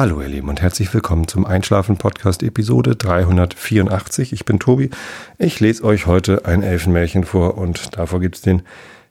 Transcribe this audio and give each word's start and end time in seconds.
Hallo 0.00 0.22
ihr 0.22 0.28
Lieben 0.28 0.48
und 0.48 0.62
herzlich 0.62 0.94
willkommen 0.94 1.28
zum 1.28 1.44
Einschlafen 1.44 1.98
Podcast 1.98 2.42
Episode 2.42 2.96
384. 2.96 4.32
Ich 4.32 4.46
bin 4.46 4.58
Tobi. 4.58 4.88
Ich 5.36 5.60
lese 5.60 5.84
euch 5.84 6.06
heute 6.06 6.46
ein 6.46 6.62
Elfenmärchen 6.62 7.24
vor 7.24 7.58
und 7.58 7.98
davor 7.98 8.18
gibt's 8.20 8.40
den 8.40 8.62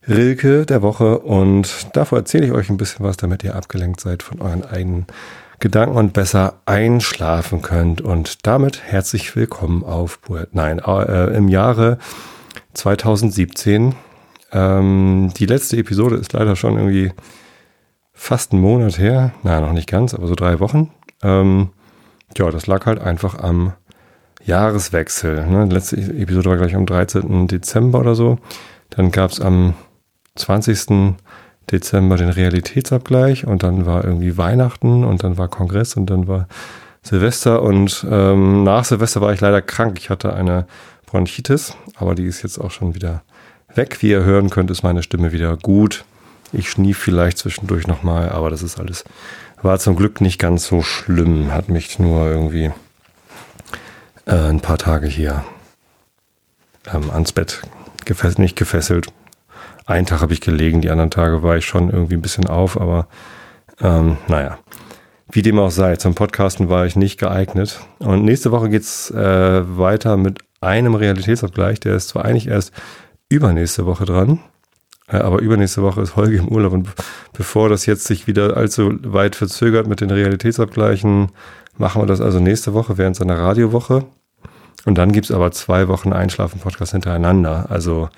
Rilke 0.07 0.65
der 0.65 0.81
Woche 0.81 1.19
und 1.19 1.95
davor 1.95 2.17
erzähle 2.17 2.47
ich 2.47 2.53
euch 2.53 2.71
ein 2.71 2.77
bisschen 2.77 3.05
was, 3.05 3.17
damit 3.17 3.43
ihr 3.43 3.55
abgelenkt 3.55 4.01
seid 4.01 4.23
von 4.23 4.41
euren 4.41 4.65
eigenen 4.65 5.05
Gedanken 5.59 5.95
und 5.95 6.13
besser 6.13 6.55
einschlafen 6.65 7.61
könnt. 7.61 8.01
Und 8.01 8.47
damit 8.47 8.81
herzlich 8.81 9.35
willkommen 9.35 9.83
auf. 9.83 10.19
Nein, 10.53 10.79
äh, 10.79 11.37
im 11.37 11.49
Jahre 11.49 11.99
2017. 12.73 13.93
Ähm, 14.51 15.31
die 15.37 15.45
letzte 15.45 15.77
Episode 15.77 16.15
ist 16.15 16.33
leider 16.33 16.55
schon 16.55 16.77
irgendwie 16.77 17.11
fast 18.19 18.51
einen 18.51 18.61
Monat 18.61 18.99
her. 18.99 19.31
Nein, 19.43 19.61
noch 19.61 19.71
nicht 19.71 19.89
ganz, 19.89 20.13
aber 20.13 20.27
so 20.27 20.35
drei 20.35 20.59
Wochen. 20.59 20.91
Ähm, 21.23 21.69
ja, 22.37 22.51
das 22.51 22.67
lag 22.67 22.85
halt 22.85 22.99
einfach 22.99 23.39
am 23.39 23.73
Jahreswechsel. 24.43 25.47
Ne? 25.47 25.67
Die 25.67 25.73
letzte 25.73 25.95
Episode 25.95 26.49
war 26.49 26.57
gleich 26.57 26.75
am 26.75 26.85
13. 26.85 27.47
Dezember 27.47 27.99
oder 27.99 28.15
so. 28.15 28.37
Dann 28.89 29.11
gab 29.11 29.31
es 29.31 29.39
am 29.39 29.73
20. 30.35 31.15
Dezember 31.71 32.17
den 32.17 32.29
Realitätsabgleich 32.29 33.47
und 33.47 33.63
dann 33.63 33.85
war 33.85 34.03
irgendwie 34.03 34.37
Weihnachten 34.37 35.05
und 35.05 35.23
dann 35.23 35.37
war 35.37 35.47
Kongress 35.47 35.95
und 35.95 36.09
dann 36.09 36.27
war 36.27 36.47
Silvester 37.01 37.61
und 37.61 38.05
ähm, 38.09 38.63
nach 38.63 38.83
Silvester 38.83 39.21
war 39.21 39.31
ich 39.31 39.39
leider 39.39 39.61
krank. 39.61 39.97
Ich 39.97 40.09
hatte 40.09 40.33
eine 40.33 40.67
Bronchitis, 41.05 41.75
aber 41.95 42.15
die 42.15 42.25
ist 42.25 42.43
jetzt 42.43 42.57
auch 42.57 42.71
schon 42.71 42.95
wieder 42.95 43.23
weg. 43.75 44.01
Wie 44.01 44.09
ihr 44.09 44.23
hören 44.23 44.49
könnt, 44.49 44.71
ist 44.71 44.83
meine 44.83 45.03
Stimme 45.03 45.31
wieder 45.31 45.55
gut. 45.57 46.03
Ich 46.51 46.69
schnief 46.69 46.97
vielleicht 46.97 47.37
zwischendurch 47.37 47.87
nochmal, 47.87 48.29
aber 48.29 48.49
das 48.49 48.63
ist 48.63 48.79
alles, 48.79 49.03
war 49.61 49.79
zum 49.79 49.95
Glück 49.95 50.21
nicht 50.21 50.39
ganz 50.39 50.65
so 50.65 50.81
schlimm. 50.81 51.51
Hat 51.53 51.69
mich 51.69 51.99
nur 51.99 52.27
irgendwie 52.27 52.71
äh, 54.25 54.35
ein 54.35 54.61
paar 54.61 54.77
Tage 54.77 55.07
hier 55.07 55.43
ähm, 56.93 57.09
ans 57.11 57.31
Bett 57.31 57.61
gefesselt, 58.05 58.39
nicht 58.39 58.55
gefesselt, 58.55 59.07
einen 59.89 60.05
Tag 60.05 60.21
habe 60.21 60.33
ich 60.33 60.41
gelegen, 60.41 60.81
die 60.81 60.91
anderen 60.91 61.09
Tage 61.09 61.41
war 61.41 61.57
ich 61.57 61.65
schon 61.65 61.89
irgendwie 61.89 62.13
ein 62.13 62.21
bisschen 62.21 62.45
auf, 62.45 62.79
aber 62.79 63.07
ähm, 63.81 64.17
naja. 64.27 64.59
Wie 65.31 65.41
dem 65.41 65.57
auch 65.57 65.71
sei, 65.71 65.95
zum 65.95 66.13
Podcasten 66.13 66.69
war 66.69 66.85
ich 66.85 66.95
nicht 66.95 67.19
geeignet. 67.19 67.79
Und 67.97 68.23
nächste 68.23 68.51
Woche 68.51 68.69
geht's 68.69 69.09
äh, 69.09 69.77
weiter 69.77 70.15
mit 70.15 70.39
einem 70.61 70.93
Realitätsabgleich. 70.93 71.79
Der 71.79 71.95
ist 71.95 72.09
zwar 72.09 72.25
eigentlich 72.25 72.47
erst 72.47 72.71
übernächste 73.29 73.87
Woche 73.87 74.05
dran, 74.05 74.39
aber 75.17 75.39
übernächste 75.39 75.81
Woche 75.81 76.01
ist 76.01 76.15
Holger 76.15 76.39
im 76.39 76.47
Urlaub. 76.47 76.73
Und 76.73 76.89
bevor 77.33 77.69
das 77.69 77.85
jetzt 77.85 78.05
sich 78.05 78.27
wieder 78.27 78.57
allzu 78.57 78.99
weit 79.03 79.35
verzögert 79.35 79.87
mit 79.87 80.01
den 80.01 80.11
Realitätsabgleichen, 80.11 81.31
machen 81.77 82.01
wir 82.01 82.05
das 82.05 82.21
also 82.21 82.39
nächste 82.39 82.73
Woche 82.73 82.97
während 82.97 83.15
seiner 83.15 83.37
Radiowoche. 83.37 84.05
Und 84.85 84.97
dann 84.97 85.11
gibt's 85.11 85.31
aber 85.31 85.51
zwei 85.51 85.87
Wochen 85.87 86.13
Einschlafen-Podcast 86.13 86.93
hintereinander. 86.93 87.65
Also 87.69 88.09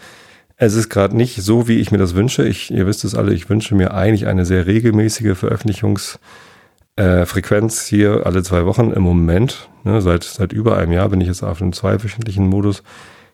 es 0.57 0.75
ist 0.75 0.89
gerade 0.89 1.17
nicht 1.17 1.41
so, 1.41 1.67
wie 1.67 1.79
ich 1.79 1.91
mir 1.91 1.97
das 1.97 2.13
wünsche. 2.13 2.47
Ich, 2.47 2.71
ihr 2.71 2.85
wisst 2.85 3.03
es 3.03 3.15
alle, 3.15 3.33
ich 3.33 3.49
wünsche 3.49 3.73
mir 3.73 3.95
eigentlich 3.95 4.27
eine 4.27 4.45
sehr 4.45 4.67
regelmäßige 4.67 5.35
Veröffentlichungsfrequenz 5.35 7.83
äh, 7.83 7.89
hier 7.89 8.21
alle 8.25 8.43
zwei 8.43 8.65
Wochen 8.65 8.91
im 8.91 9.01
Moment. 9.01 9.69
Ne, 9.83 10.01
seit, 10.01 10.23
seit 10.23 10.53
über 10.53 10.77
einem 10.77 10.91
Jahr 10.91 11.09
bin 11.09 11.19
ich 11.19 11.27
jetzt 11.27 11.41
auf 11.41 11.61
einem 11.61 11.73
zweiwöchentlichen 11.73 12.47
Modus. 12.47 12.83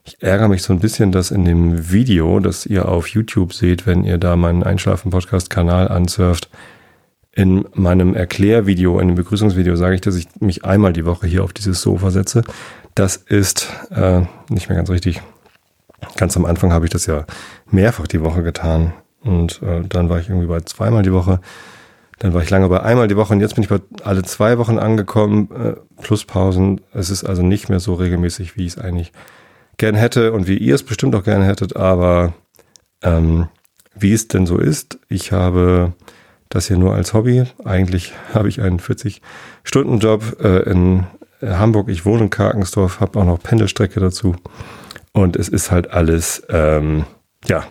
Ich 0.07 0.23
ärgere 0.23 0.47
mich 0.47 0.63
so 0.63 0.71
ein 0.71 0.79
bisschen, 0.79 1.11
dass 1.11 1.31
in 1.31 1.43
dem 1.43 1.91
Video, 1.91 2.39
das 2.39 2.65
ihr 2.65 2.87
auf 2.87 3.09
YouTube 3.09 3.51
seht, 3.53 3.85
wenn 3.85 4.05
ihr 4.05 4.17
da 4.17 4.37
meinen 4.37 4.63
Einschlafen-Podcast-Kanal 4.63 5.89
ansurft, 5.89 6.49
in 7.33 7.67
meinem 7.73 8.15
Erklärvideo, 8.15 9.01
in 9.01 9.09
dem 9.09 9.15
Begrüßungsvideo 9.15 9.75
sage 9.75 9.95
ich, 9.95 10.01
dass 10.01 10.15
ich 10.15 10.27
mich 10.39 10.63
einmal 10.63 10.93
die 10.93 11.05
Woche 11.05 11.27
hier 11.27 11.43
auf 11.43 11.51
dieses 11.51 11.81
Sofa 11.81 12.09
setze. 12.09 12.43
Das 12.95 13.17
ist 13.17 13.67
äh, 13.91 14.21
nicht 14.47 14.69
mehr 14.69 14.77
ganz 14.77 14.89
richtig. 14.89 15.21
Ganz 16.15 16.37
am 16.37 16.45
Anfang 16.45 16.71
habe 16.71 16.85
ich 16.85 16.91
das 16.91 17.05
ja 17.05 17.25
mehrfach 17.69 18.07
die 18.07 18.21
Woche 18.21 18.43
getan. 18.43 18.93
Und 19.21 19.61
äh, 19.61 19.81
dann 19.81 20.07
war 20.07 20.21
ich 20.21 20.29
irgendwie 20.29 20.47
bei 20.47 20.61
zweimal 20.61 21.03
die 21.03 21.11
Woche. 21.11 21.41
Dann 22.19 22.33
war 22.33 22.41
ich 22.41 22.49
lange 22.49 22.69
bei 22.69 22.81
einmal 22.81 23.09
die 23.09 23.17
Woche 23.17 23.33
und 23.33 23.41
jetzt 23.41 23.55
bin 23.55 23.63
ich 23.65 23.69
bei 23.69 23.81
alle 24.03 24.23
zwei 24.23 24.57
Wochen 24.57 24.79
angekommen, 24.79 25.49
äh, 25.51 26.01
plus 26.01 26.23
Pausen. 26.23 26.79
Es 26.93 27.09
ist 27.09 27.25
also 27.25 27.41
nicht 27.43 27.67
mehr 27.67 27.81
so 27.81 27.93
regelmäßig, 27.93 28.55
wie 28.55 28.65
ich 28.65 28.77
es 28.77 28.79
eigentlich 28.79 29.11
gern 29.77 29.95
hätte 29.95 30.33
und 30.33 30.47
wie 30.47 30.57
ihr 30.57 30.75
es 30.75 30.83
bestimmt 30.83 31.15
auch 31.15 31.23
gerne 31.23 31.45
hättet, 31.45 31.75
aber 31.75 32.33
ähm, 33.01 33.47
wie 33.95 34.13
es 34.13 34.27
denn 34.27 34.45
so 34.45 34.57
ist, 34.57 34.99
ich 35.09 35.31
habe 35.31 35.93
das 36.49 36.67
hier 36.67 36.77
nur 36.77 36.93
als 36.93 37.13
Hobby. 37.13 37.43
Eigentlich 37.63 38.13
habe 38.33 38.49
ich 38.49 38.61
einen 38.61 38.79
40-Stunden-Job 38.79 40.37
äh, 40.43 40.69
in 40.69 41.05
Hamburg. 41.41 41.89
Ich 41.89 42.05
wohne 42.05 42.23
in 42.23 42.29
Karkensdorf, 42.29 42.99
habe 42.99 43.19
auch 43.19 43.25
noch 43.25 43.41
Pendelstrecke 43.41 43.99
dazu. 43.99 44.35
Und 45.13 45.35
es 45.35 45.49
ist 45.49 45.71
halt 45.71 45.91
alles, 45.91 46.43
ähm, 46.49 47.05
ja, 47.45 47.63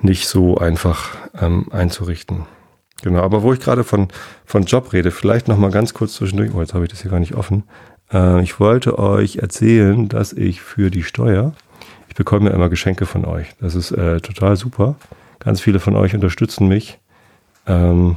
nicht 0.00 0.28
so 0.28 0.56
einfach 0.56 1.16
ähm, 1.40 1.66
einzurichten. 1.70 2.46
Genau, 3.02 3.22
aber 3.22 3.42
wo 3.42 3.52
ich 3.52 3.60
gerade 3.60 3.82
von, 3.82 4.08
von 4.44 4.64
Job 4.64 4.92
rede, 4.92 5.10
vielleicht 5.10 5.48
nochmal 5.48 5.70
ganz 5.70 5.94
kurz 5.94 6.14
zwischendurch, 6.14 6.52
oh, 6.54 6.60
jetzt 6.60 6.74
habe 6.74 6.84
ich 6.84 6.90
das 6.90 7.00
hier 7.00 7.10
gar 7.10 7.20
nicht 7.20 7.34
offen. 7.34 7.64
Äh, 8.12 8.42
ich 8.42 8.60
wollte 8.60 8.98
euch 8.98 9.36
erzählen, 9.36 10.08
dass 10.08 10.32
ich 10.32 10.60
für 10.60 10.90
die 10.90 11.02
Steuer, 11.02 11.52
ich 12.08 12.14
bekomme 12.14 12.50
ja 12.50 12.56
immer 12.56 12.68
Geschenke 12.68 13.06
von 13.06 13.24
euch. 13.24 13.54
Das 13.60 13.74
ist 13.74 13.92
äh, 13.92 14.20
total 14.20 14.56
super. 14.56 14.96
Ganz 15.38 15.60
viele 15.60 15.80
von 15.80 15.96
euch 15.96 16.14
unterstützen 16.14 16.68
mich 16.68 16.98
ähm, 17.66 18.16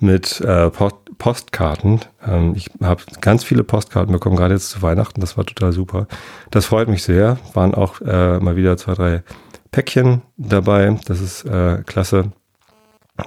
mit 0.00 0.40
äh, 0.40 0.70
Postkarten. 0.70 2.00
Ähm, 2.26 2.54
ich 2.56 2.70
habe 2.82 3.02
ganz 3.20 3.44
viele 3.44 3.64
Postkarten 3.64 4.12
bekommen, 4.12 4.36
gerade 4.36 4.54
jetzt 4.54 4.70
zu 4.70 4.82
Weihnachten. 4.82 5.20
Das 5.20 5.36
war 5.36 5.44
total 5.44 5.72
super. 5.72 6.06
Das 6.50 6.66
freut 6.66 6.88
mich 6.88 7.02
sehr. 7.02 7.38
Waren 7.54 7.74
auch 7.74 8.00
äh, 8.00 8.38
mal 8.40 8.56
wieder 8.56 8.76
zwei, 8.76 8.94
drei 8.94 9.22
Päckchen 9.70 10.22
dabei. 10.36 10.98
Das 11.06 11.20
ist 11.20 11.44
äh, 11.44 11.82
klasse. 11.84 12.32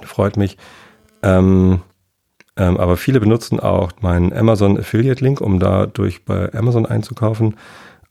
Freut 0.04 0.36
mich. 0.36 0.56
Ähm, 1.22 1.82
ähm, 2.56 2.76
aber 2.76 2.96
viele 2.96 3.20
benutzen 3.20 3.60
auch 3.60 3.92
meinen 4.00 4.32
Amazon 4.32 4.78
Affiliate 4.78 5.24
Link, 5.24 5.40
um 5.40 5.58
dadurch 5.58 6.24
bei 6.24 6.52
Amazon 6.54 6.86
einzukaufen. 6.86 7.56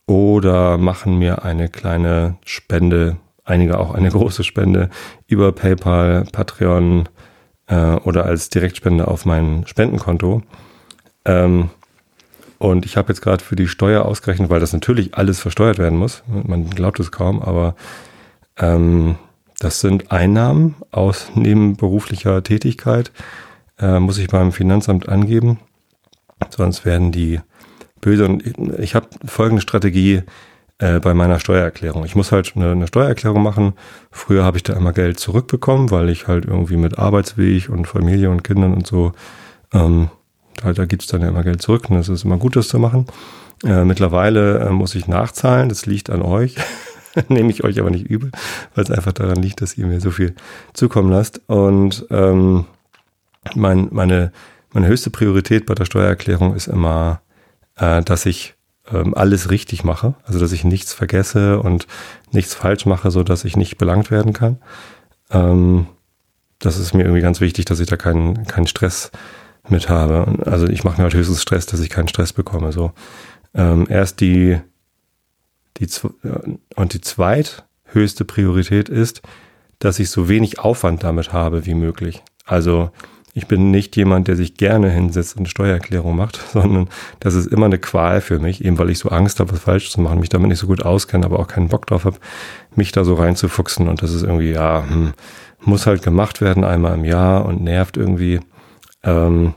Oder 0.08 0.78
machen 0.78 1.20
mir 1.20 1.46
eine 1.46 1.70
kleine 1.70 2.38
Spende, 2.46 3.18
einige 3.44 3.80
auch 3.80 3.94
eine 3.94 4.10
große 4.12 4.44
Spende 4.44 4.90
über 5.28 5.52
PayPal, 5.52 6.26
Patreon, 6.32 7.08
äh, 7.68 7.96
oder 8.04 8.26
als 8.26 8.50
Direktspende 8.50 9.08
auf 9.08 9.26
mein 9.26 9.64
Spendenkonto. 9.66 10.44
Ähm, 11.26 11.70
und 12.60 12.86
ich 12.86 12.98
habe 12.98 13.10
jetzt 13.10 13.22
gerade 13.22 13.44
für 13.44 13.56
die 13.56 13.68
Steuer 13.68 14.06
ausgerechnet, 14.06 14.52
weil 14.52 14.60
das 14.60 14.74
natürlich 14.74 15.16
alles 15.16 15.40
versteuert 15.40 15.80
werden 15.80 15.98
muss. 15.98 16.24
Man 16.28 16.70
glaubt 16.70 17.00
es 17.00 17.12
kaum, 17.12 17.42
aber 17.42 17.76
ähm, 18.58 19.16
das 19.58 19.80
sind 19.80 20.12
Einnahmen 20.12 20.76
aus 20.92 21.32
nebenberuflicher 21.34 22.44
Tätigkeit. 22.44 23.12
Äh, 23.82 24.00
muss 24.00 24.18
ich 24.18 24.28
beim 24.28 24.52
Finanzamt 24.52 25.10
angeben. 25.10 25.60
Sonst 26.50 26.86
werden 26.86 27.12
die 27.12 27.40
böse. 28.00 28.26
Und 28.26 28.44
ich 28.80 28.96
habe 28.96 29.08
folgende 29.26 29.62
Strategie 29.62 30.24
äh, 30.78 31.00
bei 31.00 31.14
meiner 31.14 31.40
Steuererklärung. 31.40 32.06
Ich 32.06 32.16
muss 32.16 32.32
halt 32.32 32.54
eine, 32.56 32.72
eine 32.72 32.88
Steuererklärung 32.88 33.42
machen. 33.42 33.74
Früher 34.12 34.44
habe 34.44 34.58
ich 34.58 34.64
da 34.64 34.74
immer 34.74 34.94
Geld 34.94 35.20
zurückbekommen, 35.20 35.92
weil 35.92 36.10
ich 36.10 36.28
halt 36.28 36.46
irgendwie 36.46 36.78
mit 36.78 36.98
Arbeitsweg 36.98 37.70
und 37.70 37.88
Familie 37.88 38.30
und 38.30 38.44
Kindern 38.44 38.74
und 38.74 38.88
so, 38.88 39.14
ähm, 39.74 40.10
da, 40.62 40.74
da 40.74 40.86
gibt 40.86 41.04
es 41.04 41.08
dann 41.08 41.22
ja 41.22 41.30
immer 41.30 41.44
Geld 41.44 41.62
zurück 41.62 41.90
und 41.90 41.98
es 41.98 42.10
ist 42.10 42.26
immer 42.26 42.38
gut, 42.38 42.56
das 42.56 42.68
zu 42.68 42.80
machen. 42.80 43.06
Äh, 43.64 43.86
mittlerweile 43.86 44.60
äh, 44.60 44.70
muss 44.72 44.96
ich 44.96 45.08
nachzahlen, 45.08 45.70
das 45.70 45.86
liegt 45.86 46.10
an 46.10 46.22
euch. 46.22 46.56
Nehme 47.28 47.52
ich 47.52 47.64
euch 47.64 47.80
aber 47.80 47.90
nicht 47.90 48.08
übel, 48.08 48.32
weil 48.74 48.84
es 48.84 48.92
einfach 48.92 49.14
daran 49.14 49.42
liegt, 49.42 49.62
dass 49.62 49.78
ihr 49.78 49.86
mir 49.86 50.02
so 50.02 50.12
viel 50.12 50.36
zukommen 50.74 51.12
lasst. 51.12 51.42
Und 51.48 52.06
ähm, 52.10 52.66
mein, 53.56 53.90
meine, 53.92 54.32
meine 54.72 54.88
höchste 54.88 55.10
Priorität 55.10 55.66
bei 55.66 55.76
der 55.76 55.86
Steuererklärung 55.86 56.56
ist 56.56 56.68
immer, 56.68 57.22
äh, 57.78 58.02
dass 58.02 58.26
ich 58.26 58.56
ähm, 58.92 59.14
alles 59.14 59.50
richtig 59.50 59.84
mache, 59.84 60.16
also 60.26 60.40
dass 60.40 60.52
ich 60.52 60.64
nichts 60.64 60.94
vergesse 60.94 61.60
und 61.60 61.88
nichts 62.32 62.54
falsch 62.54 62.86
mache, 62.86 63.12
so 63.12 63.24
dass 63.24 63.46
ich 63.46 63.58
nicht 63.58 63.78
belangt 63.78 64.12
werden 64.12 64.34
kann. 64.34 64.58
Ähm, 65.30 65.88
das 66.60 66.78
ist 66.78 66.94
mir 66.94 67.04
irgendwie 67.04 67.22
ganz 67.22 67.42
wichtig, 67.42 67.66
dass 67.66 67.80
ich 67.80 67.88
da 67.88 67.98
keinen 67.98 68.46
keinen 68.46 68.68
Stress 68.68 69.12
mit 69.70 69.90
habe. 69.90 70.40
Also 70.46 70.68
ich 70.68 70.84
mache 70.84 70.98
mir 70.98 71.04
halt 71.04 71.14
höchstens 71.14 71.42
Stress, 71.42 71.66
dass 71.66 71.80
ich 71.80 71.90
keinen 71.90 72.08
Stress 72.08 72.34
bekomme. 72.34 72.72
So 72.72 72.92
ähm, 73.54 73.88
erst 73.90 74.22
die 74.22 74.60
die 75.78 75.86
äh, 75.86 76.58
und 76.76 76.94
die 76.94 77.02
zweithöchste 77.02 78.26
Priorität 78.26 78.90
ist, 78.90 79.22
dass 79.80 80.00
ich 80.00 80.10
so 80.10 80.30
wenig 80.30 80.60
Aufwand 80.60 81.04
damit 81.04 81.34
habe 81.34 81.66
wie 81.66 81.74
möglich. 81.74 82.22
Also 82.46 82.92
ich 83.34 83.48
bin 83.48 83.72
nicht 83.72 83.96
jemand, 83.96 84.28
der 84.28 84.36
sich 84.36 84.56
gerne 84.56 84.90
hinsetzt 84.90 85.38
und 85.38 85.48
Steuererklärung 85.48 86.16
macht, 86.16 86.42
sondern 86.54 86.90
das 87.20 87.34
ist 87.34 87.48
immer 87.48 87.66
eine 87.66 87.80
Qual 87.80 88.22
für 88.22 88.40
mich, 88.40 88.64
eben 88.64 88.78
weil 88.78 88.90
ich 88.90 89.00
so 89.00 89.10
Angst 89.10 89.40
habe, 89.40 89.52
was 89.52 89.60
falsch 89.60 89.92
zu 89.92 90.02
machen, 90.02 90.20
mich 90.20 90.30
damit 90.30 90.50
nicht 90.50 90.60
so 90.60 90.68
gut 90.68 90.84
auskenne, 90.84 91.26
aber 91.26 91.40
auch 91.40 91.48
keinen 91.48 91.70
Bock 91.70 91.88
drauf 91.88 92.06
habe, 92.06 92.18
mich 92.76 92.92
da 92.92 93.04
so 93.04 93.16
reinzufuchsen. 93.16 93.88
Und 93.88 94.02
das 94.02 94.12
ist 94.12 94.24
irgendwie, 94.24 94.52
ja, 94.52 94.84
hm, 94.88 95.14
muss 95.62 95.86
halt 95.86 96.04
gemacht 96.04 96.42
werden 96.42 96.64
einmal 96.64 96.96
im 96.96 97.06
Jahr 97.06 97.46
und 97.46 97.62
nervt 97.62 97.98
irgendwie. 97.98 98.40
Ähm, 99.04 99.54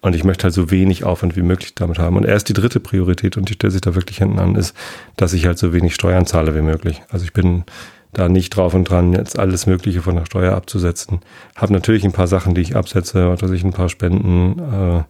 und 0.00 0.16
ich 0.16 0.24
möchte 0.24 0.44
halt 0.44 0.54
so 0.54 0.72
wenig 0.72 1.04
Aufwand 1.04 1.36
wie 1.36 1.42
möglich 1.42 1.76
damit 1.76 2.00
haben. 2.00 2.16
Und 2.16 2.24
erst 2.24 2.48
die 2.48 2.54
dritte 2.54 2.80
Priorität, 2.80 3.36
und 3.36 3.48
die 3.48 3.54
stellt 3.54 3.72
sich 3.72 3.82
da 3.82 3.94
wirklich 3.94 4.18
hinten 4.18 4.40
an, 4.40 4.56
ist, 4.56 4.74
dass 5.16 5.32
ich 5.32 5.46
halt 5.46 5.58
so 5.58 5.72
wenig 5.72 5.94
Steuern 5.94 6.26
zahle 6.26 6.56
wie 6.56 6.62
möglich. 6.62 7.02
Also 7.08 7.24
ich 7.24 7.32
bin 7.32 7.64
da 8.12 8.28
nicht 8.28 8.50
drauf 8.50 8.74
und 8.74 8.84
dran, 8.84 9.12
jetzt 9.12 9.38
alles 9.38 9.66
Mögliche 9.66 10.02
von 10.02 10.16
der 10.16 10.26
Steuer 10.26 10.54
abzusetzen. 10.54 11.20
Habe 11.56 11.72
natürlich 11.72 12.04
ein 12.04 12.12
paar 12.12 12.26
Sachen, 12.26 12.54
die 12.54 12.60
ich 12.60 12.76
absetze, 12.76 13.34
dass 13.38 13.50
ich 13.50 13.64
ein 13.64 13.72
paar 13.72 13.88
Spenden. 13.88 14.58
Äh, 14.58 15.04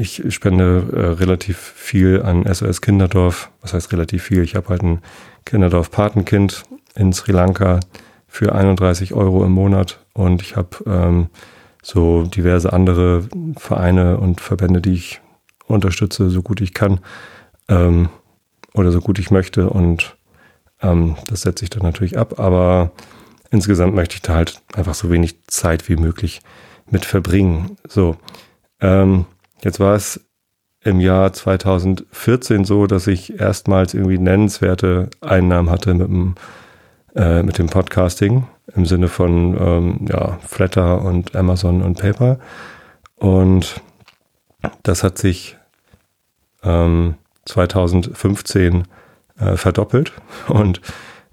ich 0.00 0.22
spende 0.34 0.86
äh, 0.92 1.00
relativ 1.22 1.58
viel 1.58 2.22
an 2.22 2.46
SOS 2.52 2.80
Kinderdorf. 2.80 3.50
Was 3.60 3.74
heißt 3.74 3.92
relativ 3.92 4.22
viel? 4.22 4.42
Ich 4.42 4.54
habe 4.54 4.68
halt 4.68 4.82
ein 4.82 5.02
Kinderdorf 5.44 5.90
Patenkind 5.90 6.62
in 6.94 7.12
Sri 7.12 7.32
Lanka 7.32 7.80
für 8.26 8.54
31 8.54 9.12
Euro 9.12 9.44
im 9.44 9.52
Monat 9.52 9.98
und 10.14 10.40
ich 10.40 10.56
habe 10.56 10.68
ähm, 10.86 11.26
so 11.82 12.22
diverse 12.22 12.72
andere 12.72 13.28
Vereine 13.58 14.16
und 14.16 14.40
Verbände, 14.40 14.80
die 14.80 14.94
ich 14.94 15.20
unterstütze, 15.66 16.30
so 16.30 16.40
gut 16.40 16.62
ich 16.62 16.72
kann 16.72 17.00
ähm, 17.68 18.08
oder 18.72 18.90
so 18.90 19.00
gut 19.00 19.18
ich 19.18 19.30
möchte 19.30 19.68
und 19.68 20.16
ähm, 20.82 21.16
das 21.26 21.42
setze 21.42 21.64
ich 21.64 21.70
dann 21.70 21.82
natürlich 21.82 22.18
ab, 22.18 22.38
aber 22.38 22.92
insgesamt 23.50 23.94
möchte 23.94 24.16
ich 24.16 24.22
da 24.22 24.34
halt 24.34 24.60
einfach 24.74 24.94
so 24.94 25.10
wenig 25.10 25.42
Zeit 25.46 25.88
wie 25.88 25.96
möglich 25.96 26.40
mit 26.90 27.04
verbringen. 27.04 27.76
So, 27.88 28.16
ähm, 28.80 29.26
jetzt 29.62 29.80
war 29.80 29.94
es 29.94 30.20
im 30.84 31.00
Jahr 31.00 31.32
2014 31.32 32.64
so, 32.64 32.86
dass 32.86 33.06
ich 33.06 33.38
erstmals 33.38 33.94
irgendwie 33.94 34.18
nennenswerte 34.18 35.10
Einnahmen 35.20 35.70
hatte 35.70 35.94
mit 35.94 36.08
dem, 36.08 36.34
äh, 37.14 37.42
mit 37.42 37.58
dem 37.58 37.68
Podcasting 37.68 38.46
im 38.74 38.86
Sinne 38.86 39.08
von 39.08 39.56
ähm, 39.60 40.06
ja, 40.08 40.38
Flatter 40.46 41.02
und 41.02 41.36
Amazon 41.36 41.82
und 41.82 41.98
PayPal. 41.98 42.40
Und 43.16 43.80
das 44.82 45.04
hat 45.04 45.18
sich 45.18 45.56
ähm, 46.64 47.14
2015 47.44 48.84
äh, 49.42 49.56
verdoppelt. 49.56 50.12
Und 50.48 50.80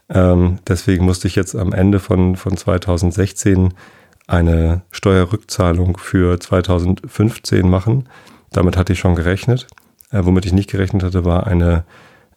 ähm, 0.09 0.59
deswegen 0.67 1.05
musste 1.05 1.27
ich 1.27 1.35
jetzt 1.35 1.55
am 1.55 1.73
Ende 1.73 1.99
von, 1.99 2.35
von 2.35 2.57
2016 2.57 3.73
eine 4.27 4.81
Steuerrückzahlung 4.91 5.97
für 5.97 6.39
2015 6.39 7.67
machen. 7.67 8.09
Damit 8.51 8.77
hatte 8.77 8.93
ich 8.93 8.99
schon 8.99 9.15
gerechnet. 9.15 9.67
Äh, 10.11 10.21
womit 10.23 10.45
ich 10.45 10.53
nicht 10.53 10.69
gerechnet 10.69 11.03
hatte, 11.03 11.25
war 11.25 11.47
eine 11.47 11.83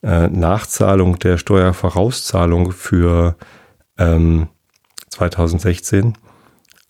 äh, 0.03 0.29
Nachzahlung 0.29 1.19
der 1.19 1.39
Steuervorauszahlung 1.39 2.73
für 2.73 3.37
ähm, 3.99 4.49
2016. 5.11 6.15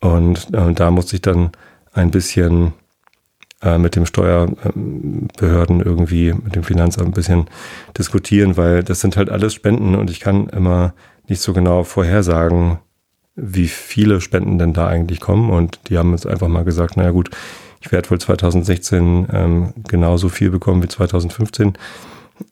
Und 0.01 0.53
äh, 0.53 0.73
da 0.73 0.91
musste 0.91 1.15
ich 1.15 1.21
dann 1.21 1.51
ein 1.93 2.11
bisschen 2.11 2.73
äh, 3.63 3.77
mit 3.77 3.95
dem 3.95 4.05
Steuerbehörden 4.05 5.81
irgendwie, 5.81 6.33
mit 6.33 6.55
dem 6.55 6.63
Finanzamt 6.63 7.07
ein 7.07 7.13
bisschen 7.13 7.45
diskutieren, 7.97 8.57
weil 8.57 8.83
das 8.83 9.01
sind 9.01 9.17
halt 9.17 9.29
alles 9.29 9.53
Spenden 9.53 9.95
und 9.95 10.09
ich 10.09 10.19
kann 10.19 10.47
immer 10.49 10.93
nicht 11.27 11.41
so 11.41 11.53
genau 11.53 11.83
vorhersagen, 11.83 12.79
wie 13.35 13.67
viele 13.67 14.21
Spenden 14.21 14.59
denn 14.59 14.73
da 14.73 14.87
eigentlich 14.87 15.19
kommen. 15.19 15.49
Und 15.49 15.79
die 15.89 15.97
haben 15.97 16.11
uns 16.11 16.25
einfach 16.25 16.47
mal 16.47 16.65
gesagt, 16.65 16.97
naja 16.97 17.11
gut, 17.11 17.29
ich 17.81 17.91
werde 17.91 18.09
wohl 18.09 18.19
2016 18.19 19.27
ähm, 19.31 19.73
genauso 19.87 20.29
viel 20.29 20.49
bekommen 20.49 20.83
wie 20.83 20.87
2015. 20.87 21.73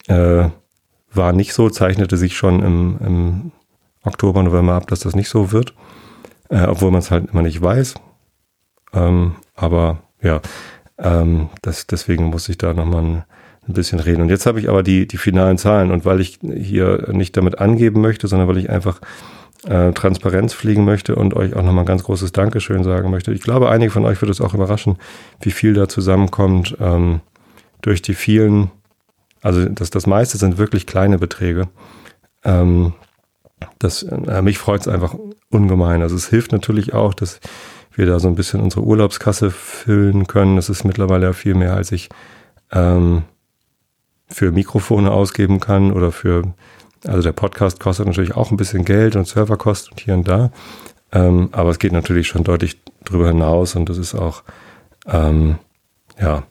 Äh, 0.08 0.50
war 1.14 1.34
nicht 1.34 1.54
so, 1.54 1.70
zeichnete 1.70 2.18
sich 2.18 2.36
schon 2.36 2.62
im, 2.64 2.98
im 3.06 3.52
Oktober, 4.04 4.44
November 4.44 4.74
ab, 4.74 4.88
dass 4.88 5.02
das 5.02 5.16
nicht 5.16 5.30
so 5.30 5.52
wird. 5.52 5.74
Äh, 6.50 6.66
obwohl 6.66 6.92
man 6.92 7.00
es 7.00 7.12
halt 7.12 7.30
immer 7.32 7.42
nicht 7.42 7.62
weiß. 7.62 7.96
Ähm, 8.94 9.36
aber 9.56 10.00
ja, 10.22 10.42
ähm, 11.02 11.50
das, 11.62 11.88
deswegen 11.88 12.26
muss 12.26 12.48
ich 12.50 12.58
da 12.58 12.74
nochmal 12.74 13.04
ein, 13.04 13.24
bisschen 13.68 14.02
reden. 14.02 14.24
Und 14.24 14.30
jetzt 14.30 14.48
habe 14.48 14.60
ich 14.60 14.68
aber 14.68 14.84
die, 14.84 15.08
die 15.08 15.18
finalen 15.18 15.58
Zahlen 15.58 15.92
und 15.92 16.04
weil 16.04 16.20
ich 16.20 16.40
hier 16.42 17.08
nicht 17.14 17.38
damit 17.38 17.60
angeben 17.60 18.02
möchte, 18.02 18.28
sondern 18.28 18.50
weil 18.50 18.58
ich 18.58 18.70
einfach 18.70 19.00
äh, 19.66 19.94
Transparenz 19.94 20.54
fliegen 20.54 20.84
möchte 20.84 21.16
und 21.16 21.36
euch 21.36 21.56
auch 21.56 21.64
nochmal 21.64 21.84
ein 21.84 21.88
ganz 21.88 22.04
großes 22.04 22.34
Dankeschön 22.34 22.84
sagen 22.84 23.12
möchte. 23.12 23.32
Ich 23.32 23.42
glaube, 23.42 23.70
einige 23.70 23.92
von 23.92 24.04
euch 24.04 24.20
wird 24.22 24.30
es 24.30 24.42
auch 24.42 24.54
überraschen, 24.54 24.98
wie 25.40 25.52
viel 25.52 25.74
da 25.74 25.88
zusammenkommt 25.88 26.76
ähm, 26.82 27.22
durch 27.82 28.02
die 28.02 28.14
vielen, 28.14 28.72
also 29.42 29.64
das, 29.70 29.90
das 29.90 30.06
meiste 30.06 30.38
sind 30.38 30.58
wirklich 30.58 30.86
kleine 30.86 31.18
Beträge. 31.18 31.70
Ähm, 32.44 32.94
das, 33.80 34.04
äh, 34.04 34.42
mich 34.42 34.58
freut 34.58 34.82
es 34.82 34.88
einfach 34.88 35.16
ungemein. 35.50 36.02
Also 36.02 36.16
es 36.16 36.28
hilft 36.28 36.52
natürlich 36.52 36.94
auch, 36.94 37.14
dass 37.14 37.40
wir 37.94 38.06
da 38.06 38.20
so 38.20 38.28
ein 38.28 38.36
bisschen 38.36 38.62
unsere 38.62 38.84
Urlaubskasse 38.84 39.52
füllen 39.52 40.28
können. 40.28 40.56
Das 40.56 40.70
ist 40.70 40.84
mittlerweile 40.84 41.28
ja 41.28 41.34
viel 41.34 41.56
mehr, 41.56 41.76
als 41.76 41.92
ich 41.92 42.10
ähm, 42.72 43.24
für 44.28 44.52
Mikrofone 44.52 45.12
ausgeben 45.12 45.60
kann 45.60 45.92
oder 45.92 46.12
für, 46.12 46.44
also 47.06 47.22
der 47.22 47.34
Podcast 47.34 47.80
kostet 47.80 48.08
natürlich 48.08 48.36
auch 48.36 48.52
ein 48.52 48.58
bisschen 48.58 48.86
Geld 48.86 49.16
und 49.16 49.28
Serverkosten 49.28 49.92
und 49.92 50.00
hier 50.00 50.14
und 50.14 50.28
da. 50.28 50.52
Ähm, 51.12 51.50
aber 51.52 51.70
es 51.70 51.80
geht 51.80 51.92
natürlich 51.92 52.28
schon 52.28 52.44
deutlich 52.44 52.80
drüber 53.04 53.28
hinaus 53.28 53.76
und 53.76 53.90
das 53.90 53.98
ist 53.98 54.16
auch, 54.16 54.44
ähm, 55.06 55.58
ja, 56.20 56.44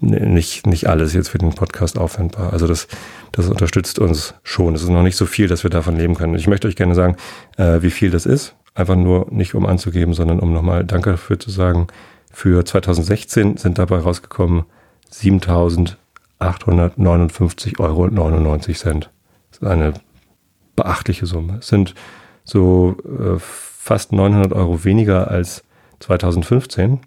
nicht, 0.00 0.66
nicht 0.66 0.88
alles 0.88 1.14
jetzt 1.14 1.28
für 1.28 1.38
den 1.38 1.54
Podcast 1.54 1.98
aufwendbar. 1.98 2.52
Also 2.52 2.66
das, 2.66 2.88
das 3.32 3.48
unterstützt 3.48 3.98
uns 3.98 4.34
schon. 4.42 4.74
Es 4.74 4.82
ist 4.82 4.88
noch 4.88 5.02
nicht 5.02 5.16
so 5.16 5.26
viel, 5.26 5.48
dass 5.48 5.62
wir 5.62 5.70
davon 5.70 5.96
leben 5.96 6.14
können. 6.14 6.34
Ich 6.34 6.46
möchte 6.46 6.68
euch 6.68 6.76
gerne 6.76 6.94
sagen, 6.94 7.16
äh, 7.56 7.80
wie 7.82 7.90
viel 7.90 8.10
das 8.10 8.26
ist. 8.26 8.54
Einfach 8.74 8.96
nur 8.96 9.28
nicht 9.30 9.54
um 9.54 9.64
anzugeben, 9.66 10.14
sondern 10.14 10.40
um 10.40 10.52
nochmal 10.52 10.84
Danke 10.84 11.12
dafür 11.12 11.38
zu 11.38 11.50
sagen. 11.50 11.86
Für 12.32 12.64
2016 12.64 13.56
sind 13.56 13.78
dabei 13.78 13.98
rausgekommen 13.98 14.64
7.859,99 15.12 17.78
Euro. 17.78 18.08
Das 18.08 18.66
ist 19.52 19.64
eine 19.64 19.94
beachtliche 20.74 21.26
Summe. 21.26 21.58
Es 21.58 21.68
sind 21.68 21.94
so 22.42 22.96
äh, 23.04 23.38
fast 23.38 24.10
900 24.12 24.52
Euro 24.52 24.82
weniger 24.84 25.30
als 25.30 25.62
2015. 26.00 26.98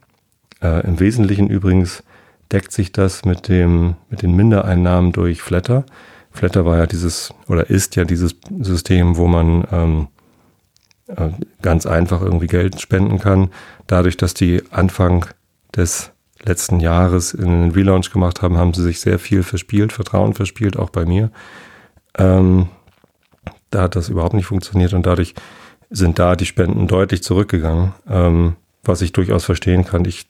Äh, 0.61 0.87
Im 0.87 0.99
Wesentlichen 0.99 1.49
übrigens 1.49 2.03
deckt 2.51 2.71
sich 2.71 2.91
das 2.91 3.25
mit 3.25 3.49
dem, 3.49 3.95
mit 4.09 4.21
den 4.21 4.35
Mindereinnahmen 4.35 5.11
durch 5.11 5.41
Flatter. 5.41 5.85
Flatter 6.31 6.65
war 6.65 6.77
ja 6.77 6.87
dieses, 6.87 7.33
oder 7.47 7.69
ist 7.69 7.95
ja 7.95 8.05
dieses 8.05 8.35
System, 8.59 9.17
wo 9.17 9.27
man 9.27 9.67
ähm, 9.71 10.01
äh, 10.01 10.05
ganz 11.61 11.85
einfach 11.85 12.21
irgendwie 12.21 12.47
Geld 12.47 12.81
spenden 12.81 13.19
kann. 13.19 13.49
Dadurch, 13.87 14.17
dass 14.17 14.33
die 14.33 14.61
Anfang 14.71 15.25
des 15.75 16.11
letzten 16.43 16.79
Jahres 16.79 17.33
in 17.33 17.45
den 17.45 17.71
Relaunch 17.71 18.11
gemacht 18.11 18.41
haben, 18.41 18.57
haben 18.57 18.73
sie 18.73 18.83
sich 18.83 18.99
sehr 18.99 19.19
viel 19.19 19.43
verspielt, 19.43 19.93
Vertrauen 19.93 20.33
verspielt, 20.33 20.77
auch 20.77 20.89
bei 20.89 21.05
mir. 21.05 21.31
Ähm, 22.17 22.67
da 23.71 23.83
hat 23.83 23.95
das 23.95 24.09
überhaupt 24.09 24.33
nicht 24.33 24.45
funktioniert 24.45 24.93
und 24.93 25.05
dadurch 25.05 25.33
sind 25.89 26.19
da 26.19 26.35
die 26.35 26.45
Spenden 26.45 26.87
deutlich 26.87 27.23
zurückgegangen, 27.23 27.93
ähm, 28.09 28.55
was 28.83 29.01
ich 29.01 29.13
durchaus 29.13 29.45
verstehen 29.45 29.85
kann. 29.85 30.05
Ich 30.05 30.27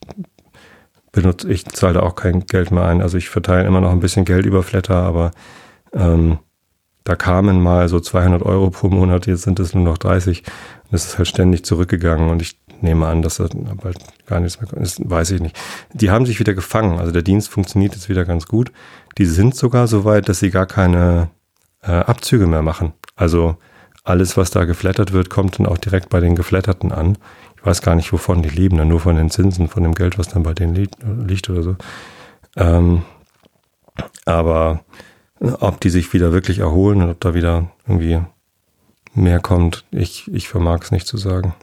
benutze, 1.12 1.52
ich 1.52 1.66
zahle 1.66 1.96
da 1.96 2.00
auch 2.02 2.16
kein 2.16 2.46
Geld 2.46 2.72
mehr 2.72 2.86
ein. 2.86 3.02
Also 3.02 3.18
ich 3.18 3.30
verteile 3.30 3.68
immer 3.68 3.82
noch 3.82 3.92
ein 3.92 4.00
bisschen 4.00 4.26
Geld 4.26 4.46
über 4.46 4.64
Flatter, 4.64 4.96
aber 4.96 5.32
ähm, 5.94 6.40
da 7.08 7.16
kamen 7.16 7.62
mal 7.62 7.88
so 7.88 8.02
200 8.02 8.42
Euro 8.42 8.70
pro 8.70 8.90
Monat, 8.90 9.28
jetzt 9.28 9.44
sind 9.44 9.62
es 9.62 9.74
nur 9.74 9.86
noch 9.86 9.98
30. 9.98 10.44
Und 10.44 10.94
es 10.94 11.06
ist 11.06 11.18
halt 11.18 11.30
ständig 11.30 11.64
zurückgegangen 11.64 12.30
und 12.30 12.42
ich 12.42 12.60
nehme 12.82 13.08
an, 13.08 13.22
dass 13.22 13.38
das 13.38 13.52
bald 13.82 13.98
gar 14.26 14.42
nichts 14.42 14.60
mehr 14.60 14.70
kommt. 14.70 14.82
Das 14.82 15.00
weiß 15.02 15.32
ich 15.32 15.40
nicht. 15.40 15.58
Die 15.94 16.12
haben 16.12 16.26
sich 16.26 16.42
wieder 16.42 16.54
gefangen. 16.54 17.00
Also 17.00 17.14
der 17.14 17.22
Dienst 17.22 17.48
funktioniert 17.48 17.96
jetzt 17.96 18.10
wieder 18.10 18.26
ganz 18.26 18.46
gut. 18.46 18.74
Die 19.18 19.26
sind 19.26 19.56
sogar 19.56 19.88
so 19.88 20.04
weit, 20.04 20.28
dass 20.28 20.40
sie 20.40 20.50
gar 20.50 20.66
keine 20.66 21.30
äh, 21.82 21.92
Abzüge 21.92 22.46
mehr 22.46 22.62
machen. 22.62 22.92
Also 23.16 23.56
alles, 24.04 24.36
was 24.36 24.52
da 24.52 24.66
geflattert 24.66 25.14
wird, 25.14 25.30
kommt 25.30 25.60
dann 25.60 25.66
auch 25.66 25.78
direkt 25.78 26.10
bei 26.10 26.20
den 26.20 26.36
Geflatterten 26.36 26.92
an. 26.92 27.18
Ich 27.56 27.66
weiß 27.66 27.82
gar 27.82 27.96
nicht, 27.96 28.12
wovon 28.12 28.44
die 28.44 28.50
leben, 28.50 28.76
dann 28.78 28.90
nur 28.90 29.00
von 29.00 29.16
den 29.16 29.30
Zinsen, 29.30 29.70
von 29.70 29.84
dem 29.84 29.96
Geld, 29.96 30.20
was 30.20 30.28
dann 30.28 30.44
bei 30.44 30.54
denen 30.54 30.76
liegt, 30.76 30.96
liegt 31.26 31.50
oder 31.50 31.64
so. 31.64 31.76
Ähm, 32.58 33.04
aber 34.26 34.82
ob 35.40 35.80
die 35.82 35.90
sich 35.90 36.14
wieder 36.14 36.32
wirklich 36.32 36.60
erholen 36.60 37.02
und 37.02 37.10
ob 37.10 37.20
da 37.20 37.34
wieder 37.34 37.72
irgendwie 37.88 38.20
mehr 39.14 39.40
kommt, 39.40 39.86
ich, 39.92 40.32
ich 40.34 40.48
vermag 40.48 40.82
es 40.84 40.92
nicht 40.92 41.08
zu 41.08 41.18
sagen. 41.18 41.54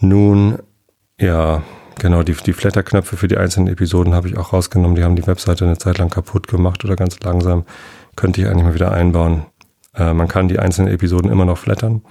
Nun, 0.00 0.58
ja, 1.18 1.62
genau, 1.98 2.22
die, 2.22 2.34
die 2.34 2.52
Flatterknöpfe 2.52 3.16
für 3.16 3.28
die 3.28 3.36
einzelnen 3.36 3.68
Episoden 3.68 4.14
habe 4.14 4.28
ich 4.28 4.36
auch 4.36 4.52
rausgenommen. 4.52 4.96
Die 4.96 5.04
haben 5.04 5.16
die 5.16 5.26
Webseite 5.26 5.64
eine 5.64 5.78
Zeit 5.78 5.98
lang 5.98 6.10
kaputt 6.10 6.48
gemacht 6.48 6.84
oder 6.84 6.96
ganz 6.96 7.20
langsam. 7.20 7.64
Könnte 8.16 8.40
ich 8.40 8.46
eigentlich 8.48 8.64
mal 8.64 8.74
wieder 8.74 8.92
einbauen. 8.92 9.46
Äh, 9.94 10.12
man 10.12 10.28
kann 10.28 10.48
die 10.48 10.58
einzelnen 10.58 10.92
Episoden 10.92 11.30
immer 11.30 11.44
noch 11.44 11.58
flattern, 11.58 12.02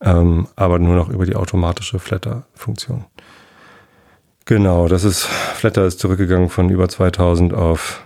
ähm, 0.00 0.48
aber 0.56 0.78
nur 0.78 0.96
noch 0.96 1.08
über 1.08 1.24
die 1.24 1.36
automatische 1.36 1.98
Flatter-Funktion. 1.98 3.04
Genau, 4.44 4.88
das 4.88 5.04
ist, 5.04 5.22
Flatter 5.24 5.84
ist 5.84 6.00
zurückgegangen 6.00 6.48
von 6.48 6.68
über 6.68 6.88
2000 6.88 7.54
auf 7.54 8.04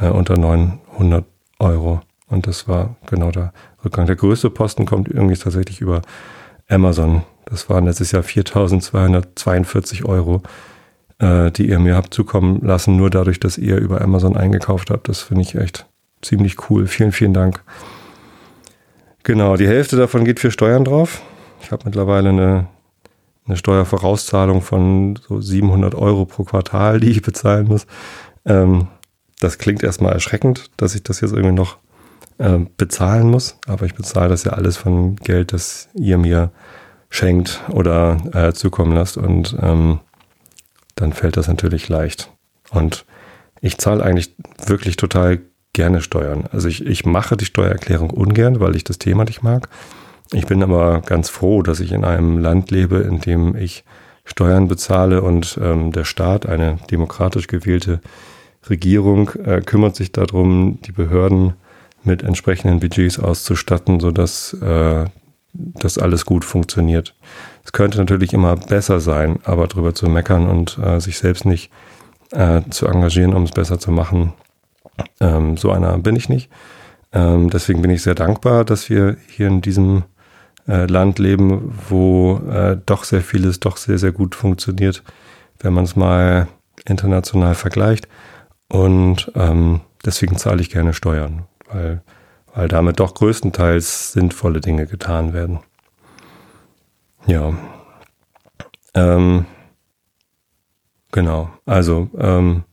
äh, 0.00 0.08
unter 0.08 0.36
900 0.38 1.24
Euro. 1.58 2.00
Und 2.28 2.46
das 2.46 2.68
war 2.68 2.96
genau 3.06 3.30
der 3.30 3.52
Rückgang. 3.84 4.06
Der 4.06 4.16
größte 4.16 4.50
Posten 4.50 4.86
kommt 4.86 5.08
irgendwie 5.08 5.36
tatsächlich 5.36 5.80
über 5.80 6.02
Amazon. 6.68 7.22
Das 7.46 7.70
waren 7.70 7.86
letztes 7.86 8.12
Jahr 8.12 8.22
4.242 8.22 10.04
Euro, 10.04 10.42
äh, 11.18 11.50
die 11.50 11.68
ihr 11.68 11.78
mir 11.78 11.96
habt 11.96 12.12
zukommen 12.12 12.60
lassen, 12.62 12.96
nur 12.96 13.10
dadurch, 13.10 13.40
dass 13.40 13.56
ihr 13.56 13.78
über 13.78 14.02
Amazon 14.02 14.36
eingekauft 14.36 14.90
habt. 14.90 15.08
Das 15.08 15.22
finde 15.22 15.42
ich 15.42 15.54
echt 15.54 15.86
ziemlich 16.20 16.68
cool. 16.68 16.86
Vielen, 16.86 17.12
vielen 17.12 17.32
Dank. 17.32 17.62
Genau, 19.22 19.56
die 19.56 19.68
Hälfte 19.68 19.96
davon 19.96 20.24
geht 20.24 20.40
für 20.40 20.50
Steuern 20.50 20.84
drauf. 20.84 21.22
Ich 21.62 21.72
habe 21.72 21.82
mittlerweile 21.86 22.28
eine, 22.28 22.66
eine 23.46 23.56
Steuervorauszahlung 23.56 24.60
von 24.60 25.18
so 25.26 25.40
700 25.40 25.94
Euro 25.94 26.24
pro 26.24 26.44
Quartal, 26.44 27.00
die 27.00 27.10
ich 27.10 27.22
bezahlen 27.22 27.66
muss. 27.66 27.86
Ähm, 28.44 28.88
das 29.40 29.58
klingt 29.58 29.82
erstmal 29.82 30.12
erschreckend, 30.12 30.70
dass 30.76 30.94
ich 30.94 31.02
das 31.02 31.20
jetzt 31.20 31.32
irgendwie 31.32 31.54
noch 31.54 31.78
äh, 32.38 32.58
bezahlen 32.76 33.30
muss, 33.30 33.58
aber 33.66 33.86
ich 33.86 33.94
bezahle 33.94 34.28
das 34.28 34.44
ja 34.44 34.52
alles 34.52 34.76
von 34.76 35.16
Geld, 35.16 35.52
das 35.52 35.88
ihr 35.94 36.18
mir 36.18 36.50
schenkt 37.10 37.62
oder 37.70 38.18
äh, 38.32 38.52
zukommen 38.52 38.92
lasst 38.92 39.16
und 39.16 39.56
ähm, 39.60 40.00
dann 40.94 41.12
fällt 41.12 41.36
das 41.36 41.48
natürlich 41.48 41.88
leicht. 41.88 42.30
Und 42.70 43.06
ich 43.60 43.78
zahle 43.78 44.04
eigentlich 44.04 44.34
wirklich 44.66 44.96
total 44.96 45.40
gerne 45.72 46.00
Steuern. 46.00 46.44
Also 46.52 46.68
ich, 46.68 46.84
ich 46.84 47.06
mache 47.06 47.36
die 47.36 47.44
Steuererklärung 47.44 48.10
ungern, 48.10 48.60
weil 48.60 48.76
ich 48.76 48.84
das 48.84 48.98
Thema 48.98 49.24
nicht 49.24 49.42
mag. 49.42 49.68
Ich 50.32 50.46
bin 50.46 50.62
aber 50.62 51.00
ganz 51.00 51.28
froh, 51.28 51.62
dass 51.62 51.80
ich 51.80 51.92
in 51.92 52.04
einem 52.04 52.38
Land 52.38 52.70
lebe, 52.70 52.98
in 52.98 53.20
dem 53.20 53.56
ich 53.56 53.84
Steuern 54.24 54.68
bezahle 54.68 55.22
und 55.22 55.58
ähm, 55.62 55.92
der 55.92 56.04
Staat, 56.04 56.46
eine 56.46 56.78
demokratisch 56.90 57.46
gewählte 57.46 58.00
Regierung, 58.70 59.30
äh, 59.44 59.60
kümmert 59.60 59.96
sich 59.96 60.12
darum, 60.12 60.78
die 60.82 60.92
Behörden 60.92 61.54
mit 62.04 62.22
entsprechenden 62.22 62.80
Budgets 62.80 63.18
auszustatten, 63.18 64.00
sodass 64.00 64.54
äh, 64.54 65.06
das 65.52 65.98
alles 65.98 66.24
gut 66.24 66.44
funktioniert. 66.44 67.14
Es 67.64 67.72
könnte 67.72 67.98
natürlich 67.98 68.32
immer 68.32 68.56
besser 68.56 69.00
sein, 69.00 69.40
aber 69.44 69.66
darüber 69.66 69.94
zu 69.94 70.08
meckern 70.08 70.48
und 70.48 70.78
äh, 70.78 71.00
sich 71.00 71.18
selbst 71.18 71.44
nicht 71.44 71.70
äh, 72.30 72.62
zu 72.70 72.86
engagieren, 72.86 73.34
um 73.34 73.44
es 73.44 73.52
besser 73.52 73.78
zu 73.78 73.90
machen, 73.90 74.32
ähm, 75.20 75.56
so 75.56 75.70
einer 75.70 75.96
bin 75.98 76.16
ich 76.16 76.28
nicht. 76.28 76.50
Ähm, 77.12 77.50
deswegen 77.50 77.82
bin 77.82 77.90
ich 77.90 78.02
sehr 78.02 78.14
dankbar, 78.14 78.64
dass 78.64 78.90
wir 78.90 79.16
hier 79.28 79.48
in 79.48 79.60
diesem 79.60 80.04
äh, 80.66 80.86
Land 80.86 81.18
leben, 81.18 81.74
wo 81.88 82.40
äh, 82.50 82.76
doch 82.84 83.04
sehr 83.04 83.22
vieles 83.22 83.60
doch 83.60 83.76
sehr, 83.76 83.98
sehr 83.98 84.12
gut 84.12 84.34
funktioniert, 84.34 85.02
wenn 85.60 85.72
man 85.72 85.84
es 85.84 85.96
mal 85.96 86.48
international 86.84 87.54
vergleicht. 87.54 88.08
Und 88.68 89.32
ähm, 89.34 89.80
deswegen 90.04 90.36
zahle 90.36 90.60
ich 90.60 90.70
gerne 90.70 90.92
Steuern, 90.92 91.44
weil, 91.70 92.02
weil 92.54 92.68
damit 92.68 93.00
doch 93.00 93.14
größtenteils 93.14 94.12
sinnvolle 94.12 94.60
Dinge 94.60 94.86
getan 94.86 95.32
werden. 95.32 95.60
Ja. 97.26 97.54
Ähm, 98.94 99.46
genau. 101.12 101.50
Also, 101.66 102.10
ähm, 102.18 102.64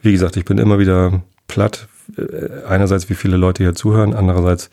wie 0.00 0.12
gesagt, 0.12 0.36
ich 0.36 0.44
bin 0.44 0.58
immer 0.58 0.78
wieder 0.78 1.22
platt. 1.46 1.88
Äh, 2.16 2.64
einerseits, 2.66 3.08
wie 3.08 3.14
viele 3.14 3.36
Leute 3.36 3.62
hier 3.62 3.74
zuhören, 3.74 4.14
andererseits, 4.14 4.70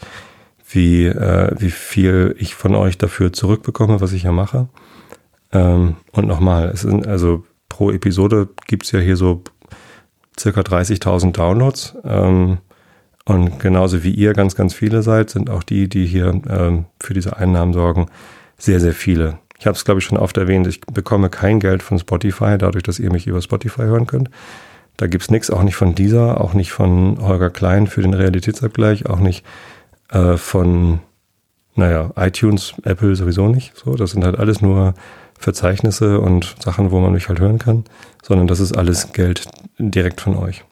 wie, 0.72 1.06
äh, 1.06 1.56
wie 1.60 1.72
viel 1.72 2.36
ich 2.40 2.56
von 2.56 2.76
euch 2.76 2.98
dafür 2.98 3.34
zurückbekomme, 3.34 4.02
was 4.02 4.14
ich 4.14 4.24
hier 4.24 4.32
mache. 4.32 4.70
Ähm, 5.52 5.98
und 6.12 6.28
nochmal, 6.28 6.70
es 6.70 6.82
sind 6.82 7.08
also 7.08 7.44
pro 7.68 7.92
Episode 7.92 8.50
gibt 8.68 8.86
es 8.86 8.92
ja 8.92 9.00
hier 9.00 9.16
so 9.16 9.44
circa 10.40 10.62
30.000 10.62 11.32
Downloads. 11.34 11.96
Ähm, 12.04 12.60
und 13.26 13.60
genauso 13.60 14.04
wie 14.04 14.12
ihr 14.12 14.34
ganz, 14.34 14.56
ganz 14.56 14.74
viele 14.74 15.04
seid, 15.04 15.30
sind 15.30 15.50
auch 15.50 15.64
die, 15.64 15.88
die 15.88 16.06
hier 16.06 16.42
ähm, 16.50 16.86
für 17.00 17.14
diese 17.14 17.38
Einnahmen 17.38 17.74
sorgen, 17.74 18.08
sehr, 18.58 18.80
sehr 18.80 18.94
viele. 18.94 19.38
Ich 19.60 19.68
habe 19.68 19.76
es, 19.76 19.86
glaube 19.86 20.00
ich, 20.00 20.06
schon 20.06 20.18
oft 20.18 20.38
erwähnt, 20.38 20.66
ich 20.68 20.82
bekomme 20.82 21.30
kein 21.30 21.60
Geld 21.60 21.84
von 21.84 22.00
Spotify, 22.00 22.58
dadurch, 22.58 22.84
dass 22.84 22.98
ihr 22.98 23.12
mich 23.12 23.28
über 23.28 23.42
Spotify 23.42 23.82
hören 23.82 24.08
könnt. 24.08 24.30
Da 24.98 25.08
gibt's 25.08 25.30
nichts, 25.30 25.50
auch 25.52 25.64
nicht 25.64 25.76
von 25.76 25.96
dieser, 25.96 26.42
auch 26.42 26.54
nicht 26.54 26.72
von 26.72 27.20
Holger 27.22 27.50
Klein 27.50 27.88
für 27.88 28.02
den 28.02 28.14
Realitätsabgleich, 28.14 29.06
auch 29.06 29.20
nicht 29.20 29.46
äh, 30.10 30.38
von, 30.38 31.00
naja, 31.76 32.12
iTunes, 32.16 32.74
Apple 32.84 33.16
sowieso 33.16 33.48
nicht. 33.48 33.78
So, 33.78 33.96
das 33.96 34.12
sind 34.12 34.26
halt 34.26 34.40
alles 34.40 34.62
nur 34.62 34.94
Verzeichnisse 35.40 36.20
und 36.20 36.56
Sachen, 36.64 36.92
wo 36.92 37.00
man 37.00 37.14
mich 37.14 37.30
halt 37.30 37.40
hören 37.40 37.60
kann, 37.60 37.86
sondern 38.22 38.48
das 38.48 38.60
ist 38.60 38.78
alles 38.78 39.14
Geld 39.14 39.48
direkt 39.80 40.22
von 40.22 40.36
euch. 40.36 40.64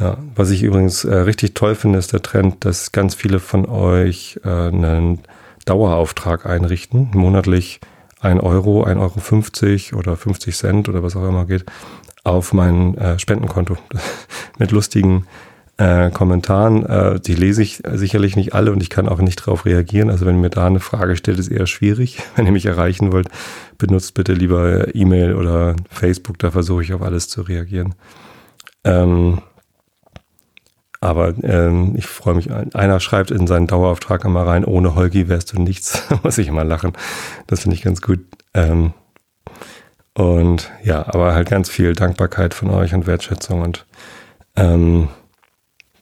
Ja, 0.00 0.16
was 0.34 0.50
ich 0.50 0.62
übrigens 0.62 1.04
äh, 1.04 1.14
richtig 1.14 1.54
toll 1.54 1.74
finde, 1.74 1.98
ist 1.98 2.12
der 2.12 2.22
Trend, 2.22 2.64
dass 2.64 2.92
ganz 2.92 3.14
viele 3.14 3.40
von 3.40 3.66
euch 3.66 4.40
äh, 4.44 4.48
einen 4.48 5.20
Dauerauftrag 5.64 6.46
einrichten, 6.46 7.10
monatlich 7.12 7.80
ein 8.20 8.40
Euro, 8.40 8.84
ein 8.84 8.98
Euro 8.98 9.20
50 9.20 9.94
oder 9.94 10.16
50 10.16 10.56
Cent 10.56 10.88
oder 10.88 11.02
was 11.02 11.14
auch 11.14 11.28
immer 11.28 11.44
geht, 11.44 11.66
auf 12.24 12.52
mein 12.52 12.96
äh, 12.96 13.18
Spendenkonto 13.18 13.76
mit 14.58 14.70
lustigen 14.70 15.26
äh, 15.78 16.10
Kommentaren. 16.10 16.84
Äh, 16.84 17.20
die 17.20 17.34
lese 17.34 17.62
ich 17.62 17.82
sicherlich 17.92 18.36
nicht 18.36 18.54
alle 18.54 18.72
und 18.72 18.82
ich 18.82 18.90
kann 18.90 19.08
auch 19.08 19.20
nicht 19.20 19.40
darauf 19.40 19.64
reagieren. 19.64 20.10
Also 20.10 20.26
wenn 20.26 20.36
ihr 20.36 20.42
mir 20.42 20.50
da 20.50 20.66
eine 20.66 20.80
Frage 20.80 21.16
stellt, 21.16 21.38
ist 21.38 21.48
eher 21.48 21.66
schwierig. 21.66 22.18
Wenn 22.36 22.46
ihr 22.46 22.52
mich 22.52 22.66
erreichen 22.66 23.12
wollt, 23.12 23.28
benutzt 23.78 24.14
bitte 24.14 24.34
lieber 24.34 24.94
E-Mail 24.94 25.34
oder 25.34 25.76
Facebook, 25.88 26.38
da 26.38 26.50
versuche 26.50 26.82
ich 26.82 26.92
auf 26.92 27.02
alles 27.02 27.28
zu 27.28 27.42
reagieren. 27.42 27.94
Ähm, 28.84 29.40
aber 31.00 31.32
ähm, 31.44 31.94
ich 31.96 32.06
freue 32.06 32.34
mich, 32.34 32.50
einer 32.50 32.98
schreibt 32.98 33.30
in 33.30 33.46
seinen 33.46 33.68
Dauerauftrag 33.68 34.24
immer 34.24 34.44
rein, 34.44 34.64
ohne 34.64 34.96
Holgi 34.96 35.28
wärst 35.28 35.52
du 35.52 35.62
nichts. 35.62 36.02
Muss 36.24 36.38
ich 36.38 36.48
immer 36.48 36.64
lachen. 36.64 36.92
Das 37.46 37.60
finde 37.60 37.76
ich 37.76 37.82
ganz 37.82 38.02
gut. 38.02 38.20
Ähm, 38.52 38.94
und 40.14 40.72
ja, 40.82 41.06
aber 41.06 41.34
halt 41.34 41.48
ganz 41.48 41.70
viel 41.70 41.94
Dankbarkeit 41.94 42.52
von 42.52 42.70
euch 42.70 42.94
und 42.94 43.06
Wertschätzung 43.06 43.62
und 43.62 43.86
ähm, 44.56 45.08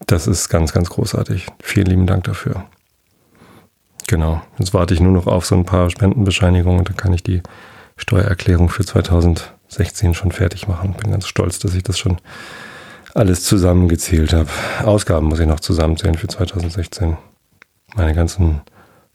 das 0.04 0.26
ist 0.26 0.48
ganz, 0.48 0.72
ganz 0.72 0.90
großartig. 0.90 1.46
Vielen 1.62 1.86
lieben 1.86 2.06
Dank 2.06 2.24
dafür. 2.24 2.64
Genau. 4.06 4.42
Jetzt 4.58 4.74
warte 4.74 4.94
ich 4.94 5.00
nur 5.00 5.12
noch 5.12 5.26
auf 5.26 5.46
so 5.46 5.54
ein 5.54 5.64
paar 5.64 5.90
Spendenbescheinigungen 5.90 6.80
und 6.80 6.88
dann 6.88 6.96
kann 6.96 7.12
ich 7.12 7.22
die 7.22 7.42
Steuererklärung 7.96 8.68
für 8.68 8.84
2016 8.84 10.14
schon 10.14 10.32
fertig 10.32 10.68
machen. 10.68 10.94
Bin 10.94 11.10
ganz 11.10 11.26
stolz, 11.26 11.58
dass 11.58 11.74
ich 11.74 11.82
das 11.82 11.98
schon 11.98 12.18
alles 13.14 13.44
zusammengezählt 13.44 14.32
habe. 14.32 14.50
Ausgaben 14.84 15.26
muss 15.26 15.40
ich 15.40 15.46
noch 15.46 15.60
zusammenzählen 15.60 16.16
für 16.16 16.28
2016. 16.28 17.16
Meine 17.94 18.14
ganzen 18.14 18.60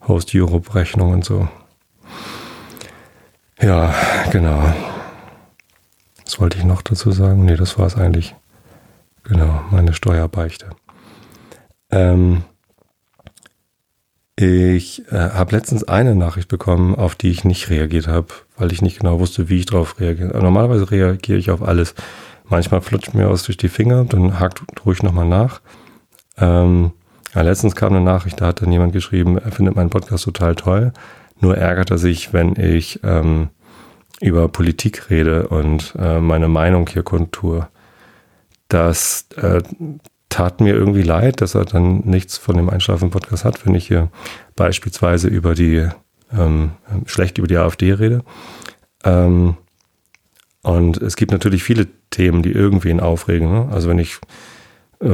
Host 0.08 0.32
Europe 0.34 0.74
Rechnungen 0.74 1.16
und 1.16 1.26
so. 1.26 1.48
Ja, 3.62 3.94
genau. 4.32 4.74
Was 6.26 6.40
wollte 6.40 6.58
ich 6.58 6.64
noch 6.64 6.82
dazu 6.82 7.12
sagen? 7.12 7.46
Nee, 7.46 7.56
das 7.56 7.78
war 7.78 7.86
es 7.86 7.96
eigentlich. 7.96 8.36
Genau, 9.24 9.62
meine 9.72 9.94
Steuerbeichte. 9.94 10.70
Ähm, 11.92 12.44
ich 14.36 15.04
äh, 15.12 15.16
habe 15.16 15.56
letztens 15.56 15.84
eine 15.84 16.16
Nachricht 16.16 16.48
bekommen, 16.48 16.96
auf 16.96 17.16
die 17.16 17.30
ich 17.30 17.44
nicht 17.44 17.70
reagiert 17.70 18.08
habe, 18.08 18.28
weil 18.58 18.72
ich 18.72 18.82
nicht 18.82 19.00
genau 19.00 19.20
wusste, 19.20 19.50
wie 19.50 19.60
ich 19.60 19.66
darauf 19.68 20.00
reagiere. 20.00 20.42
Normalerweise 20.42 20.90
reagiere 20.90 21.38
ich 21.38 21.52
auf 21.52 21.62
alles. 21.62 21.94
Manchmal 22.46 22.82
flutscht 22.82 23.14
mir 23.14 23.30
was 23.30 23.44
durch 23.44 23.58
die 23.58 23.70
Finger, 23.70 24.06
dann 24.06 24.40
hakt 24.40 24.64
ruhig 24.86 25.04
nochmal 25.04 25.28
nach. 25.28 25.62
Ähm, 26.38 26.92
ja, 27.36 27.42
letztens 27.42 27.76
kam 27.76 27.94
eine 27.94 28.04
Nachricht, 28.04 28.42
da 28.42 28.48
hat 28.48 28.62
dann 28.62 28.72
jemand 28.72 28.94
geschrieben, 28.94 29.38
er 29.38 29.52
findet 29.52 29.76
meinen 29.76 29.90
Podcast 29.90 30.26
total 30.26 30.56
toll. 30.56 30.92
Nur 31.40 31.58
ärgert 31.58 31.92
er 31.92 31.98
sich, 31.98 32.34
wenn 32.34 32.56
ich 32.56 33.00
ähm, 33.04 33.50
über 34.22 34.48
Politik 34.48 35.10
rede 35.10 35.48
und 35.48 35.94
äh, 35.98 36.20
meine 36.20 36.48
Meinung 36.48 36.88
hier 36.88 37.04
kundtue. 37.04 37.68
Das 38.72 39.26
äh, 39.36 39.62
tat 40.30 40.62
mir 40.62 40.74
irgendwie 40.74 41.02
leid, 41.02 41.42
dass 41.42 41.56
er 41.56 41.66
dann 41.66 42.00
nichts 42.06 42.38
von 42.38 42.56
dem 42.56 42.70
Einschlafen-Podcast 42.70 43.44
hat, 43.44 43.66
wenn 43.66 43.76
ich 43.76 43.86
hier 43.86 44.10
beispielsweise 44.56 45.28
über 45.28 45.56
die 45.56 45.90
ähm, 46.34 46.72
schlecht 47.06 47.38
über 47.38 47.48
die 47.48 47.58
AfD 47.58 47.92
rede. 47.92 48.24
Ähm, 49.04 49.58
und 50.62 51.02
es 51.02 51.18
gibt 51.18 51.34
natürlich 51.34 51.64
viele 51.64 51.88
Themen, 52.12 52.44
die 52.44 52.54
irgendwen 52.54 53.02
aufregen. 53.02 53.52
Ne? 53.52 53.68
Also 53.74 53.90
wenn 53.90 54.00
ich 54.00 54.20
äh, 55.02 55.10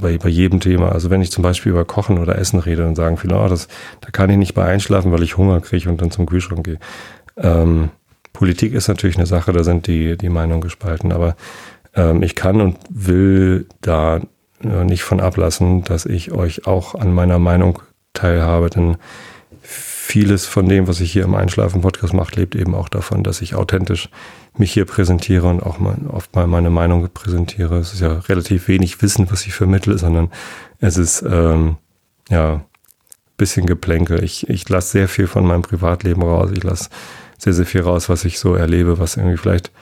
bei, 0.00 0.18
bei 0.18 0.28
jedem 0.28 0.60
Thema, 0.60 0.92
also 0.92 1.10
wenn 1.10 1.20
ich 1.20 1.32
zum 1.32 1.42
Beispiel 1.42 1.72
über 1.72 1.84
Kochen 1.84 2.18
oder 2.18 2.38
Essen 2.38 2.60
rede, 2.60 2.82
dann 2.82 2.94
sagen 2.94 3.16
viele, 3.16 3.36
oh, 3.36 3.48
das, 3.48 3.66
da 4.02 4.10
kann 4.10 4.30
ich 4.30 4.36
nicht 4.36 4.54
bei 4.54 4.66
einschlafen, 4.66 5.10
weil 5.10 5.24
ich 5.24 5.36
Hunger 5.36 5.60
kriege 5.60 5.90
und 5.90 6.00
dann 6.00 6.12
zum 6.12 6.26
Kühlschrank 6.26 6.62
gehe. 6.62 6.78
Ähm, 7.36 7.90
Politik 8.32 8.72
ist 8.72 8.86
natürlich 8.86 9.16
eine 9.16 9.26
Sache, 9.26 9.52
da 9.52 9.64
sind 9.64 9.88
die, 9.88 10.16
die 10.16 10.28
Meinungen 10.28 10.60
gespalten, 10.60 11.10
aber 11.10 11.34
ähm, 11.94 12.22
ich 12.22 12.34
kann 12.34 12.60
und 12.60 12.78
will 12.88 13.66
da 13.80 14.20
äh, 14.62 14.84
nicht 14.84 15.02
von 15.02 15.20
ablassen, 15.20 15.84
dass 15.84 16.06
ich 16.06 16.32
euch 16.32 16.66
auch 16.66 16.94
an 16.94 17.12
meiner 17.12 17.38
Meinung 17.38 17.80
teilhabe, 18.12 18.70
denn 18.70 18.96
vieles 19.62 20.46
von 20.46 20.68
dem, 20.68 20.88
was 20.88 21.00
ich 21.00 21.12
hier 21.12 21.24
im 21.24 21.34
Einschlafen-Podcast 21.34 22.12
mache, 22.12 22.34
lebt 22.36 22.54
eben 22.54 22.74
auch 22.74 22.88
davon, 22.88 23.22
dass 23.22 23.40
ich 23.40 23.54
authentisch 23.54 24.10
mich 24.56 24.72
hier 24.72 24.84
präsentiere 24.84 25.46
und 25.46 25.62
auch 25.62 25.78
mal, 25.78 25.96
oft 26.08 26.34
mal 26.34 26.46
meine 26.46 26.70
Meinung 26.70 27.08
präsentiere. 27.12 27.78
Es 27.78 27.94
ist 27.94 28.00
ja 28.00 28.18
relativ 28.28 28.68
wenig 28.68 29.00
Wissen, 29.00 29.30
was 29.30 29.46
ich 29.46 29.54
vermittle, 29.54 29.96
sondern 29.96 30.30
es 30.80 30.96
ist 30.98 31.22
ähm, 31.22 31.76
ja 32.28 32.62
bisschen 33.42 33.66
Geplänkel. 33.66 34.22
Ich, 34.22 34.48
ich 34.48 34.68
lasse 34.68 34.92
sehr 34.92 35.08
viel 35.08 35.26
von 35.26 35.44
meinem 35.44 35.62
Privatleben 35.62 36.22
raus. 36.22 36.50
Ich 36.54 36.62
lasse 36.62 36.90
sehr, 37.38 37.52
sehr 37.52 37.66
viel 37.66 37.80
raus, 37.80 38.08
was 38.08 38.24
ich 38.24 38.38
so 38.38 38.54
erlebe, 38.54 38.98
was 38.98 39.16
irgendwie 39.16 39.36
vielleicht 39.36 39.72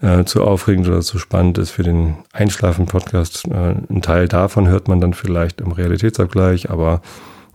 äh, 0.00 0.24
zu 0.24 0.42
aufregend 0.44 0.88
oder 0.88 1.00
zu 1.00 1.18
spannend 1.18 1.58
ist 1.58 1.70
für 1.70 1.82
den 1.82 2.16
Einschlafen-Podcast. 2.32 3.46
Äh, 3.46 3.74
ein 3.90 4.02
Teil 4.02 4.28
davon 4.28 4.68
hört 4.68 4.88
man 4.88 5.00
dann 5.00 5.14
vielleicht 5.14 5.60
im 5.60 5.72
Realitätsabgleich, 5.72 6.70
aber 6.70 7.00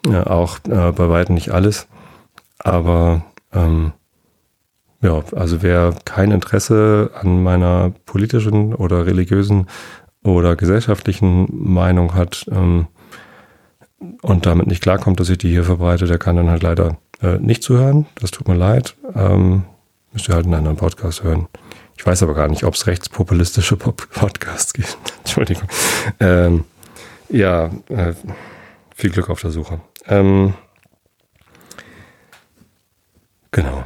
äh, 0.08 0.18
auch 0.18 0.60
äh, 0.68 0.92
bei 0.92 1.10
weitem 1.10 1.36
nicht 1.36 1.52
alles. 1.52 1.88
Aber 2.60 3.24
ähm, 3.54 3.94
ja, 5.02 5.24
also 5.36 5.62
wer 5.62 5.94
kein 6.06 6.32
Interesse 6.32 7.12
an 7.20 7.42
meiner 7.42 7.94
politischen 8.06 8.74
oder 8.74 9.06
religiösen 9.06 9.68
oder 10.24 10.56
gesellschaftlichen 10.56 11.48
Meinung 11.52 12.14
hat 12.16 12.46
ähm, 12.52 12.88
und 14.22 14.46
damit 14.46 14.68
nicht 14.68 14.82
klarkommt, 14.82 15.20
dass 15.20 15.30
ich 15.30 15.38
die 15.38 15.50
hier 15.50 15.64
verbreite, 15.64 16.06
der 16.06 16.18
kann 16.18 16.36
dann 16.36 16.50
halt 16.50 16.64
leider 16.64 16.98
äh, 17.22 17.38
nicht 17.38 17.64
zuhören. 17.64 18.08
Das 18.20 18.32
tut 18.32 18.48
mir 18.48 18.56
leid. 18.56 18.96
Ähm, 19.16 19.64
müsst 20.12 20.28
ihr 20.28 20.36
halt 20.36 20.46
einen 20.46 20.56
anderen 20.56 20.78
Podcast 20.78 21.24
hören. 21.24 21.48
Ich 22.00 22.06
weiß 22.06 22.24
aber 22.24 22.34
gar 22.34 22.48
nicht, 22.48 22.64
ob 22.64 22.76
es 22.76 22.88
rechtspopulistische 22.88 23.76
Podcasts 23.76 24.72
gibt. 24.72 24.98
Entschuldigung. 25.18 25.68
Ähm, 26.22 26.64
ja, 27.28 27.66
äh, 27.90 28.14
viel 28.96 29.10
Glück 29.10 29.30
auf 29.30 29.42
der 29.42 29.52
Suche. 29.52 29.82
Ähm, 30.08 30.54
genau. 33.52 33.84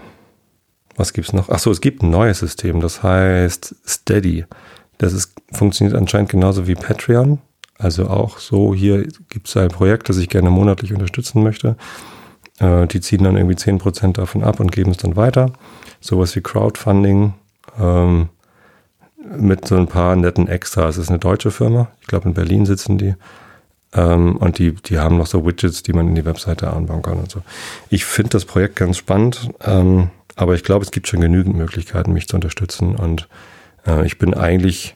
Was 0.96 1.14
gibt's 1.14 1.34
noch? 1.34 1.50
Ach 1.50 1.58
so, 1.58 1.72
es 1.72 1.82
gibt 1.82 2.04
ein 2.04 2.12
neues 2.12 2.38
System, 2.38 2.82
das 2.82 3.02
heißt 3.02 3.78
Steady. 3.84 4.46
Das 5.00 5.12
ist, 5.12 5.34
funktioniert 5.52 5.98
anscheinend 5.98 6.30
genauso 6.30 6.68
wie 6.68 6.76
Patreon. 6.76 7.40
Also 7.80 8.12
auch 8.12 8.38
so, 8.38 8.76
hier 8.76 9.08
gibt 9.30 9.48
es 9.48 9.58
ein 9.58 9.70
Projekt, 9.70 10.08
das 10.08 10.18
ich 10.18 10.30
gerne 10.30 10.52
monatlich 10.52 10.94
unterstützen 10.94 11.42
möchte. 11.42 11.78
Äh, 12.60 12.86
die 12.86 13.02
ziehen 13.02 13.24
dann 13.24 13.38
irgendwie 13.38 13.58
10% 13.58 14.14
davon 14.14 14.44
ab 14.44 14.60
und 14.60 14.72
geben 14.72 14.92
es 14.92 14.98
dann 14.98 15.16
weiter. 15.16 15.52
Sowas 16.00 16.36
wie 16.36 16.42
Crowdfunding 16.42 17.34
ähm, 17.80 18.30
mit 19.38 19.68
so 19.68 19.76
ein 19.76 19.88
paar 19.88 20.16
netten 20.16 20.48
Extras. 20.48 20.98
Es 20.98 21.04
ist 21.04 21.10
eine 21.10 21.20
deutsche 21.20 21.52
Firma. 21.52 21.90
Ich 22.02 22.08
glaube, 22.08 22.28
in 22.28 22.34
Berlin 22.34 22.66
sitzen 22.66 22.98
die. 22.98 23.16
Ähm, 23.94 24.36
und 24.38 24.60
die, 24.60 24.74
die 24.74 25.00
haben 25.00 25.18
noch 25.18 25.28
so 25.28 25.46
Widgets, 25.46 25.84
die 25.84 25.94
man 25.94 26.10
in 26.10 26.16
die 26.16 26.26
Webseite 26.26 26.72
anbauen 26.72 27.02
kann 27.02 27.20
und 27.20 27.32
so. 27.32 27.42
Ich 27.90 28.06
finde 28.06 28.32
das 28.32 28.46
Projekt 28.46 28.76
ganz 28.76 28.98
spannend, 28.98 29.50
ähm, 29.64 30.10
aber 30.36 30.56
ich 30.56 30.64
glaube, 30.64 30.84
es 30.84 30.92
gibt 30.92 31.08
schon 31.08 31.22
genügend 31.22 31.56
Möglichkeiten, 31.56 32.14
mich 32.14 32.28
zu 32.28 32.36
unterstützen. 32.36 32.96
Und 32.96 33.28
äh, 33.86 34.06
ich 34.06 34.18
bin 34.18 34.34
eigentlich 34.34 34.96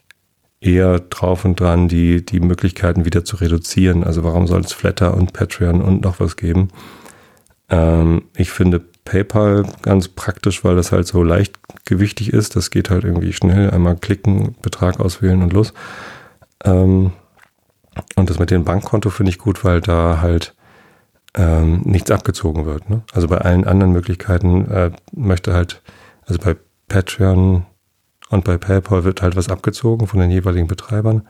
eher 0.59 0.99
drauf 0.99 1.45
und 1.45 1.59
dran, 1.59 1.87
die, 1.87 2.25
die 2.25 2.39
Möglichkeiten 2.39 3.05
wieder 3.05 3.23
zu 3.23 3.35
reduzieren. 3.37 4.03
Also 4.03 4.23
warum 4.23 4.47
soll 4.47 4.61
es 4.61 4.73
Flatter 4.73 5.15
und 5.15 5.33
Patreon 5.33 5.81
und 5.81 6.03
noch 6.03 6.19
was 6.19 6.35
geben? 6.35 6.69
Ähm, 7.69 8.23
ich 8.35 8.49
finde 8.49 8.79
PayPal 9.05 9.65
ganz 9.83 10.07
praktisch, 10.07 10.63
weil 10.63 10.75
das 10.75 10.91
halt 10.91 11.05
so 11.05 11.21
leichtgewichtig 11.87 12.33
ist. 12.33 12.55
Das 12.55 12.69
geht 12.69 12.89
halt 12.89 13.03
irgendwie 13.03 13.33
schnell. 13.33 13.71
Einmal 13.71 13.95
klicken, 13.95 14.55
Betrag 14.61 14.99
auswählen 14.99 15.41
und 15.41 15.53
los. 15.53 15.73
Ähm, 16.63 17.11
und 18.15 18.29
das 18.29 18.39
mit 18.39 18.51
dem 18.51 18.63
Bankkonto 18.63 19.09
finde 19.09 19.31
ich 19.31 19.37
gut, 19.37 19.63
weil 19.63 19.81
da 19.81 20.19
halt 20.21 20.55
ähm, 21.35 21.81
nichts 21.83 22.11
abgezogen 22.11 22.65
wird. 22.65 22.89
Ne? 22.89 23.01
Also 23.13 23.27
bei 23.27 23.37
allen 23.37 23.65
anderen 23.65 23.91
Möglichkeiten 23.91 24.69
äh, 24.69 24.91
möchte 25.13 25.53
halt, 25.53 25.81
also 26.25 26.39
bei 26.39 26.55
Patreon 26.87 27.65
und 28.29 28.43
bei 28.43 28.57
PayPal 28.57 29.03
wird 29.03 29.21
halt 29.21 29.35
was 29.35 29.49
abgezogen 29.49 30.07
von 30.07 30.19
den 30.19 30.31
jeweiligen 30.31 30.67
Betreibern. 30.67 31.27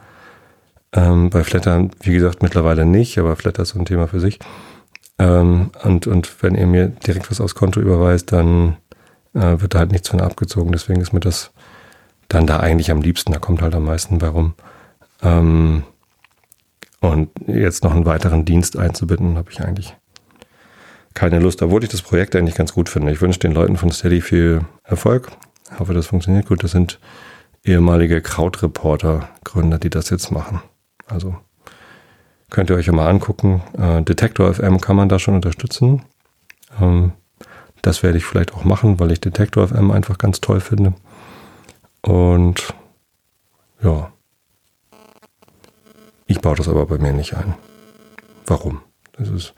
Ähm, 0.94 1.30
bei 1.30 1.44
Flatter, 1.44 1.90
wie 2.02 2.14
gesagt, 2.14 2.42
mittlerweile 2.42 2.86
nicht, 2.86 3.18
aber 3.18 3.36
Flatter 3.36 3.64
ist 3.64 3.70
so 3.70 3.80
ein 3.80 3.86
Thema 3.86 4.08
für 4.08 4.20
sich. 4.20 4.40
Ähm, 5.20 5.72
und, 5.84 6.08
und 6.08 6.44
wenn 6.44 6.56
ihr 6.56 6.68
mir 6.68 6.88
direkt 6.88 7.30
was 7.30 7.42
aufs 7.42 7.56
Konto 7.56 7.80
überweist, 7.80 8.32
dann 8.32 8.78
äh, 9.38 9.62
wird 9.62 9.76
da 9.76 9.80
halt 9.80 9.92
nichts 9.92 10.10
von 10.10 10.22
abgezogen. 10.22 10.72
Deswegen 10.72 11.02
ist 11.02 11.14
mir 11.14 11.20
das 11.20 11.52
dann 12.28 12.48
da 12.48 12.60
eigentlich 12.60 12.92
am 12.92 13.02
liebsten. 13.02 13.32
Da 13.32 13.40
kommt 13.40 13.62
halt 13.62 13.76
am 13.76 13.86
meisten 13.86 14.18
bei 14.18 14.28
rum. 14.28 14.54
Ähm, 15.22 15.84
und 17.00 17.30
jetzt 17.48 17.84
noch 17.84 17.94
einen 17.94 18.06
weiteren 18.06 18.46
Dienst 18.46 18.78
einzubinden, 18.78 19.38
habe 19.38 19.52
ich 19.52 19.62
eigentlich 19.62 19.96
keine 21.14 21.40
Lust, 21.40 21.62
obwohl 21.62 21.84
ich 21.84 21.90
das 21.90 22.02
Projekt 22.02 22.36
eigentlich 22.36 22.56
ganz 22.56 22.74
gut 22.74 22.90
finde. 22.90 23.12
Ich 23.12 23.22
wünsche 23.22 23.40
den 23.40 23.54
Leuten 23.54 23.78
von 23.78 23.92
Steady 23.92 24.22
viel 24.22 24.62
Erfolg. 24.84 25.32
Ich 25.72 25.80
hoffe, 25.80 25.94
das 25.94 26.08
funktioniert 26.08 26.48
gut. 26.48 26.64
Das 26.64 26.72
sind 26.72 27.00
ehemalige 27.64 28.22
Krautreporter-Gründer, 28.22 29.80
die 29.80 29.90
das 29.90 30.10
jetzt 30.10 30.32
machen. 30.32 30.62
Also 31.08 31.36
Könnt 32.50 32.70
ihr 32.70 32.78
euch 32.78 32.86
ja 32.86 32.94
mal 32.94 33.10
angucken. 33.10 33.62
Äh, 33.78 34.02
Detektor 34.04 34.54
FM 34.54 34.80
kann 34.80 34.96
man 34.96 35.10
da 35.10 35.20
schon 35.20 35.36
unterstützen. 35.36 36.04
Ähm, 36.80 37.12
das 37.88 38.04
werde 38.04 38.18
ich 38.18 38.26
vielleicht 38.26 38.54
auch 38.54 38.66
machen, 38.66 39.00
weil 39.00 39.12
ich 39.14 39.22
Detektor 39.22 39.70
FM 39.70 39.92
einfach 39.92 40.18
ganz 40.18 40.42
toll 40.42 40.60
finde. 40.60 40.94
Und 42.02 42.74
ja. 43.82 44.12
Ich 46.26 46.42
baue 46.42 46.58
das 46.58 46.68
aber 46.68 46.86
bei 46.86 46.98
mir 46.98 47.14
nicht 47.14 47.36
ein. 47.36 47.56
Warum? 48.46 48.82
Das 49.14 49.30
ist, 49.30 49.54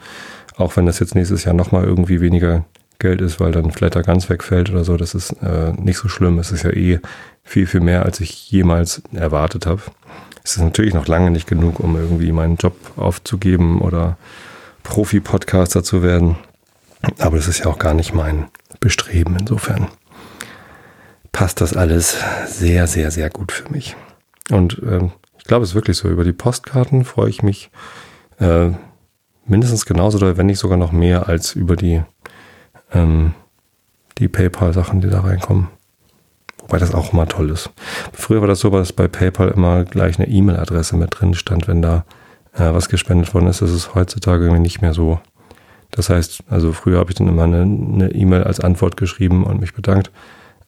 auch 0.58 0.78
wenn 0.78 0.86
das 0.86 1.00
jetzt 1.00 1.16
nächstes 1.16 1.44
Jahr 1.44 1.56
nochmal 1.56 1.86
irgendwie 1.86 2.22
weniger 2.22 2.66
Geld 3.00 3.20
ist, 3.20 3.40
weil 3.40 3.52
dann 3.52 3.72
Flatter 3.72 4.04
ganz 4.04 4.30
wegfällt 4.30 4.70
oder 4.70 4.84
so, 4.84 4.96
das 4.96 5.16
ist 5.16 5.32
äh, 5.42 5.72
nicht 5.72 5.98
so 5.98 6.08
schlimm. 6.08 6.38
Es 6.38 6.52
ist 6.52 6.64
ja 6.64 6.70
eh 6.70 7.00
viel, 7.42 7.66
viel 7.66 7.82
mehr, 7.82 8.06
als 8.06 8.20
ich 8.20 8.52
jemals 8.52 9.02
erwartet 9.12 9.66
habe. 9.66 9.82
Es 10.44 10.52
ist 10.52 10.62
natürlich 10.62 10.94
noch 10.94 11.08
lange 11.08 11.32
nicht 11.32 11.48
genug, 11.48 11.80
um 11.80 11.96
irgendwie 11.96 12.32
meinen 12.32 12.58
Job 12.58 12.76
aufzugeben 12.96 13.82
oder 13.82 14.18
Profi-Podcaster 14.84 15.84
zu 15.84 16.04
werden. 16.04 16.38
Aber 17.20 17.38
das 17.38 17.48
ist 17.48 17.60
ja 17.60 17.68
auch 17.68 17.80
gar 17.80 17.94
nicht 17.94 18.14
mein 18.14 18.50
Bestreben. 18.80 19.38
Insofern 19.40 19.88
passt 21.32 21.62
das 21.62 21.76
alles 21.76 22.18
sehr, 22.48 22.88
sehr, 22.88 23.12
sehr 23.12 23.30
gut 23.30 23.52
für 23.52 23.70
mich. 23.70 23.96
Und 24.50 24.82
ähm, 24.84 25.12
ich 25.38 25.46
glaube, 25.46 25.64
es 25.64 25.70
ist 25.70 25.76
wirklich 25.76 25.98
so. 25.98 26.10
Über 26.10 26.24
die 26.24 26.34
Postkarten 26.34 27.06
freue 27.06 27.30
ich 27.30 27.44
mich 27.44 27.72
äh, 28.40 28.72
mindestens 29.46 29.86
genauso 29.86 30.18
oder 30.18 30.38
wenn 30.38 30.46
nicht 30.46 30.60
sogar 30.60 30.78
noch 30.78 30.92
mehr 30.92 31.28
als 31.28 31.56
über 31.56 31.76
die, 31.76 32.04
ähm, 32.94 33.34
die 34.18 34.28
PayPal-Sachen, 34.28 35.02
die 35.02 35.10
da 35.10 35.22
reinkommen. 35.22 35.70
Wobei 36.62 36.78
das 36.78 36.94
auch 36.94 37.14
immer 37.14 37.28
toll 37.28 37.50
ist. 37.50 37.72
Früher 38.14 38.42
war 38.42 38.48
das 38.48 38.60
so, 38.60 38.70
dass 38.70 38.94
bei 38.94 39.08
PayPal 39.08 39.50
immer 39.50 39.86
gleich 39.86 40.20
eine 40.20 40.28
E-Mail-Adresse 40.28 40.98
mit 40.98 41.20
drin 41.20 41.34
stand, 41.34 41.68
wenn 41.68 41.82
da 41.82 42.06
äh, 42.54 42.74
was 42.74 42.90
gespendet 42.90 43.34
worden 43.34 43.48
ist. 43.48 43.62
Das 43.62 43.72
ist 43.72 43.96
heutzutage 43.96 44.52
nicht 44.60 44.82
mehr 44.82 44.94
so. 44.94 45.20
Das 45.92 46.10
heißt, 46.10 46.44
also 46.50 46.72
früher 46.72 47.00
habe 47.00 47.12
ich 47.12 47.16
dann 47.16 47.28
immer 47.28 47.44
eine 47.44 48.12
E-Mail 48.12 48.44
als 48.44 48.60
Antwort 48.60 48.98
geschrieben 48.98 49.44
und 49.44 49.60
mich 49.60 49.74
bedankt. 49.74 50.12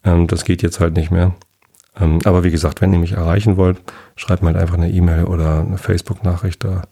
Ähm, 0.03 0.27
das 0.27 0.45
geht 0.45 0.61
jetzt 0.61 0.79
halt 0.79 0.95
nicht 0.95 1.11
mehr. 1.11 1.35
Ähm, 1.99 2.19
aber 2.25 2.43
wie 2.43 2.51
gesagt, 2.51 2.81
wenn 2.81 2.93
ihr 2.93 2.99
mich 2.99 3.13
erreichen 3.13 3.57
wollt, 3.57 3.81
schreibt 4.15 4.41
mal 4.41 4.53
halt 4.53 4.61
einfach 4.61 4.75
eine 4.75 4.89
E-Mail 4.89 5.25
oder 5.25 5.59
eine 5.59 5.77
Facebook-Nachricht. 5.77 6.63
Da 6.63 6.83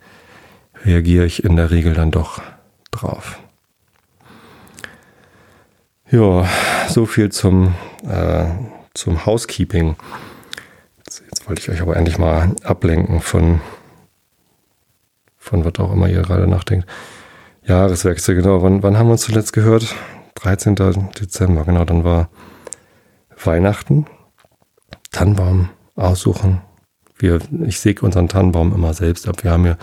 reagiere 0.86 1.26
ich 1.26 1.44
in 1.44 1.56
der 1.56 1.72
Regel 1.72 1.94
dann 1.94 2.12
doch 2.12 2.42
drauf. 2.92 3.40
Ja, 6.12 6.48
so 6.88 7.06
viel 7.06 7.32
zum 7.32 7.76
äh, 8.08 8.46
zum 8.94 9.26
Housekeeping. 9.26 9.96
Jetzt 11.06 11.48
wollte 11.48 11.62
ich 11.62 11.70
euch 11.70 11.82
aber 11.82 11.96
endlich 11.96 12.18
mal 12.18 12.56
ablenken 12.64 13.22
von, 13.22 13.62
von 15.38 15.66
was 15.66 15.76
auch 15.80 15.92
immer 15.92 16.10
ihr 16.10 16.22
gerade 16.22 16.48
nachdenkt. 16.48 16.88
Jahreswechsel, 17.70 18.36
genau. 18.36 18.64
Wann, 18.64 18.84
wann 18.84 18.98
haben 18.98 19.08
wir 19.08 19.14
uns 19.14 19.22
zuletzt 19.22 19.54
gehört? 19.54 19.96
13. 20.36 20.76
Dezember, 21.20 21.64
genau. 21.64 21.86
Dann 21.86 22.04
war 22.04 22.30
Weihnachten. 23.44 24.08
Tannenbaum 25.12 25.70
aussuchen. 25.96 26.62
Wir, 27.18 27.40
ich 27.66 27.80
säge 27.80 28.06
unseren 28.06 28.28
Tannenbaum 28.28 28.74
immer 28.74 28.94
selbst 28.94 29.28
ab. 29.28 29.44
Wir 29.44 29.52
haben 29.52 29.66
ja 29.66 29.78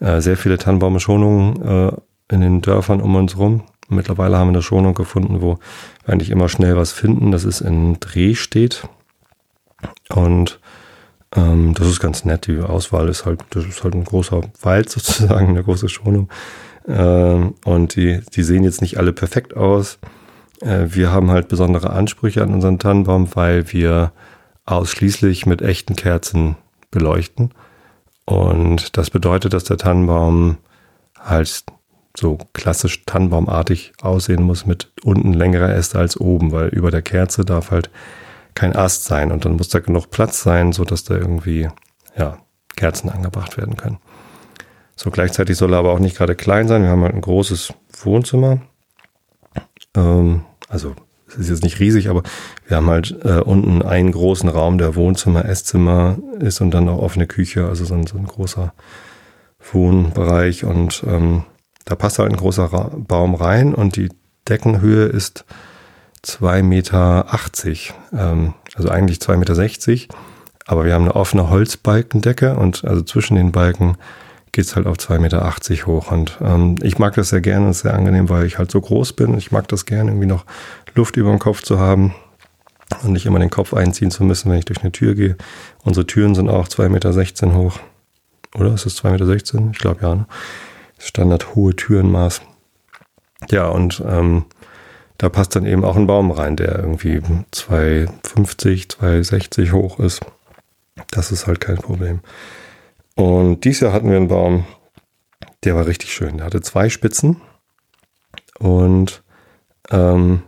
äh, 0.00 0.20
sehr 0.20 0.36
viele 0.36 0.56
Tannenbaumschonungen 0.56 1.62
äh, 1.62 1.92
in 2.32 2.40
den 2.40 2.62
Dörfern 2.62 3.00
um 3.00 3.14
uns 3.14 3.36
rum. 3.36 3.64
Mittlerweile 3.88 4.38
haben 4.38 4.48
wir 4.48 4.54
eine 4.54 4.62
Schonung 4.62 4.94
gefunden, 4.94 5.42
wo 5.42 5.58
wir 6.04 6.12
eigentlich 6.12 6.30
immer 6.30 6.48
schnell 6.48 6.76
was 6.76 6.92
finden. 6.92 7.32
Das 7.32 7.44
ist 7.44 7.60
in 7.60 8.00
Dreh 8.00 8.34
steht. 8.34 8.88
Und 10.08 10.58
ähm, 11.36 11.74
das 11.74 11.86
ist 11.86 12.00
ganz 12.00 12.24
nett. 12.24 12.46
Die 12.46 12.60
Auswahl 12.60 13.08
ist 13.08 13.26
halt, 13.26 13.40
das 13.50 13.66
ist 13.66 13.84
halt 13.84 13.94
ein 13.94 14.04
großer 14.04 14.40
Wald 14.62 14.88
sozusagen, 14.90 15.50
eine 15.50 15.62
große 15.62 15.88
Schonung. 15.88 16.30
Ähm, 16.86 17.54
und 17.64 17.96
die, 17.96 18.20
die 18.34 18.42
sehen 18.42 18.64
jetzt 18.64 18.80
nicht 18.80 18.98
alle 18.98 19.12
perfekt 19.12 19.56
aus. 19.56 19.98
Äh, 20.60 20.86
wir 20.88 21.12
haben 21.12 21.30
halt 21.30 21.48
besondere 21.48 21.90
Ansprüche 21.90 22.42
an 22.42 22.54
unseren 22.54 22.78
Tannenbaum, 22.78 23.34
weil 23.34 23.72
wir 23.72 24.12
ausschließlich 24.64 25.46
mit 25.46 25.62
echten 25.62 25.96
Kerzen 25.96 26.56
beleuchten. 26.90 27.52
Und 28.24 28.96
das 28.96 29.10
bedeutet, 29.10 29.52
dass 29.52 29.64
der 29.64 29.78
Tannenbaum 29.78 30.58
halt 31.18 31.64
so 32.16 32.38
klassisch 32.54 33.04
Tannenbaumartig 33.04 33.92
aussehen 34.00 34.42
muss 34.42 34.66
mit 34.66 34.90
unten 35.04 35.32
längere 35.32 35.72
Äste 35.72 35.98
als 35.98 36.18
oben, 36.18 36.50
weil 36.50 36.68
über 36.68 36.90
der 36.90 37.02
Kerze 37.02 37.44
darf 37.44 37.70
halt 37.70 37.90
kein 38.54 38.74
Ast 38.74 39.04
sein 39.04 39.32
und 39.32 39.44
dann 39.44 39.56
muss 39.56 39.68
da 39.68 39.80
genug 39.80 40.10
Platz 40.10 40.42
sein, 40.42 40.72
so 40.72 40.84
dass 40.84 41.04
da 41.04 41.14
irgendwie 41.14 41.68
ja, 42.16 42.38
Kerzen 42.74 43.10
angebracht 43.10 43.58
werden 43.58 43.76
können. 43.76 43.98
So 44.96 45.10
gleichzeitig 45.10 45.56
soll 45.56 45.74
er 45.74 45.78
aber 45.78 45.92
auch 45.92 45.98
nicht 45.98 46.16
gerade 46.16 46.34
klein 46.34 46.68
sein. 46.68 46.82
Wir 46.82 46.88
haben 46.88 47.02
halt 47.02 47.14
ein 47.14 47.20
großes 47.20 47.74
Wohnzimmer. 48.02 48.62
Ähm, 49.94 50.42
also 50.68 50.94
es 51.28 51.36
ist 51.36 51.50
jetzt 51.50 51.64
nicht 51.64 51.80
riesig, 51.80 52.08
aber 52.08 52.22
wir 52.66 52.76
haben 52.78 52.88
halt 52.88 53.16
äh, 53.24 53.40
unten 53.40 53.82
einen 53.82 54.12
großen 54.12 54.48
Raum, 54.48 54.78
der 54.78 54.94
Wohnzimmer, 54.94 55.44
Esszimmer 55.44 56.18
ist 56.40 56.60
und 56.60 56.70
dann 56.70 56.88
auch 56.88 57.02
offene 57.02 57.26
Küche, 57.26 57.66
also 57.66 57.84
so 57.84 57.94
ein, 57.94 58.06
so 58.06 58.16
ein 58.16 58.26
großer 58.26 58.72
Wohnbereich 59.72 60.64
und 60.64 61.04
ähm, 61.06 61.44
da 61.84 61.94
passt 61.94 62.18
halt 62.18 62.30
ein 62.30 62.36
großer 62.36 62.64
Ra 62.64 62.92
Baum 62.96 63.34
rein 63.34 63.74
und 63.74 63.96
die 63.96 64.08
Deckenhöhe 64.48 65.06
ist 65.06 65.44
2,80 66.24 66.62
Meter, 66.62 67.26
ähm, 68.12 68.54
also 68.74 68.88
eigentlich 68.88 69.18
2,60 69.18 69.90
Meter, 69.90 70.14
aber 70.66 70.84
wir 70.84 70.94
haben 70.94 71.04
eine 71.04 71.16
offene 71.16 71.50
Holzbalkendecke 71.50 72.56
und 72.56 72.84
also 72.84 73.02
zwischen 73.02 73.36
den 73.36 73.52
Balken 73.52 73.96
geht's 74.56 74.74
halt 74.74 74.86
auf 74.86 74.96
2,80 74.96 75.18
Meter 75.18 75.86
hoch. 75.86 76.10
Und 76.10 76.38
ähm, 76.40 76.76
ich 76.82 76.98
mag 76.98 77.14
das 77.14 77.28
sehr 77.28 77.42
gerne, 77.42 77.68
ist 77.68 77.80
sehr 77.80 77.92
angenehm, 77.92 78.30
weil 78.30 78.46
ich 78.46 78.56
halt 78.56 78.70
so 78.70 78.80
groß 78.80 79.12
bin. 79.12 79.36
Ich 79.36 79.52
mag 79.52 79.68
das 79.68 79.84
gerne, 79.84 80.10
irgendwie 80.10 80.26
noch 80.26 80.46
Luft 80.94 81.18
über 81.18 81.28
dem 81.28 81.38
Kopf 81.38 81.62
zu 81.62 81.78
haben 81.78 82.14
und 83.02 83.12
nicht 83.12 83.26
immer 83.26 83.38
den 83.38 83.50
Kopf 83.50 83.74
einziehen 83.74 84.10
zu 84.10 84.24
müssen, 84.24 84.50
wenn 84.50 84.58
ich 84.58 84.64
durch 84.64 84.80
eine 84.80 84.92
Tür 84.92 85.14
gehe. 85.14 85.36
Unsere 85.84 86.06
Türen 86.06 86.34
sind 86.34 86.48
auch 86.48 86.68
2,16 86.68 86.88
Meter 86.88 87.54
hoch. 87.54 87.78
Oder 88.54 88.72
ist 88.72 88.86
es 88.86 88.96
2,16 89.04 89.56
Meter? 89.56 89.70
Ich 89.72 89.78
glaube 89.78 90.00
ja. 90.00 90.14
Ne? 90.14 90.26
Standard 90.98 91.54
hohe 91.54 91.76
Türenmaß. 91.76 92.40
Ja, 93.50 93.68
und 93.68 94.02
ähm, 94.08 94.46
da 95.18 95.28
passt 95.28 95.54
dann 95.54 95.66
eben 95.66 95.84
auch 95.84 95.96
ein 95.96 96.06
Baum 96.06 96.30
rein, 96.30 96.56
der 96.56 96.78
irgendwie 96.78 97.20
2,50, 97.52 98.96
2,60 98.96 99.72
hoch 99.72 99.98
ist. 99.98 100.20
Das 101.10 101.30
ist 101.30 101.46
halt 101.46 101.60
kein 101.60 101.76
Problem. 101.76 102.20
Und 103.16 103.64
dieses 103.64 103.80
Jahr 103.80 103.92
hatten 103.92 104.10
wir 104.10 104.16
einen 104.16 104.28
Baum, 104.28 104.66
der 105.64 105.74
war 105.74 105.86
richtig 105.86 106.12
schön. 106.12 106.36
Der 106.36 106.46
hatte 106.46 106.60
zwei 106.60 106.88
Spitzen 106.90 107.40
und 108.58 109.22
ähm, 109.90 110.42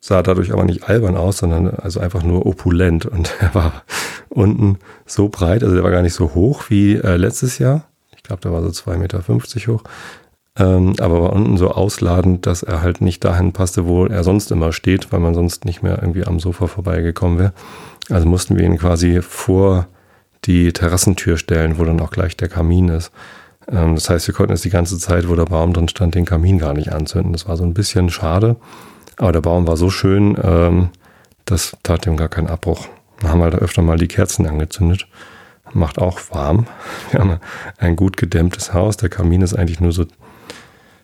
sah 0.00 0.22
dadurch 0.22 0.52
aber 0.52 0.64
nicht 0.64 0.84
albern 0.84 1.16
aus, 1.16 1.38
sondern 1.38 1.70
also 1.70 1.98
einfach 1.98 2.22
nur 2.22 2.46
opulent. 2.46 3.06
Und 3.06 3.34
er 3.40 3.54
war 3.54 3.82
unten 4.28 4.78
so 5.06 5.28
breit, 5.28 5.62
also 5.64 5.74
der 5.74 5.82
war 5.82 5.90
gar 5.90 6.02
nicht 6.02 6.14
so 6.14 6.34
hoch 6.34 6.64
wie 6.68 6.94
äh, 6.96 7.16
letztes 7.16 7.58
Jahr. 7.58 7.88
Ich 8.14 8.22
glaube, 8.22 8.42
der 8.42 8.52
war 8.52 8.62
so 8.62 8.68
2,50 8.68 8.96
Meter 8.98 9.22
hoch. 9.72 9.82
Ähm, 10.56 10.94
aber 10.98 11.22
war 11.22 11.32
unten 11.32 11.56
so 11.56 11.70
ausladend, 11.70 12.44
dass 12.44 12.62
er 12.62 12.82
halt 12.82 13.00
nicht 13.00 13.24
dahin 13.24 13.52
passte, 13.52 13.86
wo 13.86 14.06
er 14.06 14.24
sonst 14.24 14.50
immer 14.50 14.72
steht, 14.72 15.10
weil 15.10 15.20
man 15.20 15.34
sonst 15.34 15.64
nicht 15.64 15.82
mehr 15.82 15.98
irgendwie 16.02 16.26
am 16.26 16.38
Sofa 16.38 16.66
vorbeigekommen 16.66 17.38
wäre. 17.38 17.52
Also 18.10 18.28
mussten 18.28 18.58
wir 18.58 18.64
ihn 18.64 18.76
quasi 18.76 19.22
vor 19.22 19.86
die 20.44 20.72
Terrassentür 20.72 21.36
stellen, 21.36 21.78
wo 21.78 21.84
dann 21.84 22.00
auch 22.00 22.10
gleich 22.10 22.36
der 22.36 22.48
Kamin 22.48 22.88
ist. 22.88 23.12
Ähm, 23.70 23.94
das 23.94 24.10
heißt, 24.10 24.26
wir 24.26 24.34
konnten 24.34 24.52
jetzt 24.52 24.64
die 24.64 24.70
ganze 24.70 24.98
Zeit, 24.98 25.28
wo 25.28 25.34
der 25.34 25.44
Baum 25.44 25.72
drin 25.72 25.88
stand, 25.88 26.14
den 26.14 26.24
Kamin 26.24 26.58
gar 26.58 26.74
nicht 26.74 26.92
anzünden. 26.92 27.32
Das 27.32 27.48
war 27.48 27.56
so 27.56 27.64
ein 27.64 27.74
bisschen 27.74 28.10
schade. 28.10 28.56
Aber 29.16 29.32
der 29.32 29.40
Baum 29.40 29.66
war 29.66 29.76
so 29.76 29.90
schön, 29.90 30.38
ähm, 30.42 30.90
das 31.44 31.76
tat 31.82 32.06
dem 32.06 32.16
gar 32.16 32.28
keinen 32.28 32.48
Abbruch. 32.48 32.88
Dann 33.20 33.30
haben 33.30 33.40
wir 33.40 33.50
da 33.50 33.58
öfter 33.58 33.82
mal 33.82 33.98
die 33.98 34.08
Kerzen 34.08 34.46
angezündet. 34.46 35.06
Macht 35.72 35.98
auch 35.98 36.20
warm. 36.30 36.66
Wir 37.10 37.20
haben 37.20 37.40
ein 37.76 37.96
gut 37.96 38.16
gedämmtes 38.16 38.72
Haus. 38.72 38.96
Der 38.96 39.08
Kamin 39.08 39.42
ist 39.42 39.54
eigentlich 39.54 39.80
nur 39.80 39.92
so 39.92 40.06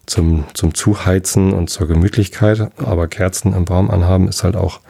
zum, 0.07 0.45
zum 0.55 0.75
Zuheizen 0.75 1.53
und 1.53 1.69
zur 1.69 1.89
Gemütlichkeit. 1.89 2.71
Aber 2.79 3.09
Kerzen 3.09 3.53
im 3.53 3.65
Baum 3.65 3.91
anhaben 3.91 4.29
ist 4.29 4.45
halt 4.45 4.57
auch 4.57 4.81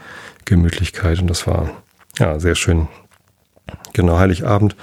Gemütlichkeit. 0.45 1.19
Und 1.19 1.27
das 1.27 1.47
war 1.47 1.71
ja 2.19 2.39
sehr 2.39 2.55
schön 2.55 2.87
Genau, 3.93 4.17
Heiligabend 4.17 4.75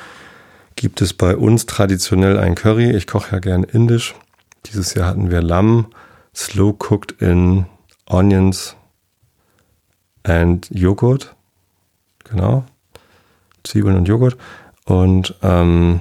gibt 0.77 1.01
es 1.01 1.13
bei 1.13 1.37
uns 1.37 1.67
traditionell 1.67 2.39
ein 2.39 2.55
Curry. 2.55 2.91
Ich 2.91 3.07
koche 3.07 3.33
ja 3.33 3.39
gern 3.39 3.63
indisch. 3.63 4.15
Dieses 4.67 4.95
Jahr 4.95 5.09
hatten 5.09 5.31
wir 5.31 5.43
Lamm, 5.43 5.87
slow 6.35 6.75
cooked 6.79 7.21
in 7.21 7.67
Onions 8.07 8.77
and 10.23 10.69
Joghurt. 10.71 11.35
Genau. 12.25 12.65
Zwiebeln 13.65 13.97
und 13.97 14.09
Joghurt. 14.09 14.37
Und 14.85 15.35
ähm, 15.43 16.01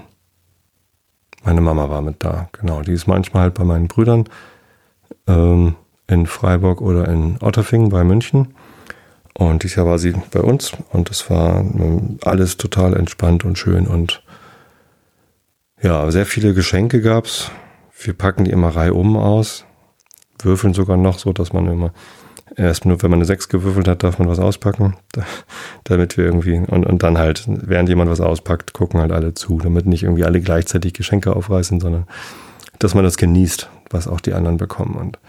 meine 1.44 1.62
Mama 1.62 1.90
war 1.90 2.02
mit 2.02 2.24
da. 2.24 2.50
Genau. 2.54 2.82
Die 2.82 2.94
ist 2.94 3.08
manchmal 3.08 3.44
halt 3.44 3.54
bei 3.56 3.64
meinen 3.64 3.88
Brüdern 3.88 4.26
ähm, 5.28 5.76
in 6.08 6.26
Freiburg 6.28 6.82
oder 6.82 7.08
in 7.08 7.38
Otterfingen 7.42 7.90
bei 7.90 8.04
München. 8.04 8.54
Und 9.34 9.63
dieses 9.63 9.78
Jahr 9.78 9.86
war 9.86 9.98
sie 9.98 10.13
bei 10.32 10.41
uns 10.41 10.74
und 10.91 11.10
es 11.10 11.30
war 11.30 11.60
ähm, 11.60 12.17
alles 12.24 12.58
total 12.58 12.96
entspannt 12.96 13.46
und 13.46 13.58
schön 13.58 13.88
und 13.88 14.24
ja, 15.82 16.10
sehr 16.12 16.26
viele 16.26 16.54
Geschenke 16.54 17.02
gab's. 17.02 17.50
Wir 18.04 18.13
packen 18.13 18.46
die 18.46 18.52
immer 18.52 18.70
reihum 18.70 19.17
aus, 19.17 19.65
würfeln 20.41 20.74
sogar 20.74 20.98
noch 20.98 21.17
so, 21.17 21.34
dass 21.34 21.54
man 21.54 21.67
immer 21.67 21.94
erst 22.56 22.86
nur, 22.86 23.02
wenn 23.02 23.10
man 23.10 23.20
eine 23.20 23.26
6 23.26 23.50
gewürfelt 23.50 23.88
hat, 23.88 24.04
darf 24.04 24.20
man 24.20 24.28
was 24.28 24.39
auspacken, 24.39 24.96
damit 25.84 26.17
wir 26.17 26.26
irgendwie 26.26 26.58
und, 26.58 26.86
und 26.86 27.04
dann 27.04 27.17
halt, 27.17 27.46
während 27.48 27.89
jemand 27.89 28.12
was 28.12 28.22
auspackt, 28.22 28.74
gucken 28.74 29.00
halt 29.00 29.12
alle 29.12 29.34
zu, 29.34 29.60
damit 29.60 29.86
nicht 29.86 30.04
irgendwie 30.04 30.26
alle 30.26 30.41
gleichzeitig 30.41 30.94
Geschenke 30.94 31.36
aufreißen, 31.36 31.80
sondern 31.80 32.06
dass 32.80 32.96
man 32.96 33.04
das 33.04 33.17
genießt, 33.17 33.70
was 33.89 34.08
auch 34.08 34.22
die 34.22 34.34
anderen 34.34 34.58
bekommen 34.58 34.96
und 34.96 35.20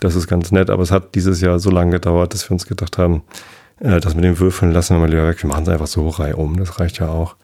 das 0.00 0.14
ist 0.14 0.26
ganz 0.26 0.50
nett, 0.50 0.70
aber 0.70 0.82
es 0.82 0.90
hat 0.90 1.14
dieses 1.14 1.40
Jahr 1.40 1.58
so 1.58 1.70
lange 1.70 1.92
gedauert, 1.92 2.34
dass 2.34 2.48
wir 2.48 2.52
uns 2.52 2.66
gedacht 2.66 2.98
haben, 2.98 3.22
äh, 3.80 4.00
das 4.00 4.14
mit 4.14 4.24
dem 4.24 4.38
Würfeln 4.38 4.72
lassen 4.72 4.96
wir 4.96 5.00
mal 5.00 5.10
lieber 5.10 5.26
weg. 5.26 5.42
Wir 5.42 5.48
machen 5.48 5.64
es 5.64 5.68
einfach 5.68 5.86
so 5.86 6.08
reihum. 6.08 6.58
Das 6.58 6.80
reicht 6.80 6.98
ja 6.98 7.08
auch. 7.08 7.36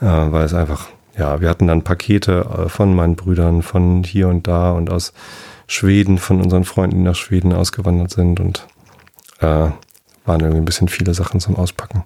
Äh, 0.00 0.06
weil 0.06 0.44
es 0.44 0.54
einfach, 0.54 0.88
ja, 1.16 1.40
wir 1.40 1.48
hatten 1.48 1.66
dann 1.66 1.82
Pakete 1.82 2.64
äh, 2.66 2.68
von 2.68 2.94
meinen 2.94 3.16
Brüdern, 3.16 3.62
von 3.62 4.02
hier 4.02 4.28
und 4.28 4.46
da 4.46 4.72
und 4.72 4.90
aus 4.90 5.12
Schweden, 5.66 6.18
von 6.18 6.40
unseren 6.40 6.64
Freunden, 6.64 6.96
die 6.96 7.02
nach 7.02 7.14
Schweden 7.14 7.52
ausgewandert 7.52 8.10
sind 8.10 8.40
und 8.40 8.66
äh, 9.40 9.70
waren 10.24 10.40
irgendwie 10.40 10.60
ein 10.60 10.64
bisschen 10.64 10.88
viele 10.88 11.14
Sachen 11.14 11.40
zum 11.40 11.56
Auspacken. 11.56 12.04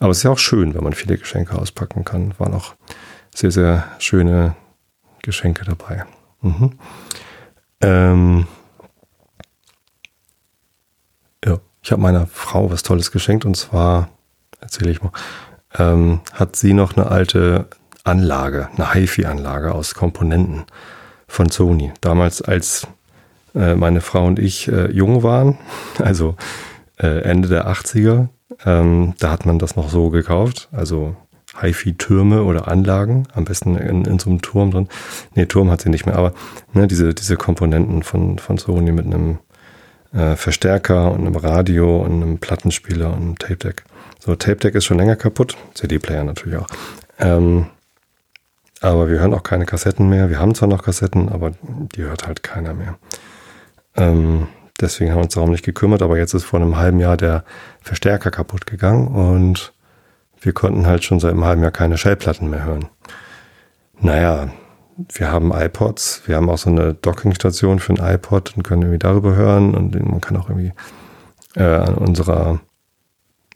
Aber 0.00 0.10
es 0.10 0.18
ist 0.18 0.22
ja 0.22 0.30
auch 0.30 0.38
schön, 0.38 0.74
wenn 0.74 0.84
man 0.84 0.92
viele 0.92 1.16
Geschenke 1.18 1.58
auspacken 1.58 2.04
kann. 2.04 2.34
Waren 2.38 2.54
auch 2.54 2.74
sehr, 3.34 3.50
sehr 3.50 3.84
schöne 3.98 4.54
Geschenke 5.22 5.64
dabei. 5.64 6.04
Mhm. 6.40 6.72
Ähm, 7.80 8.46
Ich 11.84 11.92
habe 11.92 12.00
meiner 12.00 12.26
Frau 12.26 12.70
was 12.70 12.82
Tolles 12.82 13.12
geschenkt 13.12 13.44
und 13.44 13.58
zwar, 13.58 14.08
erzähle 14.58 14.90
ich 14.90 15.02
mal, 15.02 15.12
ähm, 15.78 16.20
hat 16.32 16.56
sie 16.56 16.72
noch 16.72 16.96
eine 16.96 17.10
alte 17.10 17.66
Anlage, 18.04 18.70
eine 18.74 18.94
HiFi-Anlage 18.94 19.74
aus 19.74 19.92
Komponenten 19.92 20.64
von 21.28 21.50
Sony. 21.50 21.92
Damals, 22.00 22.40
als 22.40 22.86
äh, 23.54 23.74
meine 23.74 24.00
Frau 24.00 24.24
und 24.24 24.38
ich 24.38 24.66
äh, 24.68 24.90
jung 24.92 25.22
waren, 25.22 25.58
also 25.98 26.36
äh, 26.96 27.20
Ende 27.20 27.48
der 27.48 27.68
80er, 27.68 28.28
ähm, 28.64 29.12
da 29.18 29.30
hat 29.30 29.44
man 29.44 29.58
das 29.58 29.76
noch 29.76 29.90
so 29.90 30.08
gekauft, 30.08 30.70
also 30.72 31.14
HiFi-Türme 31.60 32.44
oder 32.44 32.66
Anlagen, 32.66 33.28
am 33.34 33.44
besten 33.44 33.76
in, 33.76 34.06
in 34.06 34.18
so 34.18 34.30
einem 34.30 34.40
Turm 34.40 34.70
drin. 34.70 34.88
Nee, 35.34 35.44
Turm 35.44 35.70
hat 35.70 35.82
sie 35.82 35.90
nicht 35.90 36.06
mehr, 36.06 36.16
aber 36.16 36.32
ne, 36.72 36.86
diese, 36.86 37.12
diese 37.12 37.36
Komponenten 37.36 38.02
von, 38.02 38.38
von 38.38 38.56
Sony 38.56 38.90
mit 38.90 39.04
einem 39.04 39.38
äh, 40.14 40.36
Verstärker 40.36 41.12
und 41.12 41.20
einem 41.20 41.36
Radio 41.36 42.02
und 42.02 42.22
einem 42.22 42.38
Plattenspieler 42.38 43.08
und 43.08 43.22
einem 43.22 43.38
Tape 43.38 43.56
Deck. 43.56 43.84
So, 44.20 44.34
Tape 44.36 44.56
Deck 44.56 44.74
ist 44.74 44.84
schon 44.84 44.98
länger 44.98 45.16
kaputt, 45.16 45.56
CD-Player 45.74 46.24
natürlich 46.24 46.58
auch. 46.58 46.66
Ähm, 47.18 47.66
aber 48.80 49.08
wir 49.08 49.18
hören 49.18 49.34
auch 49.34 49.42
keine 49.42 49.66
Kassetten 49.66 50.08
mehr. 50.08 50.30
Wir 50.30 50.38
haben 50.38 50.54
zwar 50.54 50.68
noch 50.68 50.82
Kassetten, 50.82 51.28
aber 51.28 51.52
die 51.62 52.02
hört 52.02 52.26
halt 52.26 52.42
keiner 52.42 52.74
mehr. 52.74 52.98
Ähm, 53.96 54.48
deswegen 54.80 55.10
haben 55.10 55.18
wir 55.18 55.24
uns 55.24 55.34
darum 55.34 55.50
nicht 55.50 55.64
gekümmert, 55.64 56.02
aber 56.02 56.18
jetzt 56.18 56.34
ist 56.34 56.44
vor 56.44 56.60
einem 56.60 56.76
halben 56.76 57.00
Jahr 57.00 57.16
der 57.16 57.44
Verstärker 57.80 58.30
kaputt 58.30 58.66
gegangen 58.66 59.08
und 59.08 59.72
wir 60.40 60.52
konnten 60.52 60.86
halt 60.86 61.04
schon 61.04 61.20
seit 61.20 61.32
einem 61.32 61.44
halben 61.44 61.62
Jahr 61.62 61.70
keine 61.70 61.96
Schallplatten 61.96 62.50
mehr 62.50 62.64
hören. 62.64 62.88
Naja, 64.00 64.48
wir 64.96 65.30
haben 65.30 65.52
iPods, 65.52 66.22
wir 66.26 66.36
haben 66.36 66.48
auch 66.48 66.58
so 66.58 66.70
eine 66.70 66.94
Dockingstation 66.94 67.78
für 67.80 67.94
ein 67.94 68.14
iPod 68.14 68.56
und 68.56 68.62
können 68.62 68.82
irgendwie 68.82 68.98
darüber 68.98 69.34
hören 69.34 69.74
und 69.74 69.94
man 69.94 70.20
kann 70.20 70.36
auch 70.36 70.48
irgendwie 70.48 70.72
äh, 71.56 71.62
an 71.64 71.94
unserer 71.94 72.60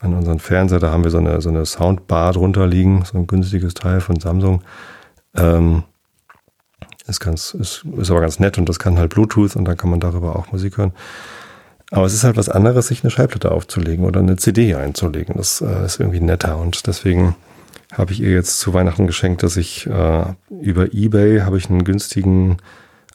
an 0.01 0.15
unseren 0.15 0.39
Fernseher, 0.39 0.79
da 0.79 0.93
haben 0.93 1.03
wir 1.03 1.11
so 1.11 1.19
eine, 1.19 1.41
so 1.41 1.49
eine 1.49 1.67
Soundbar 1.67 2.33
drunter 2.33 2.67
liegen, 2.67 3.05
so 3.05 3.19
ein 3.19 3.27
günstiges 3.27 3.75
Teil 3.75 4.01
von 4.01 4.21
Samsung. 4.21 4.63
Ähm, 5.37 5.83
ist 7.09 7.21
ganz, 7.21 7.55
ist, 7.55 7.85
ist 7.97 8.11
aber 8.11 8.21
ganz 8.21 8.39
nett 8.39 8.59
und 8.59 8.69
das 8.69 8.79
kann 8.79 8.99
halt 8.99 9.11
Bluetooth 9.15 9.57
und 9.57 9.65
dann 9.65 9.77
kann 9.77 9.91
man 9.91 9.99
darüber 9.99 10.37
auch 10.37 10.53
Musik 10.53 10.77
hören. 10.77 10.93
Aber 11.91 12.05
es 12.05 12.13
ist 12.13 12.23
halt 12.23 12.37
was 12.37 12.51
anderes, 12.51 12.89
sich 12.89 13.03
eine 13.03 13.11
Schallplatte 13.11 13.51
aufzulegen 13.51 14.05
oder 14.05 14.21
eine 14.21 14.37
CD 14.37 14.75
einzulegen. 14.75 15.37
Das 15.37 15.63
äh, 15.63 15.87
ist 15.87 15.99
irgendwie 15.99 16.21
netter 16.21 16.59
und 16.59 16.87
deswegen 16.87 17.35
habe 17.93 18.13
ich 18.13 18.21
ihr 18.21 18.31
jetzt 18.31 18.61
zu 18.61 18.75
Weihnachten 18.75 19.07
geschenkt, 19.07 19.43
dass 19.43 19.57
ich 19.57 19.87
äh, 19.87 20.25
über 20.51 20.93
eBay 20.93 21.41
habe 21.41 21.59
ich 21.59 21.71
einen 21.71 21.85
günstigen 21.85 22.59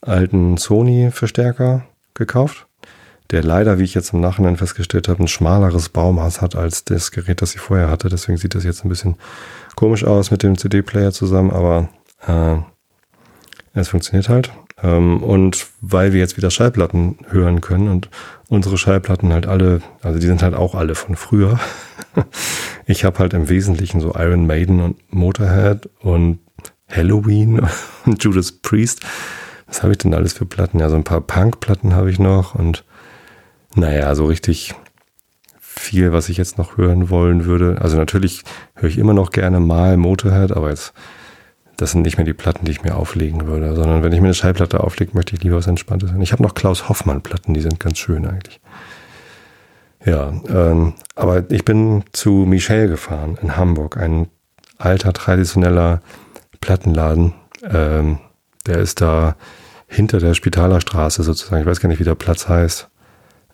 alten 0.01 0.57
Sony-Verstärker 0.57 1.85
gekauft, 2.13 2.67
der 3.31 3.43
leider, 3.43 3.79
wie 3.79 3.83
ich 3.83 3.93
jetzt 3.93 4.13
im 4.13 4.21
Nachhinein 4.21 4.57
festgestellt 4.57 5.07
habe, 5.07 5.23
ein 5.23 5.27
schmaleres 5.27 5.89
Baumaß 5.89 6.41
hat 6.41 6.55
als 6.55 6.83
das 6.83 7.11
Gerät, 7.11 7.41
das 7.41 7.55
ich 7.55 7.61
vorher 7.61 7.89
hatte. 7.89 8.09
Deswegen 8.09 8.37
sieht 8.37 8.55
das 8.55 8.63
jetzt 8.63 8.83
ein 8.83 8.89
bisschen 8.89 9.15
komisch 9.75 10.03
aus 10.03 10.31
mit 10.31 10.43
dem 10.43 10.57
CD-Player 10.57 11.11
zusammen, 11.11 11.51
aber 11.51 11.89
äh, 12.27 12.57
Es 13.79 13.89
funktioniert 13.89 14.29
halt. 14.29 14.51
Ähm, 14.83 15.23
und 15.23 15.67
weil 15.81 16.13
wir 16.13 16.19
jetzt 16.19 16.37
wieder 16.37 16.51
Schallplatten 16.51 17.17
hören 17.29 17.61
können 17.61 17.87
und 17.87 18.09
unsere 18.49 18.77
Schallplatten 18.77 19.31
halt 19.31 19.47
alle, 19.47 19.81
also 20.01 20.19
die 20.19 20.27
sind 20.27 20.43
halt 20.43 20.53
auch 20.53 20.75
alle 20.75 20.95
von 20.95 21.15
früher. 21.15 21.59
ich 22.85 23.05
habe 23.05 23.19
halt 23.19 23.33
im 23.33 23.49
Wesentlichen 23.49 24.01
so 24.01 24.13
Iron 24.15 24.45
Maiden 24.45 24.81
und 24.81 25.13
Motorhead 25.13 25.89
und 26.01 26.39
Halloween 26.89 27.61
und 28.05 28.23
Judas 28.23 28.51
Priest. 28.51 29.01
Was 29.67 29.81
habe 29.81 29.93
ich 29.93 29.97
denn 29.99 30.13
alles 30.13 30.33
für 30.33 30.45
Platten? 30.45 30.79
Ja, 30.79 30.89
so 30.89 30.95
ein 30.95 31.05
paar 31.05 31.21
Punk-Platten 31.21 31.95
habe 31.95 32.11
ich 32.11 32.19
noch 32.19 32.53
und 32.53 32.83
naja, 33.75 34.13
so 34.13 34.25
richtig 34.25 34.75
viel, 35.59 36.11
was 36.11 36.29
ich 36.29 36.37
jetzt 36.37 36.57
noch 36.57 36.77
hören 36.77 37.09
wollen 37.09 37.45
würde. 37.45 37.77
Also 37.81 37.97
natürlich 37.97 38.43
höre 38.75 38.89
ich 38.89 38.99
immer 38.99 39.13
noch 39.13 39.31
gerne 39.31 39.59
mal 39.59 39.97
Motorhead, 39.97 40.51
aber 40.51 40.69
jetzt 40.69 40.93
das 41.83 41.91
sind 41.91 42.03
nicht 42.03 42.15
mehr 42.15 42.23
die 42.25 42.33
Platten, 42.33 42.63
die 42.63 42.71
ich 42.71 42.83
mir 42.83 42.95
auflegen 42.95 43.45
würde, 43.45 43.75
sondern 43.75 44.03
wenn 44.03 44.13
ich 44.13 44.21
mir 44.21 44.27
eine 44.27 44.33
Schallplatte 44.33 44.79
auflege, 44.79 45.11
möchte 45.15 45.35
ich 45.35 45.43
lieber 45.43 45.57
was 45.57 45.67
Entspanntes 45.67 46.11
hören. 46.11 46.21
Ich 46.21 46.31
habe 46.31 46.41
noch 46.41 46.55
Klaus 46.55 46.87
Hoffmann 46.87 47.21
Platten, 47.21 47.53
die 47.53 47.59
sind 47.59 47.77
ganz 47.77 47.97
schön 47.97 48.25
eigentlich. 48.25 48.61
Ja, 50.05 50.29
ähm, 50.47 50.93
aber 51.13 51.51
ich 51.51 51.65
bin 51.65 52.05
zu 52.13 52.45
Michel 52.47 52.87
gefahren 52.87 53.37
in 53.41 53.57
Hamburg, 53.57 53.97
ein 53.97 54.29
alter 54.77 55.11
traditioneller 55.11 56.01
Plattenladen. 56.61 57.33
Ähm, 57.69 58.19
der 58.65 58.77
ist 58.77 59.01
da 59.01 59.35
hinter 59.85 60.19
der 60.19 60.35
Spitalerstraße 60.35 61.21
sozusagen. 61.21 61.63
Ich 61.63 61.67
weiß 61.67 61.81
gar 61.81 61.89
nicht, 61.89 61.99
wie 61.99 62.05
der 62.05 62.15
Platz 62.15 62.47
heißt. 62.47 62.89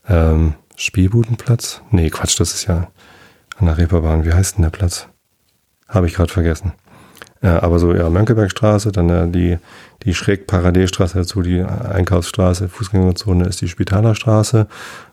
Ähm, 0.08 0.54
Spielbudenplatz? 0.76 1.82
Nee, 1.90 2.12
Quatsch, 2.12 2.40
das 2.40 2.54
ist 2.54 2.68
ja 2.68 2.92
an 3.58 3.66
der 3.66 3.80
Reeperbahn. 3.80 4.24
Wie 4.24 4.34
heißt 4.34 4.58
denn 4.58 4.64
der 4.64 4.70
Platz? 4.70 5.08
Habe 5.88 6.06
ich 6.06 6.14
gerade 6.14 6.32
vergessen. 6.32 6.74
Aber 7.48 7.80
so, 7.80 7.94
ja, 7.94 8.10
Mönckebergstraße, 8.10 8.92
dann 8.92 9.10
äh, 9.10 9.28
die, 9.30 9.58
die 10.04 10.14
schräg 10.14 10.48
Parallelstraße 10.48 11.20
dazu, 11.20 11.42
die 11.42 11.62
Einkaufsstraße, 11.62 12.68
Fußgängerzone 12.68 13.46
ist 13.46 13.62
die 13.62 13.70
Spitalerstraße 13.70 14.68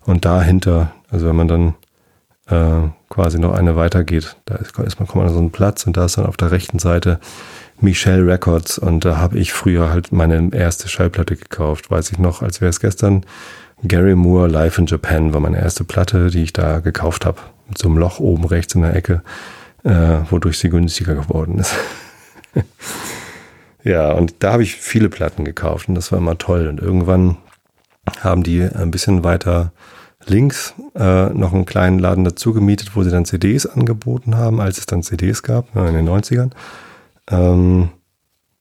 und 0.05 0.25
dahinter, 0.25 0.91
also 1.09 1.27
wenn 1.27 1.35
man 1.35 1.47
dann 1.47 1.73
äh, 2.49 2.89
quasi 3.09 3.39
noch 3.39 3.53
eine 3.53 3.75
weitergeht, 3.75 4.35
da 4.45 4.55
ist, 4.55 4.77
ist 4.79 4.99
man, 4.99 5.07
kommt 5.07 5.23
man 5.23 5.27
an 5.27 5.33
so 5.33 5.39
einen 5.39 5.51
Platz 5.51 5.85
und 5.87 5.95
da 5.95 6.05
ist 6.05 6.17
dann 6.17 6.25
auf 6.25 6.37
der 6.37 6.51
rechten 6.51 6.79
Seite 6.79 7.19
Michelle 7.79 8.25
Records 8.25 8.77
und 8.77 9.05
da 9.05 9.17
habe 9.17 9.37
ich 9.37 9.53
früher 9.53 9.89
halt 9.89 10.11
meine 10.11 10.49
erste 10.53 10.89
Schallplatte 10.89 11.35
gekauft, 11.35 11.91
weiß 11.91 12.11
ich 12.11 12.17
noch, 12.17 12.41
als 12.41 12.59
wäre 12.59 12.69
es 12.69 12.79
gestern. 12.79 13.25
Gary 13.83 14.15
Moore 14.15 14.47
Live 14.47 14.79
in 14.79 14.87
Japan 14.87 15.33
war 15.33 15.39
meine 15.39 15.59
erste 15.59 15.83
Platte, 15.83 16.31
die 16.31 16.43
ich 16.43 16.53
da 16.53 16.79
gekauft 16.79 17.25
habe. 17.25 17.39
Mit 17.69 17.77
so 17.77 17.87
einem 17.87 17.99
Loch 17.99 18.19
oben 18.19 18.45
rechts 18.45 18.73
in 18.73 18.81
der 18.81 18.95
Ecke, 18.95 19.21
äh, 19.83 20.19
wodurch 20.31 20.57
sie 20.57 20.69
günstiger 20.69 21.15
geworden 21.15 21.59
ist. 21.59 21.75
ja, 23.83 24.11
und 24.11 24.35
da 24.39 24.53
habe 24.53 24.63
ich 24.63 24.75
viele 24.75 25.09
Platten 25.09 25.45
gekauft 25.45 25.89
und 25.89 25.95
das 25.95 26.11
war 26.11 26.19
immer 26.19 26.37
toll. 26.37 26.67
Und 26.67 26.79
irgendwann 26.79 27.37
haben 28.21 28.43
die 28.43 28.61
ein 28.61 28.91
bisschen 28.91 29.23
weiter 29.23 29.71
links 30.25 30.73
äh, 30.95 31.29
noch 31.29 31.53
einen 31.53 31.65
kleinen 31.65 31.99
Laden 31.99 32.23
dazu 32.23 32.53
gemietet, 32.53 32.95
wo 32.95 33.03
sie 33.03 33.11
dann 33.11 33.25
CDs 33.25 33.65
angeboten 33.65 34.35
haben, 34.35 34.59
als 34.59 34.77
es 34.77 34.85
dann 34.85 35.03
CDs 35.03 35.43
gab, 35.43 35.75
in 35.75 35.93
den 35.93 36.07
90ern. 36.07 36.51
Ähm, 37.29 37.89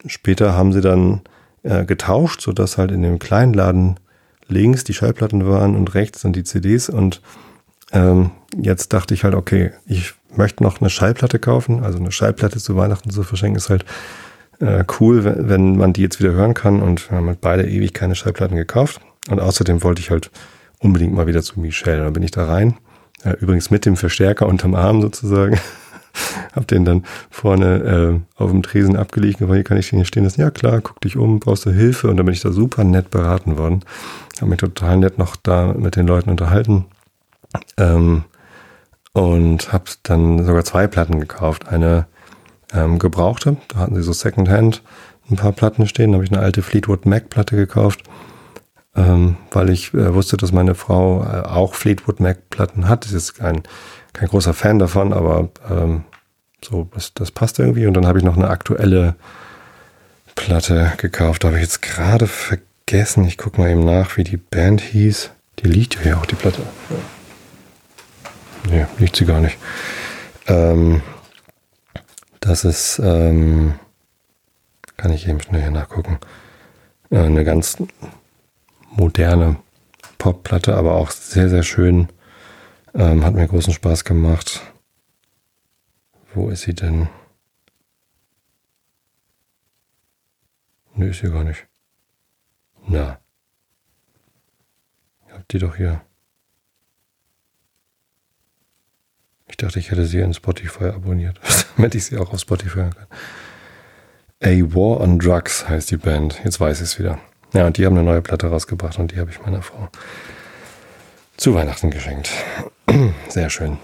später 0.06 0.54
haben 0.54 0.72
sie 0.72 0.80
dann 0.80 1.22
äh, 1.62 1.84
getauscht, 1.84 2.40
sodass 2.40 2.78
halt 2.78 2.90
in 2.90 3.02
dem 3.02 3.18
kleinen 3.18 3.54
Laden 3.54 3.98
links 4.48 4.84
die 4.84 4.94
Schallplatten 4.94 5.46
waren 5.46 5.74
und 5.74 5.94
rechts 5.94 6.22
dann 6.22 6.32
die 6.32 6.44
CDs. 6.44 6.88
Und 6.88 7.20
ähm, 7.92 8.30
jetzt 8.56 8.92
dachte 8.92 9.14
ich 9.14 9.24
halt, 9.24 9.34
okay, 9.34 9.72
ich 9.86 10.14
möchte 10.36 10.62
noch 10.62 10.80
eine 10.80 10.90
Schallplatte 10.90 11.38
kaufen. 11.38 11.82
Also 11.82 11.98
eine 11.98 12.12
Schallplatte 12.12 12.58
zu 12.58 12.76
Weihnachten 12.76 13.10
zu 13.10 13.22
verschenken 13.22 13.56
ist 13.56 13.70
halt 13.70 13.84
äh, 14.60 14.84
cool, 15.00 15.24
wenn, 15.24 15.76
man 15.76 15.92
die 15.92 16.02
jetzt 16.02 16.20
wieder 16.20 16.32
hören 16.32 16.54
kann. 16.54 16.82
Und 16.82 17.10
wir 17.10 17.18
haben 17.18 17.26
halt 17.26 17.40
beide 17.40 17.68
ewig 17.68 17.92
keine 17.92 18.14
Schallplatten 18.14 18.56
gekauft. 18.56 19.00
Und 19.28 19.40
außerdem 19.40 19.82
wollte 19.82 20.00
ich 20.00 20.10
halt 20.10 20.30
unbedingt 20.78 21.14
mal 21.14 21.26
wieder 21.26 21.42
zu 21.42 21.60
Michelle. 21.60 22.04
Da 22.04 22.10
bin 22.10 22.22
ich 22.22 22.30
da 22.30 22.46
rein. 22.46 22.76
Äh, 23.24 23.34
übrigens 23.40 23.70
mit 23.70 23.86
dem 23.86 23.96
Verstärker 23.96 24.46
unterm 24.46 24.74
Arm 24.74 25.02
sozusagen. 25.02 25.58
hab 26.54 26.66
den 26.66 26.84
dann 26.84 27.04
vorne 27.30 28.22
äh, 28.38 28.42
auf 28.42 28.50
dem 28.50 28.62
Tresen 28.62 28.96
abgelegt, 28.96 29.42
aber 29.42 29.54
hier 29.54 29.64
kann 29.64 29.76
ich 29.76 29.90
den 29.90 29.98
hier 29.98 30.06
stehen 30.06 30.24
lassen. 30.24 30.40
Ja 30.40 30.50
klar, 30.50 30.80
guck 30.80 31.00
dich 31.00 31.16
um, 31.16 31.40
brauchst 31.40 31.66
du 31.66 31.70
Hilfe? 31.70 32.08
Und 32.08 32.16
dann 32.16 32.26
bin 32.26 32.34
ich 32.34 32.40
da 32.40 32.52
super 32.52 32.84
nett 32.84 33.10
beraten 33.10 33.58
worden. 33.58 33.84
Habe 34.38 34.50
mich 34.50 34.60
total 34.60 34.96
nett 34.96 35.18
noch 35.18 35.36
da 35.36 35.74
mit 35.74 35.96
den 35.96 36.06
Leuten 36.06 36.30
unterhalten. 36.30 36.86
Ähm, 37.76 38.24
und 39.16 39.72
habe 39.72 39.84
dann 40.02 40.44
sogar 40.44 40.62
zwei 40.64 40.86
Platten 40.86 41.18
gekauft. 41.18 41.68
Eine 41.68 42.06
ähm, 42.74 42.98
gebrauchte, 42.98 43.56
da 43.68 43.78
hatten 43.78 43.96
sie 43.96 44.02
so 44.02 44.12
Secondhand 44.12 44.82
ein 45.30 45.36
paar 45.36 45.52
Platten 45.52 45.86
stehen. 45.88 46.12
Da 46.12 46.16
habe 46.16 46.24
ich 46.24 46.30
eine 46.30 46.42
alte 46.42 46.60
Fleetwood 46.60 47.06
Mac 47.06 47.30
Platte 47.30 47.56
gekauft, 47.56 48.02
ähm, 48.94 49.38
weil 49.52 49.70
ich 49.70 49.94
äh, 49.94 50.12
wusste, 50.12 50.36
dass 50.36 50.52
meine 50.52 50.74
Frau 50.74 51.22
äh, 51.22 51.46
auch 51.46 51.74
Fleetwood 51.74 52.20
Mac 52.20 52.50
Platten 52.50 52.90
hat. 52.90 53.04
Sie 53.04 53.16
ist 53.16 53.32
kein, 53.32 53.62
kein 54.12 54.28
großer 54.28 54.52
Fan 54.52 54.78
davon, 54.78 55.14
aber 55.14 55.48
ähm, 55.70 56.04
so, 56.62 56.86
das, 56.92 57.14
das 57.14 57.30
passt 57.30 57.58
irgendwie. 57.58 57.86
Und 57.86 57.94
dann 57.94 58.06
habe 58.06 58.18
ich 58.18 58.24
noch 58.24 58.36
eine 58.36 58.50
aktuelle 58.50 59.14
Platte 60.34 60.92
gekauft. 60.98 61.42
Da 61.42 61.48
habe 61.48 61.56
ich 61.56 61.62
jetzt 61.62 61.80
gerade 61.80 62.26
vergessen. 62.26 63.24
Ich 63.24 63.38
gucke 63.38 63.62
mal 63.62 63.70
eben 63.70 63.86
nach, 63.86 64.18
wie 64.18 64.24
die 64.24 64.36
Band 64.36 64.82
hieß. 64.82 65.30
Die 65.60 65.68
liegt 65.68 66.02
hier 66.02 66.18
auch, 66.18 66.26
die 66.26 66.34
Platte. 66.34 66.60
Ja. 66.90 66.96
Nee, 68.68 68.86
liegt 68.98 69.16
sie 69.16 69.24
gar 69.24 69.40
nicht. 69.40 69.58
Ähm, 70.48 71.02
das 72.40 72.64
ist, 72.64 72.98
ähm, 72.98 73.78
kann 74.96 75.12
ich 75.12 75.28
eben 75.28 75.40
schnell 75.40 75.62
hier 75.62 75.70
nachgucken, 75.70 76.18
äh, 77.10 77.18
eine 77.18 77.44
ganz 77.44 77.78
moderne 78.90 79.56
Popplatte, 80.18 80.76
aber 80.76 80.94
auch 80.94 81.10
sehr, 81.10 81.48
sehr 81.48 81.62
schön. 81.62 82.08
Ähm, 82.94 83.24
hat 83.24 83.34
mir 83.34 83.46
großen 83.46 83.72
Spaß 83.72 84.04
gemacht. 84.04 84.62
Wo 86.34 86.48
ist 86.48 86.62
sie 86.62 86.74
denn? 86.74 87.08
Nö, 90.94 91.10
ist 91.10 91.20
sie 91.20 91.30
gar 91.30 91.44
nicht. 91.44 91.66
Na. 92.88 93.20
Ich 95.26 95.32
hab 95.34 95.46
die 95.48 95.58
doch 95.58 95.76
hier. 95.76 96.05
Ich 99.48 99.56
dachte, 99.56 99.78
ich 99.78 99.90
hätte 99.90 100.06
sie 100.06 100.20
in 100.20 100.34
Spotify 100.34 100.86
abonniert, 100.86 101.40
damit 101.76 101.94
ich 101.94 102.06
sie 102.06 102.18
auch 102.18 102.32
auf 102.32 102.40
Spotify 102.40 102.76
hören 102.76 102.94
kann. 102.94 103.06
A 104.42 104.50
War 104.74 105.00
on 105.00 105.18
Drugs 105.18 105.68
heißt 105.68 105.90
die 105.90 105.96
Band. 105.96 106.40
Jetzt 106.44 106.60
weiß 106.60 106.78
ich 106.78 106.84
es 106.84 106.98
wieder. 106.98 107.18
Ja, 107.54 107.66
und 107.66 107.78
die 107.78 107.86
haben 107.86 107.96
eine 107.96 108.04
neue 108.04 108.20
Platte 108.20 108.48
rausgebracht 108.48 108.98
und 108.98 109.12
die 109.12 109.18
habe 109.18 109.30
ich 109.30 109.40
meiner 109.40 109.62
Frau 109.62 109.88
zu 111.36 111.54
Weihnachten 111.54 111.90
geschenkt. 111.90 112.30
Sehr 113.28 113.50
schön. 113.50 113.78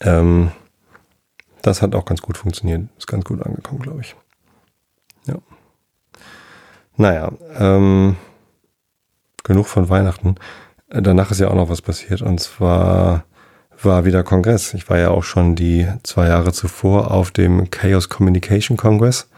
Ähm, 0.00 0.52
das 1.62 1.80
hat 1.80 1.94
auch 1.94 2.04
ganz 2.04 2.20
gut 2.20 2.36
funktioniert. 2.36 2.88
Ist 2.98 3.06
ganz 3.06 3.24
gut 3.24 3.42
angekommen, 3.42 3.80
glaube 3.80 4.02
ich. 4.02 4.14
Ja. 5.26 5.36
Naja, 6.96 7.32
ähm, 7.58 8.16
genug 9.42 9.66
von 9.66 9.88
Weihnachten. 9.88 10.34
Danach 10.88 11.30
ist 11.30 11.40
ja 11.40 11.48
auch 11.48 11.54
noch 11.54 11.70
was 11.70 11.80
passiert. 11.80 12.20
Und 12.20 12.38
zwar 12.38 13.24
war 13.84 14.04
wieder 14.04 14.22
Kongress. 14.22 14.74
Ich 14.74 14.88
war 14.88 14.98
ja 14.98 15.10
auch 15.10 15.24
schon 15.24 15.54
die 15.54 15.86
zwei 16.02 16.28
Jahre 16.28 16.52
zuvor 16.52 17.10
auf 17.10 17.30
dem 17.30 17.70
Chaos 17.70 18.08
Communication 18.08 18.76
Congress. 18.76 19.28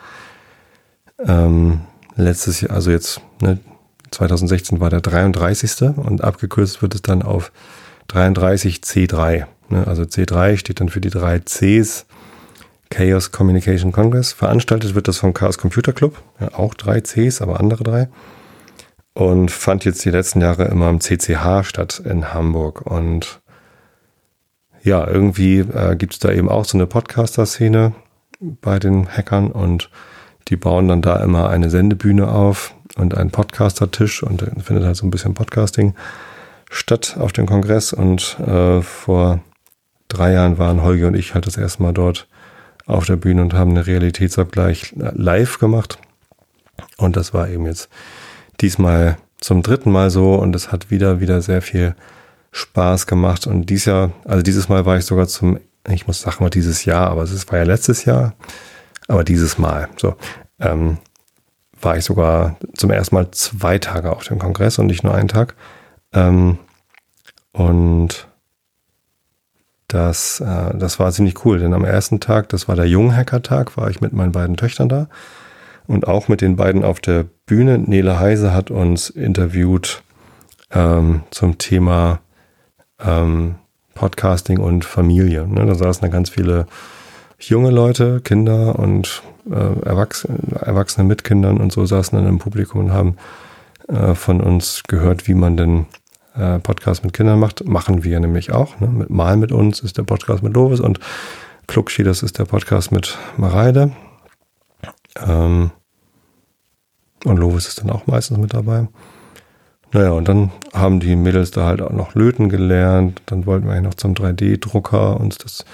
Ähm, 1.24 1.80
letztes 2.16 2.60
Jahr, 2.60 2.72
also 2.72 2.90
jetzt, 2.90 3.20
ne, 3.40 3.58
2016 4.10 4.80
war 4.80 4.90
der 4.90 5.00
33. 5.00 5.96
und 5.96 6.22
abgekürzt 6.22 6.82
wird 6.82 6.94
es 6.94 7.02
dann 7.02 7.22
auf 7.22 7.52
33 8.08 8.76
C3. 8.76 9.46
Ne? 9.68 9.86
Also 9.86 10.02
C3 10.02 10.56
steht 10.56 10.80
dann 10.80 10.88
für 10.88 11.00
die 11.00 11.10
drei 11.10 11.40
Cs. 11.40 12.06
Chaos 12.88 13.32
Communication 13.32 13.90
Congress. 13.90 14.32
Veranstaltet 14.32 14.94
wird 14.94 15.08
das 15.08 15.18
vom 15.18 15.34
Chaos 15.34 15.58
Computer 15.58 15.92
Club. 15.92 16.22
Ja, 16.40 16.54
auch 16.54 16.74
drei 16.74 17.00
Cs, 17.00 17.42
aber 17.42 17.58
andere 17.58 17.82
drei. 17.82 18.08
Und 19.12 19.50
fand 19.50 19.84
jetzt 19.84 20.04
die 20.04 20.10
letzten 20.10 20.40
Jahre 20.40 20.66
immer 20.66 20.88
im 20.88 21.00
CCH 21.00 21.64
statt 21.64 22.00
in 22.04 22.32
Hamburg. 22.32 22.82
Und 22.82 23.40
ja, 24.86 25.06
irgendwie 25.06 25.58
äh, 25.58 25.96
gibt 25.96 26.14
es 26.14 26.18
da 26.20 26.30
eben 26.30 26.48
auch 26.48 26.64
so 26.64 26.78
eine 26.78 26.86
Podcaster-Szene 26.86 27.92
bei 28.40 28.78
den 28.78 29.08
Hackern 29.08 29.50
und 29.50 29.90
die 30.48 30.56
bauen 30.56 30.86
dann 30.86 31.02
da 31.02 31.16
immer 31.22 31.50
eine 31.50 31.70
Sendebühne 31.70 32.28
auf 32.28 32.74
und 32.96 33.16
einen 33.16 33.30
Podcaster-Tisch 33.30 34.22
und 34.22 34.42
dann 34.42 34.60
findet 34.60 34.84
halt 34.84 34.96
so 34.96 35.04
ein 35.04 35.10
bisschen 35.10 35.34
Podcasting 35.34 35.94
statt 36.70 37.16
auf 37.18 37.32
dem 37.32 37.46
Kongress 37.46 37.92
und 37.92 38.38
äh, 38.40 38.80
vor 38.80 39.40
drei 40.06 40.32
Jahren 40.32 40.56
waren 40.58 40.82
Holger 40.82 41.08
und 41.08 41.16
ich 41.16 41.34
halt 41.34 41.48
das 41.48 41.56
erste 41.56 41.82
Mal 41.82 41.92
dort 41.92 42.28
auf 42.86 43.06
der 43.06 43.16
Bühne 43.16 43.42
und 43.42 43.54
haben 43.54 43.72
eine 43.72 43.88
Realitätsabgleich 43.88 44.94
live 44.96 45.58
gemacht 45.58 45.98
und 46.96 47.16
das 47.16 47.34
war 47.34 47.48
eben 47.48 47.66
jetzt 47.66 47.88
diesmal 48.60 49.16
zum 49.40 49.64
dritten 49.64 49.90
Mal 49.90 50.10
so 50.10 50.36
und 50.36 50.54
es 50.54 50.70
hat 50.70 50.92
wieder, 50.92 51.20
wieder 51.20 51.42
sehr 51.42 51.60
viel 51.60 51.96
Spaß 52.56 53.06
gemacht. 53.06 53.46
Und 53.46 53.68
dieses 53.68 53.84
Jahr, 53.84 54.12
also 54.24 54.42
dieses 54.42 54.68
Mal 54.68 54.86
war 54.86 54.96
ich 54.96 55.04
sogar 55.04 55.28
zum, 55.28 55.60
ich 55.88 56.06
muss 56.06 56.22
sagen 56.22 56.42
mal 56.42 56.50
dieses 56.50 56.84
Jahr, 56.86 57.10
aber 57.10 57.22
es 57.22 57.50
war 57.50 57.58
ja 57.58 57.64
letztes 57.64 58.04
Jahr, 58.06 58.34
aber 59.08 59.24
dieses 59.24 59.58
Mal. 59.58 59.88
So, 59.96 60.16
ähm, 60.58 60.96
war 61.80 61.98
ich 61.98 62.04
sogar 62.04 62.56
zum 62.74 62.90
ersten 62.90 63.14
Mal 63.14 63.30
zwei 63.32 63.78
Tage 63.78 64.10
auf 64.10 64.24
dem 64.24 64.38
Kongress 64.38 64.78
und 64.78 64.86
nicht 64.86 65.04
nur 65.04 65.14
einen 65.14 65.28
Tag. 65.28 65.54
Ähm, 66.14 66.58
und 67.52 68.26
das, 69.88 70.40
äh, 70.40 70.76
das 70.76 70.98
war 70.98 71.12
ziemlich 71.12 71.44
cool, 71.44 71.58
denn 71.58 71.74
am 71.74 71.84
ersten 71.84 72.20
Tag, 72.20 72.48
das 72.48 72.68
war 72.68 72.74
der 72.74 72.86
Junghacker-Tag, 72.88 73.76
war 73.76 73.90
ich 73.90 74.00
mit 74.00 74.14
meinen 74.14 74.32
beiden 74.32 74.56
Töchtern 74.56 74.88
da 74.88 75.08
und 75.86 76.08
auch 76.08 76.28
mit 76.28 76.40
den 76.40 76.56
beiden 76.56 76.84
auf 76.84 77.00
der 77.00 77.26
Bühne. 77.44 77.78
Nele 77.78 78.18
Heise 78.18 78.54
hat 78.54 78.70
uns 78.70 79.10
interviewt 79.10 80.02
ähm, 80.70 81.22
zum 81.30 81.58
Thema 81.58 82.20
ähm, 83.00 83.56
Podcasting 83.94 84.58
und 84.58 84.84
Familie. 84.84 85.46
Ne? 85.46 85.66
Da 85.66 85.74
saßen 85.74 86.02
da 86.02 86.08
ganz 86.08 86.30
viele 86.30 86.66
junge 87.38 87.70
Leute, 87.70 88.20
Kinder 88.20 88.78
und 88.78 89.22
äh, 89.50 89.80
Erwachsene, 89.86 90.38
Erwachsene 90.60 91.06
mit 91.06 91.24
Kindern 91.24 91.58
und 91.58 91.72
so 91.72 91.84
saßen 91.84 92.18
dann 92.18 92.28
im 92.28 92.38
Publikum 92.38 92.86
und 92.86 92.92
haben 92.92 93.16
äh, 93.88 94.14
von 94.14 94.40
uns 94.40 94.82
gehört, 94.86 95.28
wie 95.28 95.34
man 95.34 95.56
denn 95.56 95.86
äh, 96.34 96.58
Podcast 96.58 97.04
mit 97.04 97.12
Kindern 97.12 97.38
macht. 97.38 97.66
Machen 97.66 98.04
wir 98.04 98.20
nämlich 98.20 98.52
auch. 98.52 98.78
Ne? 98.80 98.88
Mit 98.88 99.10
Mal 99.10 99.36
mit 99.36 99.52
uns 99.52 99.80
ist 99.80 99.98
der 99.98 100.02
Podcast 100.02 100.42
mit 100.42 100.54
Lovis 100.54 100.80
und 100.80 101.00
Kluckschi, 101.66 102.04
das 102.04 102.22
ist 102.22 102.38
der 102.38 102.44
Podcast 102.44 102.92
mit 102.92 103.18
Mareide. 103.36 103.92
Ähm, 105.16 105.70
und 107.24 107.36
Lovis 107.38 107.66
ist 107.66 107.80
dann 107.80 107.90
auch 107.90 108.06
meistens 108.06 108.38
mit 108.38 108.54
dabei. 108.54 108.88
Naja, 109.92 110.10
und 110.10 110.28
dann 110.28 110.50
haben 110.72 111.00
die 111.00 111.16
Mädels 111.16 111.50
da 111.52 111.64
halt 111.64 111.80
auch 111.80 111.92
noch 111.92 112.14
Löten 112.14 112.48
gelernt. 112.48 113.22
Dann 113.26 113.46
wollten 113.46 113.66
wir 113.66 113.72
eigentlich 113.72 113.84
noch 113.84 113.94
zum 113.94 114.14
3D-Drucker 114.14 115.18
uns 115.20 115.38
das 115.38 115.64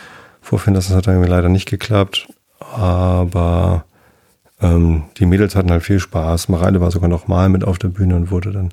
vorfinden. 0.40 0.74
Das 0.74 0.90
hat 0.90 1.06
irgendwie 1.06 1.28
leider 1.28 1.48
nicht 1.48 1.68
geklappt. 1.68 2.28
Aber 2.58 3.84
ähm, 4.60 5.04
die 5.18 5.26
Mädels 5.26 5.56
hatten 5.56 5.70
halt 5.70 5.82
viel 5.82 5.98
Spaß. 5.98 6.48
Mareile 6.48 6.80
war 6.80 6.90
sogar 6.90 7.08
noch 7.08 7.26
mal 7.26 7.48
mit 7.48 7.64
auf 7.64 7.78
der 7.78 7.88
Bühne 7.88 8.14
und 8.14 8.30
wurde 8.30 8.52
dann 8.52 8.72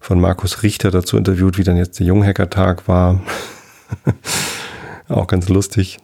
von 0.00 0.20
Markus 0.20 0.62
Richter 0.62 0.90
dazu 0.90 1.16
interviewt, 1.16 1.56
wie 1.56 1.64
dann 1.64 1.76
jetzt 1.76 1.98
der 1.98 2.06
Junghacker-Tag 2.06 2.88
war. 2.88 3.20
auch 5.08 5.26
ganz 5.26 5.48
lustig. 5.48 5.98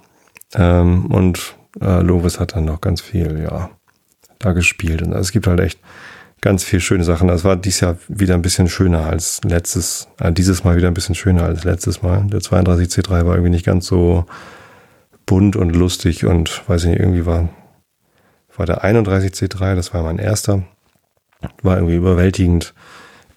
Ähm, 0.55 1.07
und 1.07 1.57
äh, 1.81 2.01
Lovis 2.01 2.41
hat 2.41 2.55
dann 2.55 2.65
noch 2.65 2.81
ganz 2.81 3.01
viel, 3.01 3.41
ja, 3.43 3.71
da 4.39 4.53
gespielt. 4.53 5.03
Und 5.03 5.13
es 5.13 5.33
gibt 5.33 5.47
halt 5.47 5.61
echt 5.61 5.81
ganz 6.41 6.65
viel 6.65 6.81
schöne 6.81 7.05
Sachen. 7.05 7.29
Das 7.29 7.45
war 7.45 7.57
dieses 7.57 7.81
Jahr 7.81 7.97
wieder 8.09 8.35
ein 8.35 8.43
bisschen 8.43 8.69
schöner 8.69 9.07
als 9.07 9.43
letztes, 9.45 10.09
äh, 10.19 10.33
dieses 10.33 10.65
Mal 10.65 10.77
wieder 10.77 10.89
ein 10.89 10.95
bisschen 10.95 11.15
schöner 11.15 11.45
als 11.45 11.65
letztes 11.65 12.03
Mal. 12.03 12.25
Der 12.29 12.41
32C3 12.41 13.27
war 13.27 13.35
irgendwie 13.35 13.51
nicht 13.51 13.67
ganz 13.67 13.87
so 13.87 14.25
bunt 15.27 15.57
und 15.57 15.71
lustig 15.77 16.25
und 16.25 16.63
weiß 16.69 16.85
ich 16.85 16.91
nicht, 16.91 17.01
irgendwie 17.01 17.27
war, 17.27 17.49
war 18.57 18.67
der 18.67 18.85
31C3, 18.85 19.75
das 19.75 19.95
war 19.95 20.03
mein 20.03 20.19
erster, 20.19 20.65
war 21.63 21.77
irgendwie 21.77 21.97
überwältigend 21.97 22.75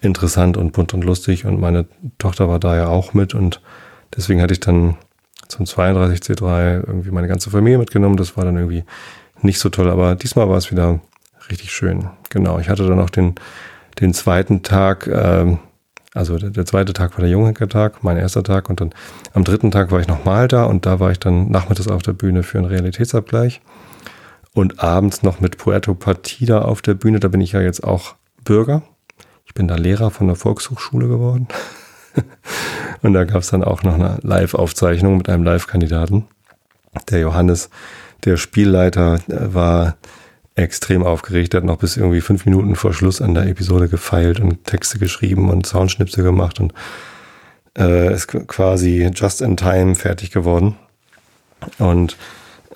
interessant 0.00 0.56
und 0.56 0.72
bunt 0.72 0.92
und 0.92 1.04
lustig 1.04 1.44
und 1.44 1.60
meine 1.60 1.86
Tochter 2.18 2.48
war 2.48 2.58
da 2.58 2.76
ja 2.76 2.88
auch 2.88 3.14
mit 3.14 3.34
und 3.34 3.62
deswegen 4.14 4.42
hatte 4.42 4.54
ich 4.54 4.60
dann 4.60 4.96
zum 5.48 5.66
32C3 5.66 6.86
irgendwie 6.86 7.10
meine 7.10 7.28
ganze 7.28 7.50
Familie 7.50 7.78
mitgenommen. 7.78 8.16
Das 8.16 8.36
war 8.36 8.44
dann 8.44 8.56
irgendwie 8.56 8.84
nicht 9.42 9.58
so 9.58 9.68
toll, 9.68 9.90
aber 9.90 10.14
diesmal 10.14 10.48
war 10.48 10.56
es 10.56 10.70
wieder 10.70 11.00
richtig 11.50 11.72
schön. 11.72 12.08
Genau, 12.30 12.58
ich 12.58 12.68
hatte 12.68 12.86
dann 12.86 13.00
auch 13.00 13.10
den, 13.10 13.34
den 14.00 14.14
zweiten 14.14 14.62
Tag, 14.62 15.06
ähm, 15.06 15.58
also 16.12 16.38
der, 16.38 16.50
der, 16.50 16.66
zweite 16.66 16.92
Tag 16.92 17.12
war 17.12 17.20
der 17.20 17.30
Junghacker-Tag, 17.30 18.04
mein 18.04 18.16
erster 18.16 18.42
Tag 18.42 18.70
und 18.70 18.80
dann 18.80 18.94
am 19.32 19.44
dritten 19.44 19.70
Tag 19.70 19.90
war 19.90 20.00
ich 20.00 20.08
nochmal 20.08 20.48
da 20.48 20.64
und 20.64 20.86
da 20.86 21.00
war 21.00 21.10
ich 21.10 21.18
dann 21.18 21.50
nachmittags 21.50 21.88
auf 21.88 22.02
der 22.02 22.12
Bühne 22.12 22.42
für 22.42 22.58
einen 22.58 22.66
Realitätsabgleich 22.66 23.60
und 24.54 24.82
abends 24.82 25.22
noch 25.22 25.40
mit 25.40 25.58
Puerto 25.58 25.94
Partida 25.94 26.62
auf 26.62 26.80
der 26.80 26.94
Bühne. 26.94 27.20
Da 27.20 27.28
bin 27.28 27.40
ich 27.40 27.52
ja 27.52 27.60
jetzt 27.60 27.84
auch 27.84 28.14
Bürger. 28.44 28.82
Ich 29.44 29.54
bin 29.54 29.68
da 29.68 29.74
Lehrer 29.74 30.10
von 30.10 30.28
der 30.28 30.36
Volkshochschule 30.36 31.08
geworden. 31.08 31.48
und 33.02 33.12
da 33.12 33.24
gab 33.24 33.42
es 33.42 33.50
dann 33.50 33.64
auch 33.64 33.82
noch 33.82 33.94
eine 33.94 34.18
Live-Aufzeichnung 34.22 35.18
mit 35.18 35.28
einem 35.28 35.42
Live-Kandidaten. 35.42 36.26
Der 37.10 37.18
Johannes, 37.18 37.70
der 38.24 38.36
Spielleiter, 38.36 39.18
war 39.26 39.96
extrem 40.54 41.02
aufgeregt. 41.02 41.54
Er 41.54 41.58
hat 41.58 41.64
noch 41.64 41.78
bis 41.78 41.96
irgendwie 41.96 42.20
fünf 42.20 42.46
Minuten 42.46 42.76
vor 42.76 42.92
Schluss 42.92 43.20
an 43.20 43.34
der 43.34 43.46
Episode 43.46 43.88
gefeilt 43.88 44.40
und 44.40 44.64
Texte 44.64 44.98
geschrieben 44.98 45.50
und 45.50 45.66
Soundschnipsel 45.66 46.22
gemacht 46.22 46.60
und 46.60 46.72
äh, 47.76 48.12
ist 48.12 48.28
quasi 48.28 49.10
just 49.14 49.40
in 49.40 49.56
time 49.56 49.94
fertig 49.94 50.30
geworden. 50.30 50.76
Und 51.78 52.16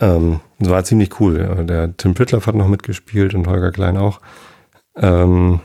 ähm, 0.00 0.40
es 0.58 0.68
war 0.68 0.84
ziemlich 0.84 1.20
cool. 1.20 1.64
Der 1.68 1.96
Tim 1.96 2.14
Pritloff 2.14 2.46
hat 2.46 2.54
noch 2.54 2.68
mitgespielt 2.68 3.34
und 3.34 3.46
Holger 3.46 3.70
Klein 3.70 3.96
auch. 3.96 4.20
Ähm, 4.96 5.60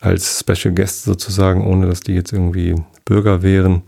als 0.00 0.40
Special 0.40 0.74
Guest 0.74 1.04
sozusagen, 1.04 1.64
ohne 1.64 1.86
dass 1.86 2.00
die 2.00 2.14
jetzt 2.14 2.32
irgendwie 2.32 2.74
Bürger 3.04 3.42
wären. 3.42 3.82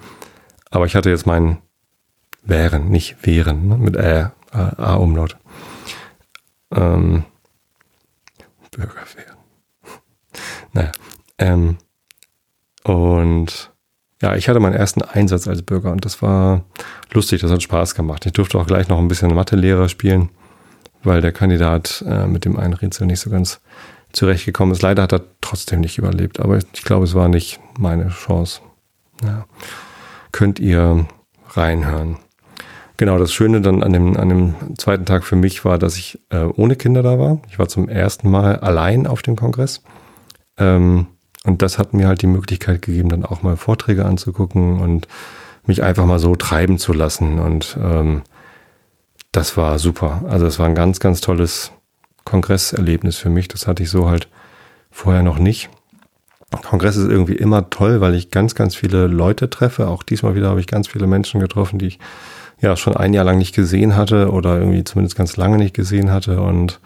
Aber 0.71 0.87
ich 0.87 0.95
hatte 0.95 1.11
jetzt 1.11 1.27
meinen 1.27 1.59
wären, 2.43 2.89
nicht 2.89 3.27
wären, 3.27 3.69
ne? 3.69 3.79
mit 3.79 3.97
A-Umlaut. 3.97 5.37
Ähm, 6.73 7.25
Bürger 8.77 9.05
wären. 9.17 9.37
naja. 10.73 10.93
Ähm, 11.39 11.79
und 12.85 13.73
ja, 14.23 14.37
ich 14.37 14.49
hatte 14.49 14.61
meinen 14.61 14.75
ersten 14.75 15.03
Einsatz 15.03 15.49
als 15.49 15.63
Bürger 15.63 15.93
und 15.93 16.05
das 16.05 16.23
war 16.23 16.65
lustig, 17.13 17.41
das 17.41 17.51
hat 17.51 17.63
Spaß 17.63 17.95
gemacht. 17.95 18.25
Ich 18.27 18.33
durfte 18.33 18.59
auch 18.59 18.67
gleich 18.67 18.89
noch 18.89 18.99
ein 18.99 19.09
bisschen 19.09 19.35
Mathelehrer 19.35 19.89
spielen, 19.89 20.31
weil 21.03 21.21
der 21.21 21.33
Kandidat 21.33 22.05
äh, 22.07 22.27
mit 22.27 22.45
dem 22.45 22.57
einen 22.59 22.75
Rätsel 22.75 23.07
nicht 23.07 23.21
so 23.21 23.31
ganz 23.31 23.61
zurechtgekommen 24.13 24.73
ist. 24.73 24.83
Leider 24.83 25.03
hat 25.03 25.13
er 25.13 25.23
trotzdem 25.41 25.81
nicht 25.81 25.99
überlebt, 25.99 26.41
aber 26.41 26.59
ich 26.59 26.85
glaube, 26.85 27.05
es 27.05 27.15
war 27.15 27.29
nicht 27.29 27.61
meine 27.79 28.09
Chance. 28.09 28.61
Ja. 29.23 29.47
Könnt 30.33 30.59
ihr 30.59 31.07
reinhören. 31.51 32.19
Genau, 32.97 33.19
das 33.19 33.33
Schöne 33.33 33.61
dann 33.61 33.83
an 33.83 33.93
dem, 33.93 34.17
an 34.17 34.29
dem 34.29 34.55
zweiten 34.79 35.05
Tag 35.05 35.25
für 35.25 35.35
mich 35.35 35.65
war, 35.65 35.79
dass 35.79 35.97
ich 35.97 36.21
äh, 36.31 36.45
ohne 36.45 36.77
Kinder 36.77 37.03
da 37.03 37.19
war. 37.19 37.41
Ich 37.49 37.59
war 37.59 37.69
zum 37.69 37.89
ersten 37.89 38.31
Mal 38.31 38.57
allein 38.57 39.07
auf 39.07 39.23
dem 39.23 39.35
Kongress. 39.35 39.83
Ähm, 40.59 41.09
und 41.45 41.61
das 41.61 41.79
hat 41.79 41.93
mir 41.93 42.07
halt 42.07 42.23
die 42.23 42.29
Möglichkeit 42.29 42.83
gegeben, 42.83 43.09
dann 43.09 43.25
auch 43.25 43.43
mal 43.43 43.57
Vorträge 43.57 44.05
anzugucken 44.05 44.81
und 44.81 45.09
mich 45.67 45.83
einfach 45.83 46.07
mal 46.07 46.21
so 46.21 46.37
treiben 46.37 46.79
zu 46.79 46.93
lassen. 46.93 47.41
Und 47.41 47.77
ähm, 47.83 48.23
das 49.33 49.57
war 49.57 49.79
super. 49.81 50.23
Also 50.29 50.47
es 50.47 50.61
war 50.61 50.67
ein 50.67 50.77
ganz, 50.77 51.01
ganz 51.01 51.21
tolles 51.21 51.73
Kongresserlebnis 52.25 53.17
für 53.17 53.29
mich. 53.29 53.49
Das 53.49 53.67
hatte 53.67 53.83
ich 53.83 53.91
so 53.91 54.09
halt 54.09 54.29
vorher 54.91 55.23
noch 55.25 55.39
nicht. 55.39 55.69
Kongress 56.63 56.97
ist 56.97 57.09
irgendwie 57.09 57.35
immer 57.35 57.69
toll, 57.71 58.01
weil 58.01 58.15
ich 58.15 58.31
ganz, 58.31 58.55
ganz 58.55 58.77
viele 58.77 59.09
Leute 59.09 59.51
treffe. 59.51 59.89
Auch 59.89 60.05
diesmal 60.05 60.37
wieder 60.37 60.51
habe 60.51 60.61
ich 60.61 60.69
ganz 60.69 60.87
viele 60.87 61.09
Menschen 61.09 61.41
getroffen, 61.41 61.81
die 61.81 61.87
ich 61.87 61.99
ja 62.65 62.77
schon 62.77 62.97
ein 62.97 63.15
Jahr 63.15 63.25
lang 63.25 63.39
nicht 63.39 63.55
gesehen 63.55 63.97
hatte 63.97 64.31
oder 64.31 64.59
irgendwie 64.59 64.85
zumindest 64.85 65.17
ganz 65.17 65.37
lange 65.37 65.59
nicht 65.59 65.75
gesehen 65.75 66.11
hatte. 66.11 66.41
Und 66.41 66.81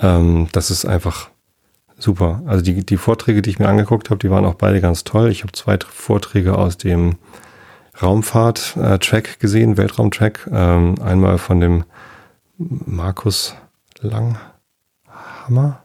ähm, 0.00 0.48
das 0.52 0.70
ist 0.70 0.84
einfach 0.84 1.30
super. 1.98 2.42
Also 2.46 2.62
die, 2.62 2.84
die 2.84 2.96
Vorträge, 2.96 3.42
die 3.42 3.50
ich 3.50 3.58
mir 3.58 3.68
angeguckt 3.68 4.10
habe, 4.10 4.18
die 4.18 4.30
waren 4.30 4.44
auch 4.44 4.54
beide 4.54 4.80
ganz 4.80 5.04
toll. 5.04 5.30
Ich 5.30 5.42
habe 5.42 5.52
zwei 5.52 5.78
Vorträge 5.78 6.58
aus 6.58 6.76
dem 6.76 7.16
Raumfahrt-Track 8.02 9.38
gesehen, 9.38 9.76
Weltraumtrack. 9.76 10.48
Ähm, 10.52 10.96
einmal 11.00 11.38
von 11.38 11.60
dem 11.60 11.84
Markus 12.58 13.54
Langhammer, 14.00 15.84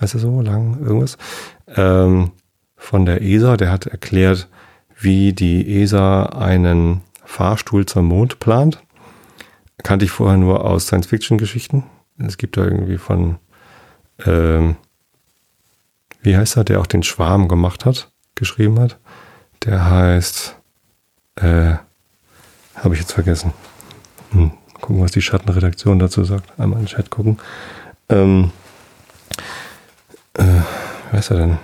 heißt 0.00 0.14
er 0.14 0.20
so, 0.20 0.40
Lang, 0.40 0.80
irgendwas, 0.80 1.18
ähm, 1.76 2.32
von 2.76 3.04
der 3.04 3.22
ESA. 3.22 3.56
Der 3.56 3.70
hat 3.70 3.86
erklärt, 3.86 4.48
wie 4.98 5.32
die 5.32 5.82
ESA 5.82 6.24
einen 6.24 7.02
Fahrstuhl 7.30 7.86
zum 7.86 8.06
Mond 8.06 8.40
plant. 8.40 8.82
Kannte 9.82 10.04
ich 10.04 10.10
vorher 10.10 10.36
nur 10.36 10.64
aus 10.64 10.88
Science-Fiction-Geschichten. 10.88 11.84
Es 12.18 12.36
gibt 12.36 12.56
da 12.56 12.64
irgendwie 12.64 12.98
von, 12.98 13.38
ähm, 14.26 14.76
wie 16.22 16.36
heißt 16.36 16.56
er, 16.56 16.64
der 16.64 16.80
auch 16.80 16.86
den 16.86 17.04
Schwarm 17.04 17.48
gemacht 17.48 17.86
hat, 17.86 18.10
geschrieben 18.34 18.78
hat. 18.80 18.98
Der 19.64 19.88
heißt, 19.88 20.56
äh, 21.36 21.74
habe 22.74 22.94
ich 22.94 23.00
jetzt 23.00 23.12
vergessen. 23.12 23.52
Hm, 24.32 24.50
gucken, 24.80 25.00
was 25.00 25.12
die 25.12 25.22
Schattenredaktion 25.22 25.98
dazu 25.98 26.24
sagt. 26.24 26.58
Einmal 26.58 26.80
in 26.80 26.86
den 26.86 26.94
Chat 26.94 27.10
gucken. 27.10 27.38
Ähm, 28.08 28.50
äh, 30.34 30.42
wie 30.42 31.16
heißt 31.16 31.30
er 31.30 31.36
denn? 31.38 31.58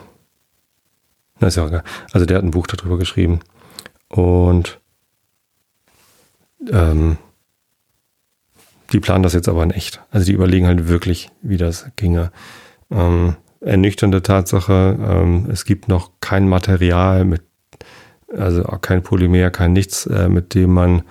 Na, 1.41 1.49
ist 1.49 1.57
ja 1.57 1.67
egal. 1.67 1.83
Also 2.13 2.25
der 2.25 2.39
hat 2.39 2.45
ein 2.45 2.53
Buch 2.53 2.69
darüber 2.69 2.97
geschrieben. 2.99 3.41
Und 4.09 4.81
ähm, 6.71 7.19
die 8.93 9.01
planen 9.01 9.23
das 9.23 9.35
jetzt 9.35 9.49
aber 9.49 9.63
in 9.63 9.71
echt. 9.71 10.01
Also 10.11 10.27
die 10.27 10.33
überlegen 10.33 10.67
halt 10.67 10.89
wirklich, 10.89 11.31
wie 11.43 11.57
das 11.57 11.87
ginge. 11.97 12.31
Ähm, 12.91 13.37
ernüchternde 13.61 14.23
Tatsache, 14.23 14.97
ähm, 15.01 15.49
es 15.51 15.65
gibt 15.65 15.89
noch 15.89 16.11
kein 16.21 16.49
Material 16.49 17.25
mit, 17.25 17.43
also 18.37 18.65
auch 18.65 18.81
kein 18.81 19.03
Polymer, 19.03 19.51
kein 19.51 19.73
nichts, 19.73 20.07
äh, 20.07 20.29
mit 20.29 20.55
dem 20.55 20.73
man 20.73 21.03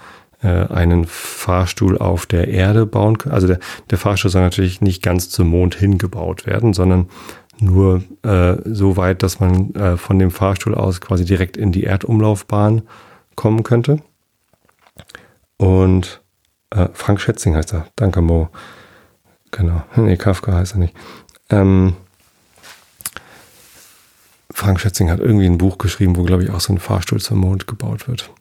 äh, 0.42 0.48
einen 0.48 1.06
Fahrstuhl 1.06 1.98
auf 1.98 2.26
der 2.26 2.48
Erde 2.48 2.86
bauen 2.86 3.18
kann. 3.18 3.34
Also 3.34 3.48
der, 3.48 3.60
der 3.90 3.98
Fahrstuhl 3.98 4.32
soll 4.32 4.42
natürlich 4.42 4.82
nicht 4.82 5.04
ganz 5.04 5.30
zum 5.30 5.50
Mond 5.50 5.76
hingebaut 5.76 6.46
werden, 6.46 6.74
sondern 6.74 7.10
nur 7.60 8.04
äh, 8.24 8.56
so 8.66 8.98
weit, 8.98 9.24
dass 9.24 9.40
man 9.40 9.74
äh, 9.76 9.98
von 9.98 10.20
dem 10.20 10.32
Fahrstuhl 10.32 10.76
aus 10.76 11.02
quasi 11.02 11.26
direkt 11.26 11.58
in 11.58 11.72
die 11.72 11.84
Erdumlaufbahn 11.84 12.84
kommen 13.36 13.64
könnte. 13.64 14.02
Und 15.58 16.22
äh, 16.72 16.90
Frank 16.94 17.22
Schätzing 17.22 17.56
heißt 17.56 17.74
er. 17.74 17.88
Danke, 17.96 18.22
Mo. 18.22 18.50
Genau. 19.52 19.84
Nee, 19.96 20.18
Kafka 20.18 20.54
heißt 20.54 20.74
er 20.76 20.80
nicht. 20.80 20.96
Ähm, 21.50 21.96
Frank 24.52 24.80
Schätzing 24.80 25.10
hat 25.10 25.20
irgendwie 25.20 25.46
ein 25.46 25.58
Buch 25.58 25.78
geschrieben, 25.78 26.16
wo, 26.16 26.24
glaube 26.24 26.44
ich, 26.44 26.50
auch 26.50 26.60
so 26.60 26.74
ein 26.74 26.80
Fahrstuhl 26.80 27.20
zum 27.20 27.40
Mond 27.40 27.68
gebaut 27.68 28.08
wird. 28.08 28.32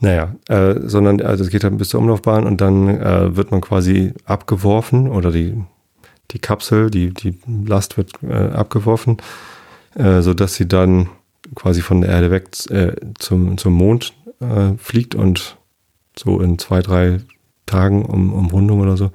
Naja, 0.00 0.34
äh, 0.48 0.76
sondern 0.84 1.20
also 1.20 1.44
es 1.44 1.50
geht 1.50 1.64
dann 1.64 1.76
bis 1.76 1.88
zur 1.88 2.00
Umlaufbahn 2.00 2.46
und 2.46 2.60
dann 2.60 2.88
äh, 2.88 3.36
wird 3.36 3.50
man 3.50 3.60
quasi 3.60 4.14
abgeworfen 4.24 5.08
oder 5.08 5.32
die, 5.32 5.60
die 6.30 6.38
Kapsel, 6.38 6.90
die, 6.90 7.12
die 7.12 7.38
Last 7.66 7.96
wird 7.96 8.12
äh, 8.22 8.32
abgeworfen, 8.32 9.16
äh, 9.96 10.20
sodass 10.20 10.54
sie 10.54 10.68
dann 10.68 11.08
quasi 11.54 11.80
von 11.80 12.00
der 12.00 12.10
Erde 12.10 12.30
weg 12.30 12.48
äh, 12.70 12.94
zum, 13.18 13.58
zum 13.58 13.72
Mond 13.72 14.14
äh, 14.40 14.76
fliegt 14.78 15.16
und 15.16 15.57
so 16.18 16.40
in 16.40 16.58
zwei, 16.58 16.80
drei 16.80 17.20
Tagen 17.66 18.04
um 18.04 18.32
Umrundung 18.32 18.80
oder 18.80 18.96
so. 18.96 19.10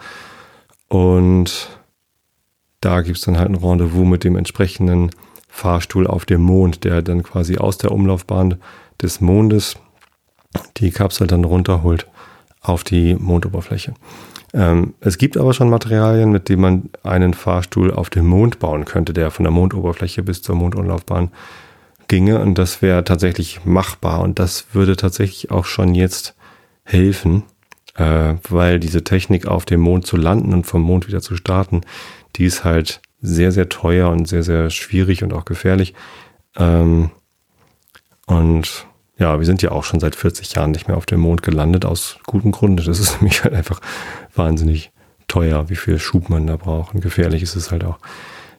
Und 0.88 1.70
da 2.82 3.01
gibt's 3.01 3.22
dann 3.22 3.38
halt 3.38 3.49
ein 3.49 3.56
Rendezvous 3.56 4.06
mit 4.06 4.24
dem 4.24 4.36
entsprechenden 4.36 5.10
Fahrstuhl 5.47 6.08
auf 6.08 6.26
dem 6.26 6.41
Mond, 6.41 6.84
der 6.84 7.01
dann 7.01 7.24
quasi 7.24 7.58
aus 7.58 7.78
der 7.78 7.91
Umlaufbahn 7.91 8.60
des 9.01 9.22
Mondes 9.22 9.76
die 10.78 10.91
Kapsel 10.91 11.28
dann 11.28 11.43
runterholt 11.43 12.08
auf 12.62 12.84
die 12.84 13.16
Mondoberfläche. 13.16 13.93
Ähm, 14.54 14.93
es 14.99 15.18
gibt 15.18 15.38
aber 15.38 15.54
schon 15.54 15.70
Materialien, 15.70 16.32
mit 16.32 16.47
denen 16.49 16.62
man 16.62 16.89
einen 17.04 17.34
Fahrstuhl 17.34 17.91
auf 17.91 18.10
dem 18.10 18.28
Mond 18.28 18.60
bauen 18.60 18.86
könnte, 18.86 19.14
der 19.14 19.32
von 19.32 19.43
der 19.43 19.51
Mondoberfläche 19.51 20.24
bis 20.24 20.41
zur 20.41 20.56
Mondumlaufbahn 20.56 21.32
ginge. 22.08 22.39
Und 22.39 22.58
das 22.58 22.82
wäre 22.82 23.04
tatsächlich 23.04 23.66
machbar. 23.66 24.22
Und 24.22 24.39
das 24.39 24.68
würde 24.74 24.95
tatsächlich 24.95 25.51
auch 25.51 25.66
schon 25.66 25.95
jetzt 25.95 26.36
helfen, 26.84 27.44
äh, 27.96 28.36
weil 28.50 28.80
diese 28.80 29.04
Technik 29.04 29.48
auf 29.48 29.66
dem 29.66 29.82
Mond 29.82 30.06
zu 30.06 30.18
landen 30.18 30.54
und 30.54 30.66
vom 30.66 30.82
Mond 30.82 31.08
wieder 31.08 31.22
zu 31.22 31.36
starten, 31.36 31.82
die 32.36 32.46
ist 32.46 32.64
halt 32.64 33.02
sehr, 33.22 33.52
sehr 33.52 33.70
teuer 33.70 34.10
und 34.10 34.28
sehr, 34.28 34.44
sehr 34.44 34.70
schwierig 34.70 35.24
und 35.24 35.34
auch 35.34 35.46
gefährlich. 35.46 35.94
Ähm, 36.58 37.12
und 38.26 38.86
ja, 39.18 39.40
wir 39.40 39.46
sind 39.46 39.62
ja 39.62 39.72
auch 39.72 39.84
schon 39.84 40.00
seit 40.00 40.16
40 40.16 40.54
Jahren 40.56 40.72
nicht 40.72 40.88
mehr 40.88 40.98
auf 40.98 41.06
dem 41.06 41.22
Mond 41.22 41.44
gelandet, 41.44 41.86
aus 41.86 42.18
gutem 42.26 42.52
Grunde. 42.52 42.84
Das 42.84 43.00
ist 43.00 43.14
nämlich 43.22 43.44
halt 43.44 43.54
einfach 43.54 43.80
wahnsinnig 44.36 44.92
teuer, 45.28 45.70
wie 45.70 45.76
viel 45.76 46.00
Schub 46.00 46.30
man 46.30 46.48
da 46.48 46.58
braucht. 46.58 46.94
Und 46.94 47.02
gefährlich 47.02 47.44
ist 47.44 47.56
es 47.56 47.72
halt 47.72 47.84
auch. 47.84 48.00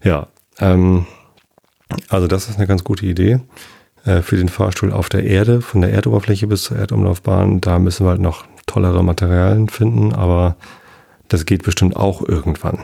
Ja, 0.02 0.28
ähm, 0.58 1.06
also 2.08 2.26
das 2.26 2.48
ist 2.48 2.56
eine 2.56 2.66
ganz 2.66 2.84
gute 2.84 3.06
Idee 3.06 3.40
äh, 4.04 4.22
für 4.22 4.36
den 4.36 4.48
Fahrstuhl 4.48 4.92
auf 4.92 5.08
der 5.08 5.24
Erde, 5.24 5.60
von 5.62 5.80
der 5.80 5.92
Erdoberfläche 5.92 6.46
bis 6.46 6.64
zur 6.64 6.76
Erdumlaufbahn. 6.76 7.60
Da 7.60 7.78
müssen 7.78 8.06
wir 8.06 8.10
halt 8.10 8.20
noch 8.20 8.44
tollere 8.66 9.02
Materialien 9.02 9.68
finden, 9.68 10.12
aber 10.12 10.56
das 11.28 11.46
geht 11.46 11.62
bestimmt 11.62 11.96
auch 11.96 12.26
irgendwann. 12.26 12.78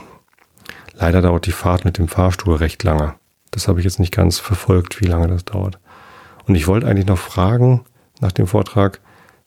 Leider 0.99 1.23
dauert 1.23 1.47
die 1.47 1.53
Fahrt 1.53 1.85
mit 1.85 1.99
dem 1.99 2.09
Fahrstuhl 2.09 2.57
recht 2.57 2.83
lange. 2.85 3.15
Das 3.51 3.69
habe 3.69 3.81
ich 3.81 3.85
jetzt 3.85 4.01
nicht 4.01 4.15
ganz 4.15 4.39
verfolgt, 4.39 5.01
wie 5.01 5.07
lange 5.07 5.29
das 5.29 5.45
dauert. 5.45 5.79
Und 6.47 6.55
ich 6.55 6.67
wollte 6.67 6.87
eigentlich 6.87 7.07
noch 7.07 7.19
fragen 7.19 7.83
nach 8.21 8.33
dem 8.33 8.47
Vortrag, 8.47 9.01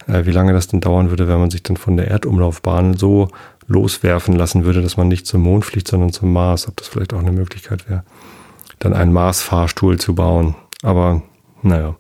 äh, 0.08 0.26
wie 0.26 0.32
lange 0.32 0.54
das 0.54 0.68
denn 0.68 0.82
dauern 0.82 1.10
würde, 1.10 1.28
wenn 1.28 1.40
man 1.40 1.52
sich 1.52 1.64
dann 1.64 1.78
von 1.78 1.98
der 1.98 2.08
Erdumlaufbahn 2.08 2.96
so 2.96 3.30
loswerfen 3.68 4.36
lassen 4.36 4.66
würde, 4.66 4.82
dass 4.82 4.98
man 4.98 5.08
nicht 5.08 5.26
zum 5.26 5.42
Mond 5.42 5.66
fliegt, 5.66 5.88
sondern 5.88 6.12
zum 6.12 6.34
Mars. 6.34 6.68
Ob 6.68 6.78
das 6.78 6.88
vielleicht 6.88 7.14
auch 7.14 7.20
eine 7.20 7.32
Möglichkeit 7.32 7.90
wäre, 7.90 8.04
dann 8.80 8.94
einen 8.94 9.14
Mars-Fahrstuhl 9.14 10.00
zu 10.00 10.16
bauen. 10.16 10.56
Aber 10.82 11.22
naja, 11.64 11.96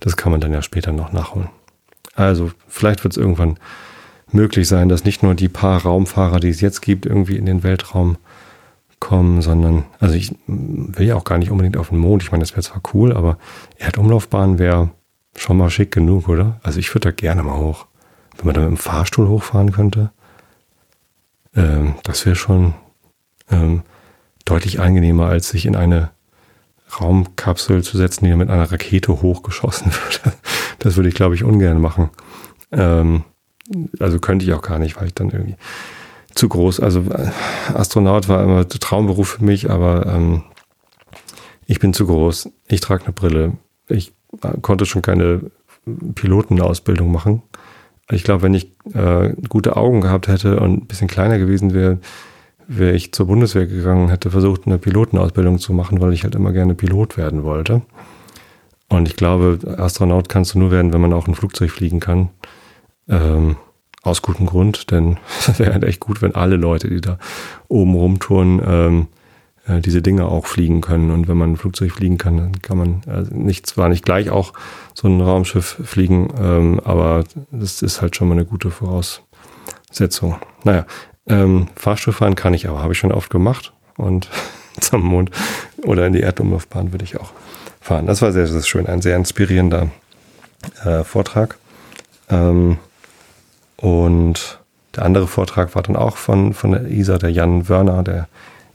das 0.00 0.16
kann 0.16 0.32
man 0.32 0.40
dann 0.40 0.52
ja 0.52 0.62
später 0.62 0.92
noch 0.92 1.12
nachholen. 1.12 1.48
Also 2.14 2.50
vielleicht 2.68 3.04
wird 3.04 3.14
es 3.14 3.18
irgendwann 3.18 3.58
möglich 4.30 4.68
sein, 4.68 4.88
dass 4.88 5.04
nicht 5.04 5.22
nur 5.22 5.34
die 5.34 5.48
paar 5.48 5.82
Raumfahrer, 5.82 6.40
die 6.40 6.48
es 6.48 6.60
jetzt 6.60 6.82
gibt, 6.82 7.06
irgendwie 7.06 7.36
in 7.36 7.46
den 7.46 7.62
Weltraum 7.62 8.16
kommen, 9.00 9.42
sondern, 9.42 9.84
also 10.00 10.14
ich 10.14 10.34
will 10.46 11.06
ja 11.06 11.16
auch 11.16 11.24
gar 11.24 11.38
nicht 11.38 11.50
unbedingt 11.50 11.76
auf 11.76 11.90
den 11.90 11.98
Mond. 11.98 12.22
Ich 12.22 12.32
meine, 12.32 12.42
das 12.42 12.52
wäre 12.52 12.62
zwar 12.62 12.80
cool, 12.94 13.12
aber 13.12 13.38
Erdumlaufbahn 13.78 14.58
wäre 14.58 14.90
schon 15.36 15.56
mal 15.56 15.70
schick 15.70 15.92
genug, 15.92 16.28
oder? 16.28 16.60
Also 16.62 16.78
ich 16.78 16.94
würde 16.94 17.08
da 17.08 17.10
gerne 17.10 17.42
mal 17.42 17.58
hoch. 17.58 17.86
Wenn 18.36 18.46
man 18.46 18.54
da 18.54 18.60
mit 18.62 18.70
dem 18.70 18.76
Fahrstuhl 18.76 19.28
hochfahren 19.28 19.72
könnte, 19.72 20.10
ähm, 21.54 21.94
das 22.02 22.24
wäre 22.24 22.36
schon 22.36 22.74
ähm, 23.50 23.82
deutlich 24.44 24.80
angenehmer, 24.80 25.26
als 25.26 25.48
sich 25.50 25.66
in 25.66 25.76
eine 25.76 26.10
Raumkapsel 27.00 27.82
zu 27.82 27.96
setzen, 27.96 28.24
die 28.24 28.34
mit 28.34 28.50
einer 28.50 28.70
Rakete 28.70 29.22
hochgeschossen 29.22 29.92
wird. 29.92 30.22
Das 30.78 30.96
würde 30.96 31.08
ich, 31.08 31.14
glaube 31.14 31.34
ich, 31.34 31.44
ungern 31.44 31.80
machen. 31.80 32.10
Ähm, 32.72 33.24
also 33.98 34.18
könnte 34.18 34.44
ich 34.44 34.52
auch 34.52 34.62
gar 34.62 34.78
nicht, 34.78 34.96
weil 34.96 35.06
ich 35.06 35.14
dann 35.14 35.30
irgendwie 35.30 35.56
zu 36.34 36.48
groß. 36.48 36.80
Also 36.80 37.00
äh, 37.10 37.30
Astronaut 37.72 38.28
war 38.28 38.42
immer 38.42 38.68
Traumberuf 38.68 39.28
für 39.28 39.44
mich, 39.44 39.70
aber 39.70 40.06
ähm, 40.06 40.42
ich 41.66 41.78
bin 41.78 41.94
zu 41.94 42.06
groß. 42.06 42.50
Ich 42.68 42.80
trage 42.80 43.04
eine 43.04 43.12
Brille. 43.12 43.52
Ich 43.88 44.12
äh, 44.42 44.58
konnte 44.60 44.86
schon 44.86 45.02
keine 45.02 45.50
Pilotenausbildung 46.14 47.10
machen. 47.10 47.42
Ich 48.10 48.24
glaube, 48.24 48.42
wenn 48.42 48.54
ich 48.54 48.72
äh, 48.92 49.32
gute 49.48 49.76
Augen 49.76 50.00
gehabt 50.00 50.28
hätte 50.28 50.60
und 50.60 50.72
ein 50.82 50.86
bisschen 50.86 51.08
kleiner 51.08 51.38
gewesen 51.38 51.72
wäre, 51.72 51.98
wäre 52.66 52.94
ich 52.94 53.12
zur 53.12 53.26
Bundeswehr 53.26 53.66
gegangen, 53.66 54.08
hätte 54.08 54.30
versucht, 54.30 54.66
eine 54.66 54.78
Pilotenausbildung 54.78 55.58
zu 55.58 55.72
machen, 55.72 56.00
weil 56.00 56.12
ich 56.12 56.24
halt 56.24 56.34
immer 56.34 56.52
gerne 56.52 56.74
Pilot 56.74 57.16
werden 57.16 57.44
wollte. 57.44 57.82
Und 58.88 59.08
ich 59.08 59.16
glaube, 59.16 59.58
Astronaut 59.78 60.28
kannst 60.28 60.54
du 60.54 60.58
nur 60.58 60.70
werden, 60.70 60.92
wenn 60.92 61.00
man 61.00 61.12
auch 61.12 61.26
ein 61.26 61.34
Flugzeug 61.34 61.70
fliegen 61.70 62.00
kann. 62.00 62.30
Ähm, 63.08 63.56
aus 64.02 64.22
gutem 64.22 64.46
Grund, 64.46 64.90
denn 64.90 65.16
es 65.40 65.58
wäre 65.58 65.72
halt 65.72 65.84
echt 65.84 66.00
gut, 66.00 66.22
wenn 66.22 66.34
alle 66.34 66.56
Leute, 66.56 66.88
die 66.88 67.00
da 67.00 67.18
oben 67.68 67.94
rumtouren, 67.94 68.60
ähm, 68.64 69.06
äh, 69.66 69.80
diese 69.80 70.02
Dinge 70.02 70.26
auch 70.26 70.46
fliegen 70.46 70.80
können. 70.82 71.10
Und 71.10 71.26
wenn 71.26 71.38
man 71.38 71.52
ein 71.52 71.56
Flugzeug 71.56 71.92
fliegen 71.92 72.18
kann, 72.18 72.36
dann 72.36 72.62
kann 72.62 72.78
man 72.78 73.02
äh, 73.06 73.22
nicht, 73.34 73.66
zwar 73.66 73.88
nicht 73.88 74.04
gleich 74.04 74.30
auch 74.30 74.52
so 74.92 75.08
ein 75.08 75.20
Raumschiff 75.20 75.80
fliegen, 75.82 76.28
ähm, 76.38 76.80
aber 76.84 77.24
das 77.50 77.82
ist 77.82 78.02
halt 78.02 78.14
schon 78.14 78.28
mal 78.28 78.34
eine 78.34 78.44
gute 78.44 78.70
Voraussetzung. 78.70 80.36
Naja, 80.64 80.86
ähm, 81.26 81.68
Fahrstuhl 81.76 82.12
fahren 82.12 82.34
kann 82.34 82.54
ich 82.54 82.68
aber, 82.68 82.82
habe 82.82 82.92
ich 82.92 82.98
schon 82.98 83.12
oft 83.12 83.30
gemacht. 83.30 83.72
Und 83.96 84.28
zum 84.80 85.02
Mond 85.02 85.30
oder 85.82 86.06
in 86.06 86.12
die 86.12 86.20
Erdumlaufbahn 86.20 86.92
würde 86.92 87.04
ich 87.04 87.18
auch 87.18 87.32
fahren. 87.80 88.06
Das 88.06 88.22
war 88.22 88.32
sehr, 88.32 88.46
sehr 88.46 88.62
schön. 88.62 88.86
Ein 88.86 89.02
sehr 89.02 89.16
inspirierender 89.16 89.90
äh, 90.84 91.04
Vortrag. 91.04 91.58
Ähm, 92.30 92.78
und 93.76 94.58
der 94.96 95.04
andere 95.04 95.26
Vortrag 95.26 95.74
war 95.74 95.82
dann 95.82 95.96
auch 95.96 96.16
von, 96.16 96.54
von 96.54 96.72
der 96.72 96.86
ISA, 96.86 97.18
der 97.18 97.30
Jan 97.30 97.68
Wörner, 97.68 98.02
der 98.02 98.28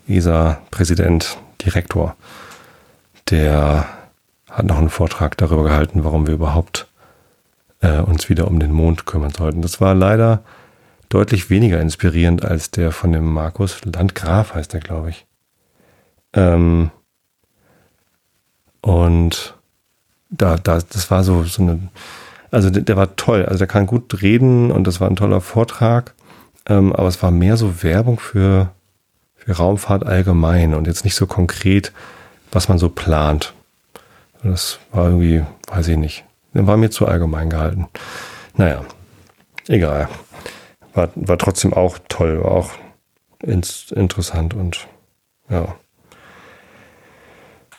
ISA-Präsident, 0.08 1.38
Direktor. 1.64 2.16
Der 3.30 3.86
hat 4.50 4.66
noch 4.66 4.78
einen 4.78 4.90
Vortrag 4.90 5.38
darüber 5.38 5.64
gehalten, 5.64 6.04
warum 6.04 6.28
wir 6.28 6.34
überhaupt 6.34 6.88
äh, 7.82 8.00
uns 8.00 8.30
wieder 8.30 8.48
um 8.48 8.60
den 8.60 8.72
Mond 8.72 9.06
kümmern 9.06 9.32
sollten. 9.32 9.62
Das 9.62 9.80
war 9.80 9.94
leider 9.94 10.42
deutlich 11.10 11.50
weniger 11.50 11.82
inspirierend 11.82 12.46
als 12.46 12.72
der 12.72 12.92
von 12.92 13.12
dem 13.12 13.26
Markus 13.26 13.84
Landgraf, 13.84 14.54
heißt 14.54 14.74
der, 14.74 14.80
glaube 14.80 15.10
ich. 15.10 15.26
Ähm, 16.34 16.92
und 18.82 19.56
da, 20.30 20.58
da, 20.58 20.80
das 20.80 21.10
war 21.12 21.24
so, 21.24 21.44
so 21.44 21.64
eine 21.64 21.90
also 22.52 22.70
der, 22.70 22.82
der, 22.82 22.98
war 22.98 23.16
toll. 23.16 23.46
Also 23.46 23.60
der 23.60 23.68
kann 23.68 23.88
gut 23.88 24.22
reden 24.22 24.72
und 24.72 24.86
das 24.86 25.00
war 25.00 25.10
ein 25.10 25.16
toller 25.16 25.42
Vortrag. 25.42 26.14
Ähm, 26.68 26.94
aber 26.94 27.08
es 27.08 27.22
war 27.22 27.32
mehr 27.32 27.58
so 27.58 27.84
Werbung 27.84 28.20
für, 28.20 28.72
für 29.36 29.54
Raumfahrt 29.54 30.06
allgemein 30.06 30.74
und 30.74 30.88
jetzt 30.88 31.04
nicht 31.04 31.16
so 31.16 31.28
konkret, 31.28 31.92
was 32.52 32.70
man 32.70 32.78
so 32.78 32.90
plant. 32.90 33.54
Das 34.44 34.80
war 34.92 35.06
irgendwie, 35.06 35.44
weiß 35.68 35.88
ich 35.90 35.98
nicht. 35.98 36.24
War 36.54 36.78
mir 36.78 36.90
zu 36.90 37.08
allgemein 37.08 37.50
gehalten. 37.50 37.88
Naja, 38.56 38.84
egal. 39.68 40.10
War, 41.00 41.12
war 41.16 41.38
trotzdem 41.38 41.72
auch 41.72 41.98
toll, 42.10 42.44
war 42.44 42.52
auch 42.52 42.72
ins, 43.42 43.90
interessant 43.94 44.54
und 44.54 44.86
ja. 45.50 45.78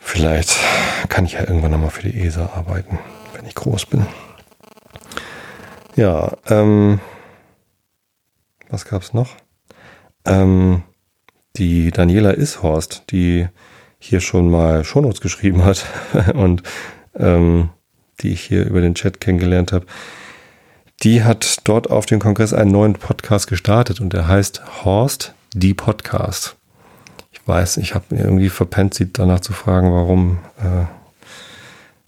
Vielleicht 0.01 0.57
kann 1.11 1.27
ich 1.27 1.35
ja 1.35 1.41
irgendwann 1.41 1.73
nochmal 1.73 1.91
für 1.91 2.09
die 2.09 2.19
ESA 2.19 2.47
arbeiten, 2.55 2.99
wenn 3.35 3.45
ich 3.45 3.55
groß 3.55 3.85
bin. 3.85 4.07
Ja, 5.97 6.33
ähm, 6.49 6.99
was 8.71 8.87
gab's 8.87 9.13
noch? 9.13 9.37
Ähm, 10.25 10.83
die 11.57 11.91
Daniela 11.91 12.39
Ishorst, 12.39 13.05
die 13.11 13.49
hier 13.99 14.23
schon 14.23 14.51
mal 14.51 14.83
Shownotes 14.83 15.21
geschrieben 15.21 15.63
hat 15.63 15.85
und 16.33 16.63
ähm, 17.15 17.69
die 18.21 18.31
ich 18.31 18.41
hier 18.41 18.65
über 18.65 18.81
den 18.81 18.95
Chat 18.95 19.21
kennengelernt 19.21 19.73
habe, 19.73 19.85
die 21.03 21.25
hat 21.25 21.59
dort 21.65 21.91
auf 21.91 22.07
dem 22.07 22.19
Kongress 22.19 22.53
einen 22.53 22.73
neuen 22.73 22.95
Podcast 22.95 23.47
gestartet 23.49 24.01
und 24.01 24.13
der 24.13 24.29
heißt 24.29 24.85
Horst, 24.85 25.35
die 25.55 25.75
Podcast. 25.75 26.57
Ich 27.33 27.47
weiß, 27.47 27.79
ich 27.79 27.95
habe 27.95 28.05
irgendwie 28.17 28.51
verpennt, 28.51 28.95
sie 28.95 29.13
danach 29.13 29.41
zu 29.41 29.53
fragen, 29.53 29.93
warum 29.93 30.39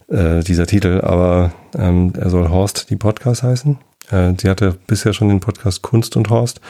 äh, 0.09 0.37
äh, 0.39 0.43
dieser 0.43 0.67
Titel, 0.67 1.01
aber 1.01 1.51
ähm, 1.75 2.13
er 2.17 2.29
soll 2.29 2.49
Horst 2.49 2.89
die 2.89 2.95
Podcast 2.95 3.41
heißen. 3.43 3.77
Äh, 4.11 4.33
sie 4.39 4.49
hatte 4.49 4.77
bisher 4.85 5.13
schon 5.13 5.29
den 5.29 5.39
Podcast 5.39 5.81
Kunst 5.81 6.15
und 6.15 6.29
Horst. 6.29 6.61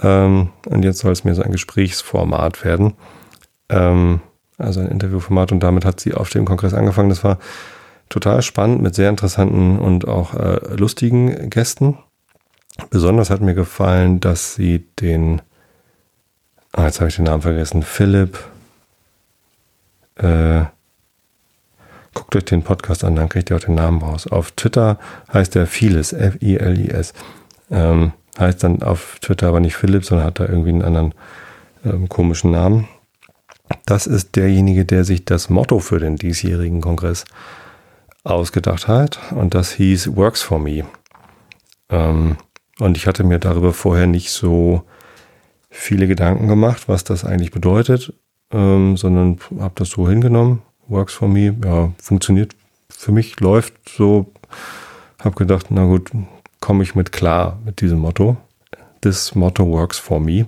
Ähm, 0.00 0.48
und 0.66 0.82
jetzt 0.82 1.00
soll 1.00 1.12
es 1.12 1.24
mir 1.24 1.34
so 1.34 1.42
ein 1.42 1.52
Gesprächsformat 1.52 2.64
werden. 2.64 2.94
Ähm, 3.68 4.20
also 4.56 4.80
ein 4.80 4.88
Interviewformat 4.88 5.52
und 5.52 5.60
damit 5.60 5.84
hat 5.84 6.00
sie 6.00 6.14
auf 6.14 6.30
dem 6.30 6.44
Kongress 6.44 6.74
angefangen. 6.74 7.10
Das 7.10 7.24
war 7.24 7.38
total 8.14 8.42
spannend 8.42 8.80
mit 8.80 8.94
sehr 8.94 9.10
interessanten 9.10 9.76
und 9.76 10.06
auch 10.06 10.34
äh, 10.34 10.60
lustigen 10.76 11.50
Gästen. 11.50 11.98
Besonders 12.88 13.28
hat 13.28 13.40
mir 13.40 13.54
gefallen, 13.54 14.20
dass 14.20 14.54
sie 14.54 14.86
den, 15.00 15.42
ah, 16.72 16.84
jetzt 16.84 17.00
habe 17.00 17.08
ich 17.08 17.16
den 17.16 17.24
Namen 17.24 17.42
vergessen, 17.42 17.82
Philipp, 17.82 18.38
äh, 20.14 20.62
guckt 22.14 22.36
euch 22.36 22.44
den 22.44 22.62
Podcast 22.62 23.02
an, 23.02 23.16
dann 23.16 23.28
kriegt 23.28 23.50
ihr 23.50 23.56
auch 23.56 23.60
den 23.60 23.74
Namen 23.74 24.00
raus. 24.00 24.28
Auf 24.28 24.52
Twitter 24.52 25.00
heißt 25.32 25.56
er 25.56 25.66
Vieles, 25.66 26.12
F-I-L-I-S. 26.12 27.14
Ähm, 27.72 28.12
heißt 28.38 28.62
dann 28.62 28.84
auf 28.84 29.18
Twitter 29.22 29.48
aber 29.48 29.58
nicht 29.58 29.74
Philipp, 29.74 30.04
sondern 30.04 30.26
hat 30.26 30.38
da 30.38 30.46
irgendwie 30.46 30.68
einen 30.68 30.82
anderen 30.82 31.14
ähm, 31.84 32.08
komischen 32.08 32.52
Namen. 32.52 32.86
Das 33.86 34.06
ist 34.06 34.36
derjenige, 34.36 34.84
der 34.84 35.02
sich 35.02 35.24
das 35.24 35.50
Motto 35.50 35.80
für 35.80 35.98
den 35.98 36.14
diesjährigen 36.14 36.80
Kongress 36.80 37.24
ausgedacht 38.24 38.88
hat. 38.88 39.20
Und 39.32 39.54
das 39.54 39.72
hieß 39.72 40.16
Works 40.16 40.42
for 40.42 40.58
Me. 40.58 40.84
Ähm, 41.90 42.36
und 42.80 42.96
ich 42.96 43.06
hatte 43.06 43.22
mir 43.22 43.38
darüber 43.38 43.72
vorher 43.72 44.06
nicht 44.06 44.30
so 44.30 44.82
viele 45.70 46.06
Gedanken 46.06 46.48
gemacht, 46.48 46.88
was 46.88 47.04
das 47.04 47.24
eigentlich 47.24 47.50
bedeutet, 47.50 48.12
ähm, 48.52 48.96
sondern 48.96 49.38
habe 49.60 49.74
das 49.76 49.90
so 49.90 50.08
hingenommen. 50.08 50.62
Works 50.88 51.14
for 51.14 51.28
me, 51.28 51.56
ja, 51.64 51.92
funktioniert 51.98 52.54
für 52.88 53.12
mich, 53.12 53.38
läuft 53.40 53.74
so. 53.88 54.32
Habe 55.22 55.34
gedacht, 55.36 55.66
na 55.70 55.84
gut, 55.84 56.10
komme 56.60 56.82
ich 56.82 56.94
mit 56.94 57.12
klar 57.12 57.58
mit 57.64 57.80
diesem 57.80 57.98
Motto. 57.98 58.36
This 59.00 59.34
motto 59.34 59.66
works 59.66 59.98
for 59.98 60.20
me. 60.20 60.46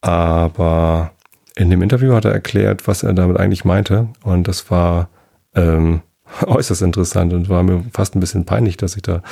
Aber 0.00 1.12
in 1.54 1.70
dem 1.70 1.82
Interview 1.82 2.14
hat 2.14 2.24
er 2.24 2.32
erklärt, 2.32 2.86
was 2.88 3.02
er 3.02 3.12
damit 3.12 3.38
eigentlich 3.38 3.64
meinte. 3.64 4.08
Und 4.24 4.48
das 4.48 4.70
war 4.70 5.08
ähm, 5.54 6.02
äußerst 6.46 6.82
interessant 6.82 7.32
und 7.32 7.48
war 7.48 7.62
mir 7.62 7.84
fast 7.92 8.14
ein 8.14 8.20
bisschen 8.20 8.44
peinlich, 8.44 8.76
dass 8.76 8.96
ich 8.96 9.02
da 9.02 9.22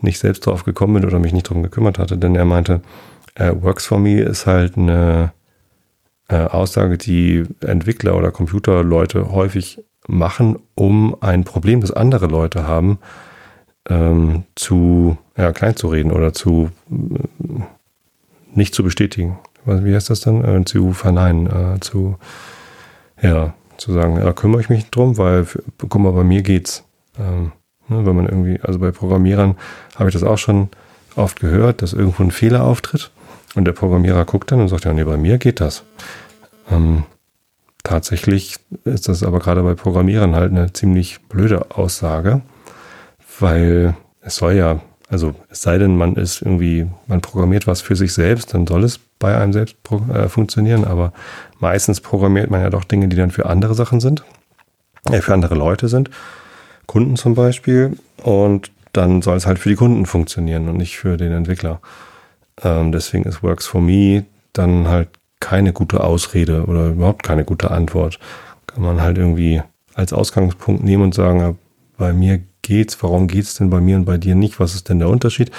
nicht 0.00 0.18
selbst 0.18 0.46
drauf 0.46 0.64
gekommen 0.64 0.94
bin 0.94 1.04
oder 1.04 1.18
mich 1.18 1.32
nicht 1.32 1.48
drum 1.48 1.62
gekümmert 1.62 1.98
hatte, 1.98 2.16
denn 2.16 2.34
er 2.34 2.44
meinte, 2.44 2.80
äh, 3.34 3.52
Works 3.60 3.86
for 3.86 3.98
Me 3.98 4.20
ist 4.20 4.46
halt 4.46 4.76
eine 4.76 5.32
äh, 6.28 6.36
Aussage, 6.36 6.98
die 6.98 7.44
Entwickler 7.60 8.16
oder 8.16 8.30
Computerleute 8.30 9.32
häufig 9.32 9.82
machen, 10.06 10.58
um 10.74 11.16
ein 11.20 11.44
Problem, 11.44 11.80
das 11.80 11.92
andere 11.92 12.26
Leute 12.26 12.66
haben, 12.66 12.98
ähm, 13.88 14.44
zu 14.54 15.16
ja, 15.36 15.52
klein 15.52 15.76
zu 15.76 15.88
reden 15.88 16.12
oder 16.12 16.32
zu 16.32 16.70
äh, 16.90 17.62
nicht 18.54 18.74
zu 18.74 18.82
bestätigen. 18.82 19.38
Wie 19.64 19.94
heißt 19.94 20.10
das 20.10 20.20
dann? 20.20 20.44
Äh, 20.44 20.64
zu 20.64 20.92
verneinen, 20.92 21.46
äh, 21.46 21.80
zu 21.80 22.16
ja, 23.20 23.54
zu 23.78 23.92
sagen, 23.92 24.16
da 24.16 24.32
kümmere 24.32 24.60
ich 24.60 24.68
mich 24.68 24.90
drum, 24.90 25.16
weil, 25.16 25.46
guck 25.78 26.00
mal, 26.00 26.12
bei 26.12 26.24
mir 26.24 26.42
geht's. 26.42 26.84
Ähm, 27.18 27.52
ne, 27.88 28.04
wenn 28.04 28.16
man 28.16 28.26
irgendwie, 28.26 28.60
also 28.60 28.78
bei 28.78 28.90
Programmierern 28.90 29.56
habe 29.96 30.08
ich 30.08 30.12
das 30.12 30.22
auch 30.22 30.38
schon 30.38 30.68
oft 31.16 31.40
gehört, 31.40 31.82
dass 31.82 31.92
irgendwo 31.92 32.22
ein 32.22 32.30
Fehler 32.30 32.64
auftritt 32.64 33.10
und 33.54 33.64
der 33.64 33.72
Programmierer 33.72 34.24
guckt 34.24 34.52
dann 34.52 34.60
und 34.60 34.68
sagt, 34.68 34.84
ja, 34.84 34.92
nee, 34.92 35.04
bei 35.04 35.16
mir 35.16 35.38
geht 35.38 35.60
das. 35.60 35.84
Ähm, 36.70 37.04
tatsächlich 37.82 38.56
ist 38.84 39.08
das 39.08 39.22
aber 39.22 39.38
gerade 39.38 39.62
bei 39.62 39.74
Programmierern 39.74 40.34
halt 40.34 40.52
eine 40.52 40.72
ziemlich 40.72 41.20
blöde 41.28 41.70
Aussage, 41.70 42.42
weil 43.38 43.96
es 44.20 44.36
soll 44.36 44.54
ja, 44.54 44.80
also 45.08 45.34
es 45.48 45.62
sei 45.62 45.78
denn, 45.78 45.96
man 45.96 46.16
ist 46.16 46.42
irgendwie, 46.42 46.86
man 47.06 47.20
programmiert 47.20 47.66
was 47.66 47.80
für 47.80 47.96
sich 47.96 48.12
selbst, 48.12 48.52
dann 48.54 48.66
soll 48.66 48.84
es 48.84 49.00
bei 49.18 49.36
einem 49.36 49.52
selbst 49.52 49.76
äh, 50.12 50.28
funktionieren, 50.28 50.84
aber 50.84 51.12
meistens 51.58 52.00
programmiert 52.00 52.50
man 52.50 52.60
ja 52.60 52.70
doch 52.70 52.84
Dinge, 52.84 53.08
die 53.08 53.16
dann 53.16 53.30
für 53.30 53.46
andere 53.46 53.74
Sachen 53.74 54.00
sind, 54.00 54.24
äh, 55.10 55.20
für 55.20 55.34
andere 55.34 55.54
Leute 55.54 55.88
sind, 55.88 56.10
Kunden 56.86 57.16
zum 57.16 57.34
Beispiel, 57.34 57.96
und 58.22 58.70
dann 58.92 59.22
soll 59.22 59.36
es 59.36 59.46
halt 59.46 59.58
für 59.58 59.68
die 59.68 59.76
Kunden 59.76 60.06
funktionieren 60.06 60.68
und 60.68 60.76
nicht 60.76 60.98
für 60.98 61.16
den 61.16 61.32
Entwickler. 61.32 61.80
Ähm, 62.62 62.92
deswegen 62.92 63.24
ist 63.24 63.42
Works 63.42 63.66
for 63.66 63.80
Me 63.80 64.24
dann 64.52 64.88
halt 64.88 65.08
keine 65.40 65.72
gute 65.72 66.02
Ausrede 66.02 66.64
oder 66.64 66.88
überhaupt 66.88 67.22
keine 67.22 67.44
gute 67.44 67.70
Antwort. 67.70 68.18
Kann 68.66 68.82
man 68.82 69.00
halt 69.00 69.18
irgendwie 69.18 69.62
als 69.94 70.12
Ausgangspunkt 70.12 70.82
nehmen 70.82 71.04
und 71.04 71.14
sagen, 71.14 71.58
bei 71.96 72.12
mir 72.12 72.40
geht's, 72.62 73.02
warum 73.02 73.28
geht's 73.28 73.54
denn 73.54 73.70
bei 73.70 73.80
mir 73.80 73.96
und 73.96 74.04
bei 74.04 74.18
dir 74.18 74.34
nicht? 74.34 74.60
Was 74.60 74.74
ist 74.74 74.88
denn 74.88 74.98
der 74.98 75.08
Unterschied? 75.08 75.50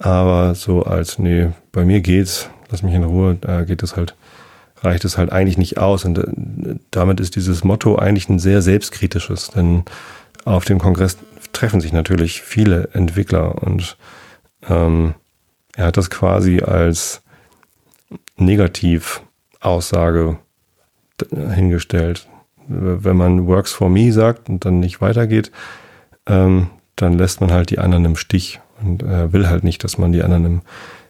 Aber 0.00 0.54
so 0.54 0.82
als, 0.82 1.18
nee, 1.18 1.50
bei 1.72 1.84
mir 1.84 2.00
geht's, 2.00 2.48
lass 2.70 2.82
mich 2.82 2.94
in 2.94 3.04
Ruhe, 3.04 3.36
da 3.38 3.64
geht 3.64 3.82
es 3.82 3.96
halt, 3.96 4.14
reicht 4.82 5.04
es 5.04 5.18
halt 5.18 5.30
eigentlich 5.30 5.58
nicht 5.58 5.78
aus. 5.78 6.06
Und 6.06 6.18
äh, 6.18 6.76
damit 6.90 7.20
ist 7.20 7.36
dieses 7.36 7.64
Motto 7.64 7.96
eigentlich 7.96 8.28
ein 8.28 8.38
sehr 8.38 8.62
selbstkritisches, 8.62 9.50
denn 9.50 9.84
auf 10.44 10.64
dem 10.64 10.78
Kongress 10.78 11.18
treffen 11.52 11.82
sich 11.82 11.92
natürlich 11.92 12.40
viele 12.40 12.88
Entwickler. 12.94 13.62
Und 13.62 13.98
ähm, 14.68 15.14
er 15.76 15.86
hat 15.86 15.98
das 15.98 16.08
quasi 16.08 16.62
als 16.62 17.20
Negativaussage 18.36 20.38
hingestellt. 21.54 22.26
Wenn 22.66 23.16
man 23.16 23.46
Works 23.46 23.72
for 23.72 23.90
Me 23.90 24.12
sagt 24.12 24.48
und 24.48 24.64
dann 24.64 24.80
nicht 24.80 25.02
weitergeht, 25.02 25.52
ähm, 26.26 26.70
dann 26.96 27.18
lässt 27.18 27.42
man 27.42 27.52
halt 27.52 27.68
die 27.68 27.78
anderen 27.78 28.06
im 28.06 28.16
Stich 28.16 28.60
und 28.82 29.02
äh, 29.02 29.32
will 29.32 29.48
halt 29.48 29.64
nicht, 29.64 29.84
dass 29.84 29.98
man 29.98 30.12
die 30.12 30.22
anderen 30.22 30.44
im 30.44 30.60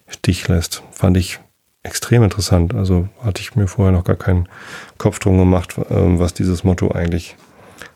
Stich 0.09 0.47
lässt. 0.49 0.83
Fand 0.91 1.17
ich 1.17 1.41
extrem 1.83 2.23
interessant. 2.23 2.75
Also 2.75 3.09
hatte 3.23 3.41
ich 3.41 3.57
mir 3.57 3.67
vorher 3.67 3.93
noch 3.93 4.05
gar 4.05 4.17
keinen 4.17 4.49
Kopf 4.99 5.19
drum 5.19 5.39
gemacht, 5.39 5.77
ähm, 5.91 6.19
was 6.19 6.35
dieses 6.35 6.65
Motto 6.65 6.91
eigentlich 6.91 7.37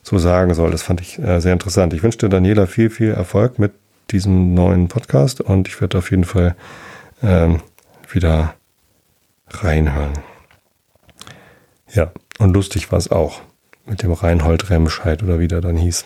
so 0.02 0.18
sagen 0.18 0.54
soll. 0.54 0.70
Das 0.70 0.82
fand 0.82 1.00
ich 1.00 1.18
äh, 1.18 1.40
sehr 1.40 1.52
interessant. 1.52 1.92
Ich 1.92 2.02
wünsche 2.02 2.28
Daniela 2.28 2.66
viel, 2.66 2.90
viel 2.90 3.10
Erfolg 3.10 3.58
mit 3.58 3.72
diesem 4.10 4.54
neuen 4.54 4.88
Podcast 4.88 5.40
und 5.40 5.68
ich 5.68 5.80
werde 5.80 5.98
auf 5.98 6.10
jeden 6.10 6.24
Fall 6.24 6.54
ähm, 7.22 7.60
wieder 8.10 8.54
reinhören. 9.50 10.12
Ja, 11.92 12.12
und 12.38 12.54
lustig 12.54 12.90
war 12.92 12.98
es 12.98 13.10
auch 13.10 13.40
mit 13.86 14.02
dem 14.02 14.12
Reinhold 14.12 14.70
Remscheid 14.70 15.22
oder 15.22 15.38
wie 15.38 15.48
der 15.48 15.60
dann 15.60 15.76
hieß. 15.76 16.04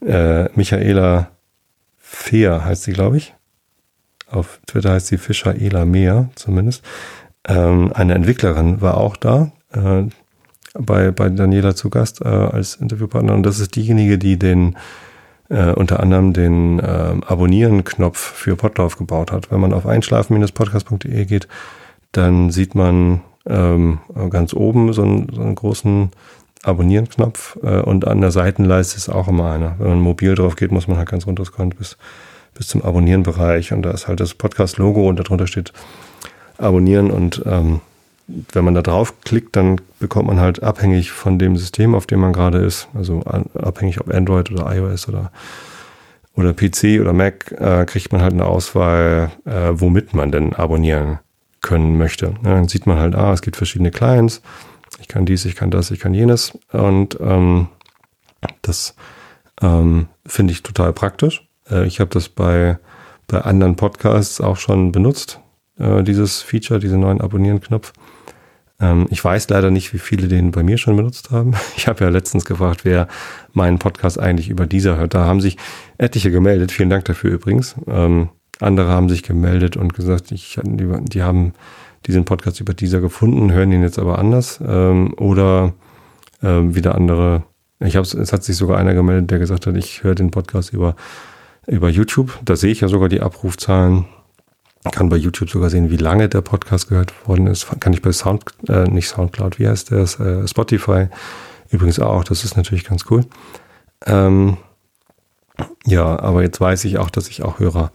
äh, 0.06 0.44
Michaela 0.54 1.30
Fehr 2.08 2.64
heißt 2.64 2.84
sie, 2.84 2.92
glaube 2.92 3.16
ich. 3.16 3.34
Auf 4.30 4.60
Twitter 4.68 4.92
heißt 4.92 5.08
sie 5.08 5.18
Fischer-Ela 5.18 5.84
Meer 5.84 6.30
zumindest. 6.36 6.84
Ähm, 7.48 7.92
eine 7.92 8.14
Entwicklerin 8.14 8.80
war 8.80 8.96
auch 8.96 9.16
da, 9.16 9.50
äh, 9.72 10.04
bei, 10.74 11.10
bei 11.10 11.28
Daniela 11.28 11.74
zu 11.74 11.90
Gast 11.90 12.20
äh, 12.20 12.28
als 12.28 12.76
Interviewpartner. 12.76 13.34
Und 13.34 13.42
das 13.42 13.58
ist 13.58 13.74
diejenige, 13.74 14.18
die 14.18 14.38
den 14.38 14.76
äh, 15.48 15.72
unter 15.72 15.98
anderem 15.98 16.32
den 16.32 16.78
äh, 16.78 17.16
Abonnieren-Knopf 17.26 18.18
für 18.18 18.54
Podlauf 18.54 18.96
gebaut 18.96 19.32
hat. 19.32 19.50
Wenn 19.50 19.60
man 19.60 19.72
auf 19.72 19.84
einschlafen-podcast.de 19.84 21.24
geht, 21.24 21.48
dann 22.12 22.50
sieht 22.50 22.76
man 22.76 23.22
ähm, 23.46 23.98
ganz 24.30 24.54
oben 24.54 24.92
so 24.92 25.02
einen, 25.02 25.28
so 25.32 25.40
einen 25.40 25.56
großen 25.56 26.10
Abonnieren-Knopf 26.66 27.58
äh, 27.62 27.80
und 27.80 28.06
an 28.06 28.20
der 28.20 28.30
Seitenleiste 28.30 28.96
ist 28.96 29.08
auch 29.08 29.28
immer 29.28 29.50
einer. 29.50 29.76
Wenn 29.78 29.88
man 29.88 30.00
mobil 30.00 30.34
drauf 30.34 30.56
geht, 30.56 30.72
muss 30.72 30.88
man 30.88 30.98
halt 30.98 31.08
ganz 31.08 31.26
runterscrollen 31.26 31.70
bis 31.70 31.96
bis 32.56 32.68
zum 32.68 32.82
Abonnieren-Bereich 32.82 33.72
und 33.72 33.82
da 33.82 33.90
ist 33.90 34.08
halt 34.08 34.20
das 34.20 34.34
Podcast-Logo 34.34 35.08
und 35.08 35.18
darunter 35.18 35.46
steht 35.46 35.72
Abonnieren 36.58 37.10
und 37.10 37.42
ähm, 37.44 37.80
wenn 38.26 38.64
man 38.64 38.74
da 38.74 38.82
drauf 38.82 39.20
klickt, 39.20 39.54
dann 39.54 39.80
bekommt 40.00 40.26
man 40.26 40.40
halt 40.40 40.62
abhängig 40.62 41.12
von 41.12 41.38
dem 41.38 41.56
System, 41.56 41.94
auf 41.94 42.06
dem 42.06 42.20
man 42.20 42.32
gerade 42.32 42.58
ist, 42.58 42.88
also 42.94 43.20
abhängig 43.20 44.00
ob 44.00 44.12
Android 44.12 44.50
oder 44.50 44.74
iOS 44.74 45.08
oder 45.08 45.30
oder 46.34 46.52
PC 46.52 47.00
oder 47.00 47.12
Mac, 47.12 47.52
äh, 47.52 47.86
kriegt 47.86 48.12
man 48.12 48.20
halt 48.20 48.32
eine 48.32 48.44
Auswahl, 48.44 49.30
äh, 49.46 49.70
womit 49.72 50.12
man 50.12 50.32
denn 50.32 50.54
abonnieren 50.54 51.18
können 51.62 51.96
möchte. 51.96 52.34
Ja, 52.44 52.54
dann 52.54 52.68
sieht 52.68 52.86
man 52.86 52.98
halt, 52.98 53.14
ah, 53.14 53.32
es 53.32 53.42
gibt 53.42 53.56
verschiedene 53.56 53.90
Clients, 53.90 54.42
ich 55.00 55.08
kann 55.08 55.26
dies, 55.26 55.44
ich 55.44 55.56
kann 55.56 55.70
das, 55.70 55.90
ich 55.90 56.00
kann 56.00 56.14
jenes 56.14 56.58
und 56.72 57.18
ähm, 57.20 57.68
das 58.62 58.94
ähm, 59.60 60.08
finde 60.26 60.52
ich 60.52 60.62
total 60.62 60.92
praktisch. 60.92 61.48
Äh, 61.70 61.86
ich 61.86 62.00
habe 62.00 62.10
das 62.10 62.28
bei, 62.28 62.78
bei 63.26 63.40
anderen 63.40 63.76
Podcasts 63.76 64.40
auch 64.40 64.56
schon 64.56 64.92
benutzt, 64.92 65.40
äh, 65.78 66.02
dieses 66.02 66.42
Feature, 66.42 66.80
diesen 66.80 67.00
neuen 67.00 67.20
Abonnieren-Knopf. 67.20 67.92
Ähm, 68.80 69.06
ich 69.10 69.24
weiß 69.24 69.48
leider 69.48 69.70
nicht, 69.70 69.92
wie 69.94 69.98
viele 69.98 70.28
den 70.28 70.50
bei 70.50 70.62
mir 70.62 70.78
schon 70.78 70.96
benutzt 70.96 71.30
haben. 71.30 71.54
Ich 71.76 71.88
habe 71.88 72.04
ja 72.04 72.10
letztens 72.10 72.44
gefragt, 72.44 72.84
wer 72.84 73.08
meinen 73.52 73.78
Podcast 73.78 74.18
eigentlich 74.18 74.48
über 74.48 74.66
dieser 74.66 74.96
hört. 74.96 75.14
Da 75.14 75.24
haben 75.24 75.40
sich 75.40 75.56
etliche 75.98 76.30
gemeldet. 76.30 76.72
Vielen 76.72 76.90
Dank 76.90 77.04
dafür 77.06 77.32
übrigens. 77.32 77.76
Ähm, 77.86 78.28
andere 78.60 78.88
haben 78.88 79.08
sich 79.08 79.22
gemeldet 79.22 79.76
und 79.76 79.94
gesagt, 79.94 80.32
ich, 80.32 80.58
die, 80.62 80.88
die 81.04 81.22
haben 81.22 81.52
diesen 82.06 82.24
Podcast 82.24 82.60
über 82.60 82.74
dieser 82.74 83.00
gefunden, 83.00 83.52
hören 83.52 83.72
ihn 83.72 83.82
jetzt 83.82 83.98
aber 83.98 84.18
anders 84.18 84.60
ähm, 84.66 85.14
oder 85.14 85.74
ähm, 86.42 86.74
wieder 86.74 86.94
andere. 86.94 87.44
Ich 87.80 87.96
habe 87.96 88.06
es 88.06 88.32
hat 88.32 88.44
sich 88.44 88.56
sogar 88.56 88.78
einer 88.78 88.94
gemeldet, 88.94 89.30
der 89.30 89.38
gesagt 89.38 89.66
hat, 89.66 89.76
ich 89.76 90.02
höre 90.02 90.14
den 90.14 90.30
Podcast 90.30 90.72
über 90.72 90.96
über 91.66 91.88
YouTube. 91.88 92.38
Da 92.44 92.56
sehe 92.56 92.70
ich 92.70 92.80
ja 92.80 92.88
sogar 92.88 93.08
die 93.08 93.20
Abrufzahlen. 93.20 94.06
Kann 94.92 95.08
bei 95.08 95.16
YouTube 95.16 95.50
sogar 95.50 95.68
sehen, 95.68 95.90
wie 95.90 95.96
lange 95.96 96.28
der 96.28 96.42
Podcast 96.42 96.88
gehört 96.88 97.12
worden 97.26 97.48
ist. 97.48 97.66
Kann 97.80 97.92
ich 97.92 98.02
bei 98.02 98.12
Sound, 98.12 98.44
äh, 98.68 98.84
nicht 98.84 99.08
Soundcloud, 99.08 99.58
wie 99.58 99.66
heißt 99.66 99.90
das? 99.90 100.20
Äh, 100.20 100.46
Spotify 100.46 101.08
übrigens 101.70 101.98
auch. 101.98 102.22
Das 102.22 102.44
ist 102.44 102.56
natürlich 102.56 102.84
ganz 102.84 103.04
cool. 103.10 103.24
Ähm, 104.06 104.58
ja, 105.86 106.18
aber 106.20 106.42
jetzt 106.42 106.60
weiß 106.60 106.84
ich 106.84 106.98
auch, 106.98 107.10
dass 107.10 107.28
ich 107.28 107.42
auch 107.42 107.58
Hörer 107.58 107.90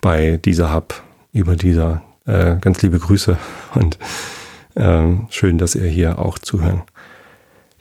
bei 0.00 0.36
dieser 0.36 0.70
habe, 0.70 0.94
über 1.32 1.56
dieser. 1.56 2.02
Äh, 2.26 2.56
ganz 2.60 2.82
liebe 2.82 2.98
Grüße 2.98 3.38
und 3.74 3.98
ähm, 4.74 5.26
schön, 5.30 5.58
dass 5.58 5.74
ihr 5.74 5.86
hier 5.86 6.18
auch 6.18 6.38
zuhören 6.38 6.82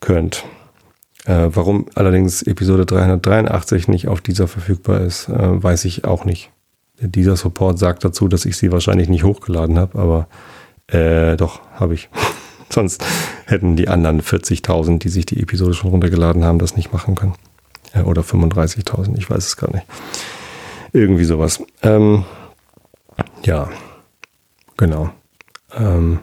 könnt. 0.01 0.45
Äh, 1.25 1.49
warum 1.49 1.87
allerdings 1.95 2.43
Episode 2.43 2.85
383 2.85 3.87
nicht 3.87 4.07
auf 4.07 4.21
dieser 4.21 4.47
verfügbar 4.47 5.01
ist, 5.01 5.27
äh, 5.29 5.63
weiß 5.63 5.85
ich 5.85 6.05
auch 6.05 6.25
nicht. 6.25 6.51
Dieser 6.99 7.35
Support 7.35 7.79
sagt 7.79 8.05
dazu, 8.05 8.27
dass 8.27 8.45
ich 8.45 8.55
sie 8.55 8.71
wahrscheinlich 8.71 9.09
nicht 9.09 9.23
hochgeladen 9.23 9.79
habe, 9.79 9.99
aber 9.99 10.27
äh, 10.87 11.35
doch, 11.35 11.61
habe 11.73 11.95
ich. 11.95 12.09
Sonst 12.69 13.03
hätten 13.45 13.75
die 13.75 13.89
anderen 13.89 14.21
40.000, 14.21 14.99
die 14.99 15.09
sich 15.09 15.25
die 15.25 15.41
Episode 15.41 15.73
schon 15.73 15.89
runtergeladen 15.89 16.43
haben, 16.43 16.59
das 16.59 16.75
nicht 16.75 16.93
machen 16.93 17.15
können. 17.15 17.33
Äh, 17.93 18.01
oder 18.01 18.21
35.000, 18.21 19.17
ich 19.17 19.29
weiß 19.29 19.45
es 19.45 19.57
gar 19.57 19.73
nicht. 19.73 19.85
Irgendwie 20.93 21.25
sowas. 21.25 21.63
Ähm, 21.81 22.25
ja, 23.43 23.69
genau. 24.77 25.09
Ähm, 25.73 26.19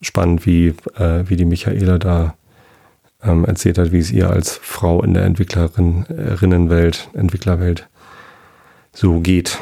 spannend, 0.00 0.46
wie, 0.46 0.68
äh, 0.96 1.28
wie 1.28 1.36
die 1.36 1.44
Michaela 1.44 1.98
da 1.98 2.34
ähm, 3.22 3.44
erzählt 3.44 3.78
hat, 3.78 3.92
wie 3.92 3.98
es 3.98 4.10
ihr 4.10 4.30
als 4.30 4.56
Frau 4.56 5.02
in 5.02 5.14
der 5.14 5.24
Entwicklerinnenwelt, 5.24 7.08
Entwicklerwelt 7.14 7.88
so 8.92 9.20
geht. 9.20 9.58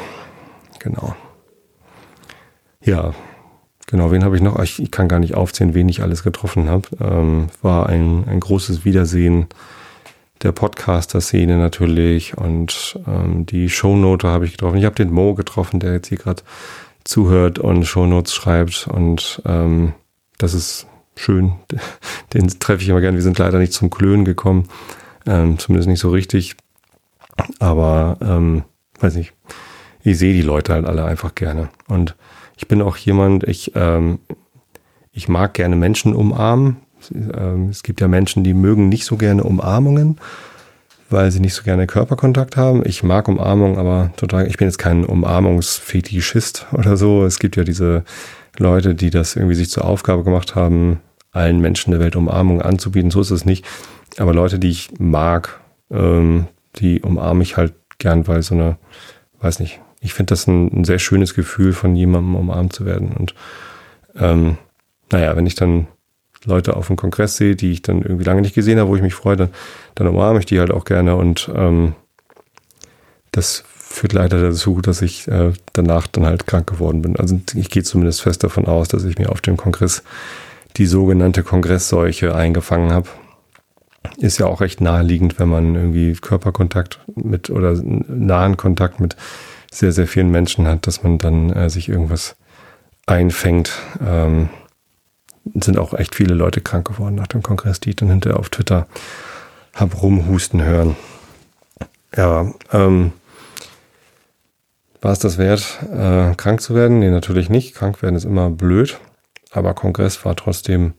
Genau. 0.79 1.15
Ja, 2.83 3.13
genau, 3.87 4.11
wen 4.11 4.23
habe 4.23 4.35
ich 4.35 4.41
noch? 4.41 4.59
Ich, 4.61 4.81
ich, 4.81 4.91
kann 4.91 5.07
gar 5.07 5.19
nicht 5.19 5.35
aufzählen, 5.35 5.73
wen 5.73 5.89
ich 5.89 6.01
alles 6.01 6.23
getroffen 6.23 6.69
habe. 6.69 6.89
Ähm, 6.99 7.47
war 7.61 7.87
ein, 7.87 8.25
ein 8.27 8.39
großes 8.39 8.83
Wiedersehen 8.83 9.47
der 10.43 10.51
Podcaster-Szene 10.51 11.57
natürlich 11.57 12.37
und 12.37 12.99
ähm, 13.07 13.45
die 13.45 13.69
Shownote 13.69 14.27
habe 14.27 14.45
ich 14.45 14.51
getroffen. 14.51 14.77
Ich 14.77 14.83
habe 14.85 14.95
den 14.95 15.11
Mo 15.11 15.35
getroffen, 15.35 15.79
der 15.79 15.93
jetzt 15.93 16.09
hier 16.09 16.17
gerade 16.17 16.43
zuhört 17.03 17.59
und 17.59 17.85
Shownotes 17.85 18.33
schreibt 18.33 18.87
und 18.87 19.41
ähm, 19.45 19.93
das 20.37 20.53
ist 20.53 20.87
schön. 21.15 21.53
Den 22.33 22.47
treffe 22.59 22.81
ich 22.81 22.89
immer 22.89 23.01
gern. 23.01 23.15
Wir 23.15 23.21
sind 23.21 23.37
leider 23.37 23.59
nicht 23.59 23.73
zum 23.73 23.89
Klönen 23.89 24.25
gekommen. 24.25 24.67
Ähm, 25.25 25.57
zumindest 25.57 25.89
nicht 25.89 25.99
so 25.99 26.09
richtig. 26.09 26.55
Aber, 27.59 28.17
ähm, 28.21 28.63
weiß 28.99 29.15
nicht, 29.15 29.33
ich 30.03 30.17
sehe 30.17 30.33
die 30.33 30.41
Leute 30.41 30.73
halt 30.73 30.85
alle 30.85 31.05
einfach 31.05 31.35
gerne. 31.35 31.69
Und 31.87 32.15
ich 32.57 32.67
bin 32.67 32.81
auch 32.81 32.97
jemand, 32.97 33.43
ich, 33.45 33.71
ähm, 33.75 34.19
ich 35.11 35.27
mag 35.29 35.53
gerne 35.53 35.75
Menschen 35.75 36.13
umarmen. 36.13 36.77
Ähm, 37.11 37.69
es 37.69 37.83
gibt 37.83 38.01
ja 38.01 38.07
Menschen, 38.07 38.43
die 38.43 38.53
mögen 38.53 38.89
nicht 38.89 39.05
so 39.05 39.17
gerne 39.17 39.43
Umarmungen, 39.43 40.19
weil 41.13 41.31
sie 41.31 41.39
nicht 41.39 41.53
so 41.53 41.63
gerne 41.63 41.87
Körperkontakt 41.87 42.57
haben. 42.57 42.83
Ich 42.85 43.03
mag 43.03 43.27
Umarmung, 43.27 43.77
aber 43.77 44.11
total, 44.17 44.47
ich 44.47 44.57
bin 44.57 44.67
jetzt 44.67 44.79
kein 44.79 45.05
Umarmungsfetischist 45.05 46.67
oder 46.73 46.97
so. 46.97 47.23
Es 47.23 47.39
gibt 47.39 47.55
ja 47.55 47.63
diese 47.63 48.03
Leute, 48.57 48.95
die 48.95 49.09
das 49.09 49.35
irgendwie 49.35 49.55
sich 49.55 49.69
zur 49.69 49.85
Aufgabe 49.85 50.23
gemacht 50.23 50.55
haben, 50.55 50.99
allen 51.31 51.61
Menschen 51.61 51.91
der 51.91 51.99
Welt 51.99 52.15
Umarmung 52.15 52.61
anzubieten. 52.61 53.11
So 53.11 53.21
ist 53.21 53.31
es 53.31 53.45
nicht. 53.45 53.65
Aber 54.17 54.33
Leute, 54.33 54.59
die 54.59 54.69
ich 54.69 54.91
mag, 54.99 55.59
ähm, 55.89 56.47
die 56.75 57.01
umarme 57.01 57.43
ich 57.43 57.57
halt 57.57 57.73
gern, 57.97 58.27
weil 58.27 58.41
so 58.41 58.55
eine, 58.55 58.77
weiß 59.39 59.59
nicht, 59.59 59.79
ich 60.01 60.13
finde 60.13 60.31
das 60.31 60.47
ein, 60.47 60.67
ein, 60.67 60.83
sehr 60.83 60.99
schönes 60.99 61.33
Gefühl, 61.33 61.73
von 61.73 61.95
jemandem 61.95 62.35
umarmt 62.35 62.73
zu 62.73 62.85
werden. 62.85 63.13
Und 63.13 63.33
ähm, 64.15 64.57
naja, 65.11 65.35
wenn 65.35 65.45
ich 65.45 65.55
dann 65.55 65.87
Leute 66.45 66.75
auf 66.75 66.87
dem 66.87 66.95
Kongress 66.95 67.37
sehe, 67.37 67.55
die 67.55 67.71
ich 67.71 67.81
dann 67.81 68.01
irgendwie 68.01 68.23
lange 68.23 68.41
nicht 68.41 68.55
gesehen 68.55 68.79
habe, 68.79 68.89
wo 68.89 68.95
ich 68.95 69.01
mich 69.01 69.13
freue, 69.13 69.37
dann, 69.37 69.49
dann 69.95 70.07
umarme 70.07 70.39
ich 70.39 70.45
die 70.45 70.59
halt 70.59 70.71
auch 70.71 70.85
gerne. 70.85 71.15
Und 71.15 71.49
ähm, 71.55 71.93
das 73.31 73.63
führt 73.93 74.13
leider 74.13 74.41
dazu, 74.41 74.81
dass 74.81 75.01
ich 75.01 75.27
äh, 75.27 75.53
danach 75.73 76.07
dann 76.07 76.25
halt 76.25 76.47
krank 76.47 76.67
geworden 76.67 77.01
bin. 77.01 77.15
Also 77.15 77.39
ich 77.55 77.69
gehe 77.69 77.83
zumindest 77.83 78.21
fest 78.21 78.43
davon 78.43 78.65
aus, 78.65 78.87
dass 78.87 79.03
ich 79.03 79.17
mir 79.17 79.29
auf 79.29 79.41
dem 79.41 79.57
Kongress 79.57 80.03
die 80.77 80.87
sogenannte 80.87 81.43
Kongressseuche 81.43 82.33
eingefangen 82.33 82.91
habe. 82.91 83.07
Ist 84.17 84.39
ja 84.39 84.47
auch 84.47 84.61
recht 84.61 84.81
naheliegend, 84.81 85.39
wenn 85.39 85.47
man 85.47 85.75
irgendwie 85.75 86.13
Körperkontakt 86.13 86.99
mit 87.15 87.49
oder 87.49 87.79
nahen 87.83 88.57
Kontakt 88.57 88.99
mit 88.99 89.15
sehr, 89.71 89.91
sehr 89.91 90.07
vielen 90.07 90.29
Menschen 90.29 90.67
hat, 90.67 90.87
dass 90.87 91.03
man 91.03 91.19
dann 91.19 91.51
äh, 91.51 91.69
sich 91.69 91.87
irgendwas 91.89 92.35
einfängt. 93.05 93.71
Ähm, 94.05 94.49
sind 95.61 95.77
auch 95.77 95.93
echt 95.93 96.15
viele 96.15 96.33
Leute 96.33 96.61
krank 96.61 96.87
geworden 96.87 97.15
nach 97.15 97.27
dem 97.27 97.43
Kongress, 97.43 97.79
die 97.79 97.91
ich 97.91 97.95
dann 97.95 98.09
hinterher 98.09 98.39
auf 98.39 98.49
Twitter 98.49 98.87
hab 99.73 100.01
rumhusten 100.01 100.63
hören. 100.63 100.95
Ja, 102.15 102.53
ähm, 102.71 103.11
war 105.01 105.11
es 105.11 105.19
das 105.19 105.37
wert, 105.37 105.79
äh, 105.91 106.35
krank 106.35 106.61
zu 106.61 106.75
werden? 106.75 106.99
Nee, 106.99 107.09
natürlich 107.09 107.49
nicht. 107.49 107.75
Krank 107.75 108.01
werden 108.01 108.15
ist 108.15 108.23
immer 108.23 108.49
blöd. 108.49 108.99
Aber 109.51 109.73
Kongress 109.73 110.23
war 110.25 110.35
trotzdem 110.35 110.93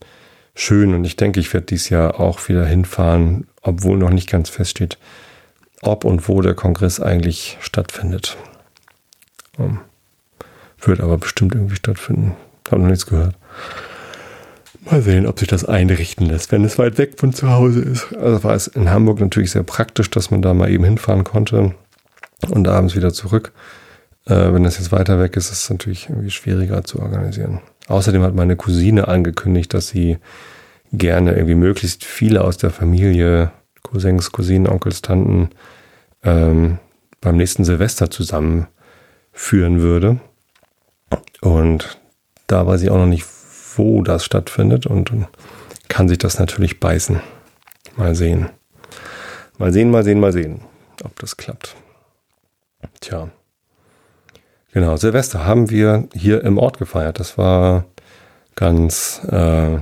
schön 0.53 0.93
und 0.93 1.03
ich 1.03 1.17
denke, 1.17 1.39
ich 1.39 1.53
werde 1.53 1.65
dieses 1.67 1.89
Jahr 1.89 2.19
auch 2.19 2.47
wieder 2.47 2.65
hinfahren, 2.65 3.47
obwohl 3.61 3.97
noch 3.97 4.11
nicht 4.11 4.29
ganz 4.29 4.49
feststeht, 4.49 4.97
ob 5.81 6.05
und 6.05 6.29
wo 6.29 6.41
der 6.41 6.53
Kongress 6.53 6.99
eigentlich 6.99 7.57
stattfindet. 7.59 8.37
Um, 9.57 9.79
wird 10.79 11.01
aber 11.01 11.17
bestimmt 11.17 11.55
irgendwie 11.55 11.75
stattfinden. 11.75 12.35
Habe 12.69 12.81
noch 12.81 12.89
nichts 12.89 13.05
gehört. 13.05 13.35
Mal 14.89 15.01
sehen, 15.01 15.25
ob 15.25 15.39
sich 15.39 15.47
das 15.47 15.65
einrichten 15.65 16.27
lässt, 16.27 16.51
wenn 16.51 16.63
es 16.63 16.77
weit 16.77 16.97
weg 16.99 17.19
von 17.19 17.33
zu 17.33 17.49
Hause 17.49 17.81
ist. 17.81 18.13
Also 18.15 18.43
war 18.43 18.53
es 18.53 18.67
in 18.67 18.89
Hamburg 18.89 19.19
natürlich 19.19 19.51
sehr 19.51 19.63
praktisch, 19.63 20.11
dass 20.11 20.29
man 20.29 20.43
da 20.43 20.53
mal 20.53 20.69
eben 20.69 20.83
hinfahren 20.83 21.23
konnte 21.23 21.73
und 22.49 22.67
abends 22.67 22.95
wieder 22.95 23.11
zurück. 23.11 23.51
Äh, 24.25 24.53
wenn 24.53 24.63
das 24.63 24.77
jetzt 24.77 24.91
weiter 24.91 25.19
weg 25.19 25.37
ist, 25.37 25.51
ist 25.51 25.63
es 25.63 25.69
natürlich 25.69 26.09
irgendwie 26.09 26.29
schwieriger 26.29 26.83
zu 26.83 26.99
organisieren. 26.99 27.61
Außerdem 27.87 28.21
hat 28.21 28.35
meine 28.35 28.55
Cousine 28.55 29.07
angekündigt, 29.07 29.73
dass 29.73 29.87
sie 29.87 30.17
gerne 30.93 31.33
irgendwie 31.33 31.55
möglichst 31.55 32.05
viele 32.05 32.43
aus 32.43 32.57
der 32.57 32.69
Familie, 32.69 33.51
Cousins, 33.81 34.31
Cousinen, 34.31 34.67
Onkels, 34.67 35.01
Tanten, 35.01 35.49
ähm, 36.23 36.79
beim 37.21 37.37
nächsten 37.37 37.65
Silvester 37.65 38.09
zusammenführen 38.09 39.81
würde. 39.81 40.19
Und 41.41 41.99
da 42.47 42.65
weiß 42.65 42.81
ich 42.81 42.89
auch 42.89 42.97
noch 42.97 43.05
nicht, 43.05 43.25
wo 43.77 44.01
das 44.01 44.25
stattfindet 44.25 44.85
und 44.85 45.11
kann 45.87 46.07
sich 46.07 46.17
das 46.17 46.39
natürlich 46.39 46.79
beißen. 46.79 47.21
Mal 47.95 48.15
sehen. 48.15 48.49
Mal 49.57 49.71
sehen, 49.71 49.89
mal 49.91 50.03
sehen, 50.03 50.19
mal 50.19 50.33
sehen, 50.33 50.61
ob 51.03 51.17
das 51.19 51.37
klappt. 51.37 51.75
Tja. 52.99 53.29
Genau, 54.73 54.97
Silvester 54.97 55.45
haben 55.45 55.69
wir 55.69 56.09
hier 56.13 56.43
im 56.43 56.57
Ort 56.57 56.77
gefeiert. 56.77 57.19
Das 57.19 57.37
war 57.37 57.85
ganz 58.55 59.21
äh, 59.31 59.79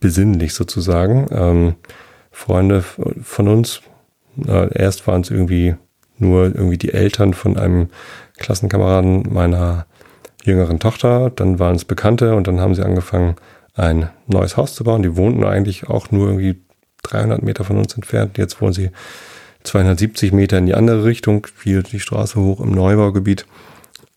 besinnlich 0.00 0.54
sozusagen. 0.54 1.26
Ähm, 1.30 1.74
Freunde 2.30 2.82
von 2.82 3.48
uns, 3.48 3.82
äh, 4.46 4.72
erst 4.74 5.06
waren 5.06 5.20
es 5.20 5.30
irgendwie 5.30 5.76
nur 6.16 6.44
irgendwie 6.44 6.78
die 6.78 6.94
Eltern 6.94 7.34
von 7.34 7.58
einem 7.58 7.90
Klassenkameraden 8.38 9.30
meiner 9.30 9.86
jüngeren 10.42 10.78
Tochter, 10.78 11.30
dann 11.30 11.58
waren 11.58 11.76
es 11.76 11.84
Bekannte 11.84 12.34
und 12.34 12.46
dann 12.46 12.60
haben 12.60 12.74
sie 12.74 12.84
angefangen, 12.84 13.36
ein 13.74 14.10
neues 14.26 14.56
Haus 14.56 14.74
zu 14.74 14.84
bauen. 14.84 15.02
Die 15.02 15.16
wohnten 15.16 15.44
eigentlich 15.44 15.88
auch 15.88 16.10
nur 16.10 16.28
irgendwie 16.28 16.60
300 17.04 17.42
Meter 17.42 17.64
von 17.64 17.78
uns 17.78 17.94
entfernt. 17.94 18.38
Jetzt 18.38 18.60
wohnen 18.60 18.72
sie 18.72 18.90
270 19.64 20.32
Meter 20.32 20.58
in 20.58 20.66
die 20.66 20.74
andere 20.74 21.04
Richtung, 21.04 21.46
hier 21.62 21.82
die 21.82 22.00
Straße 22.00 22.38
hoch 22.38 22.60
im 22.60 22.72
Neubaugebiet 22.72 23.46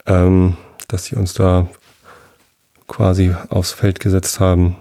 ähm, 0.05 0.57
dass 0.87 1.05
sie 1.05 1.15
uns 1.15 1.33
da 1.33 1.67
quasi 2.87 3.35
aufs 3.49 3.71
Feld 3.71 3.99
gesetzt 3.99 4.39
haben. 4.39 4.77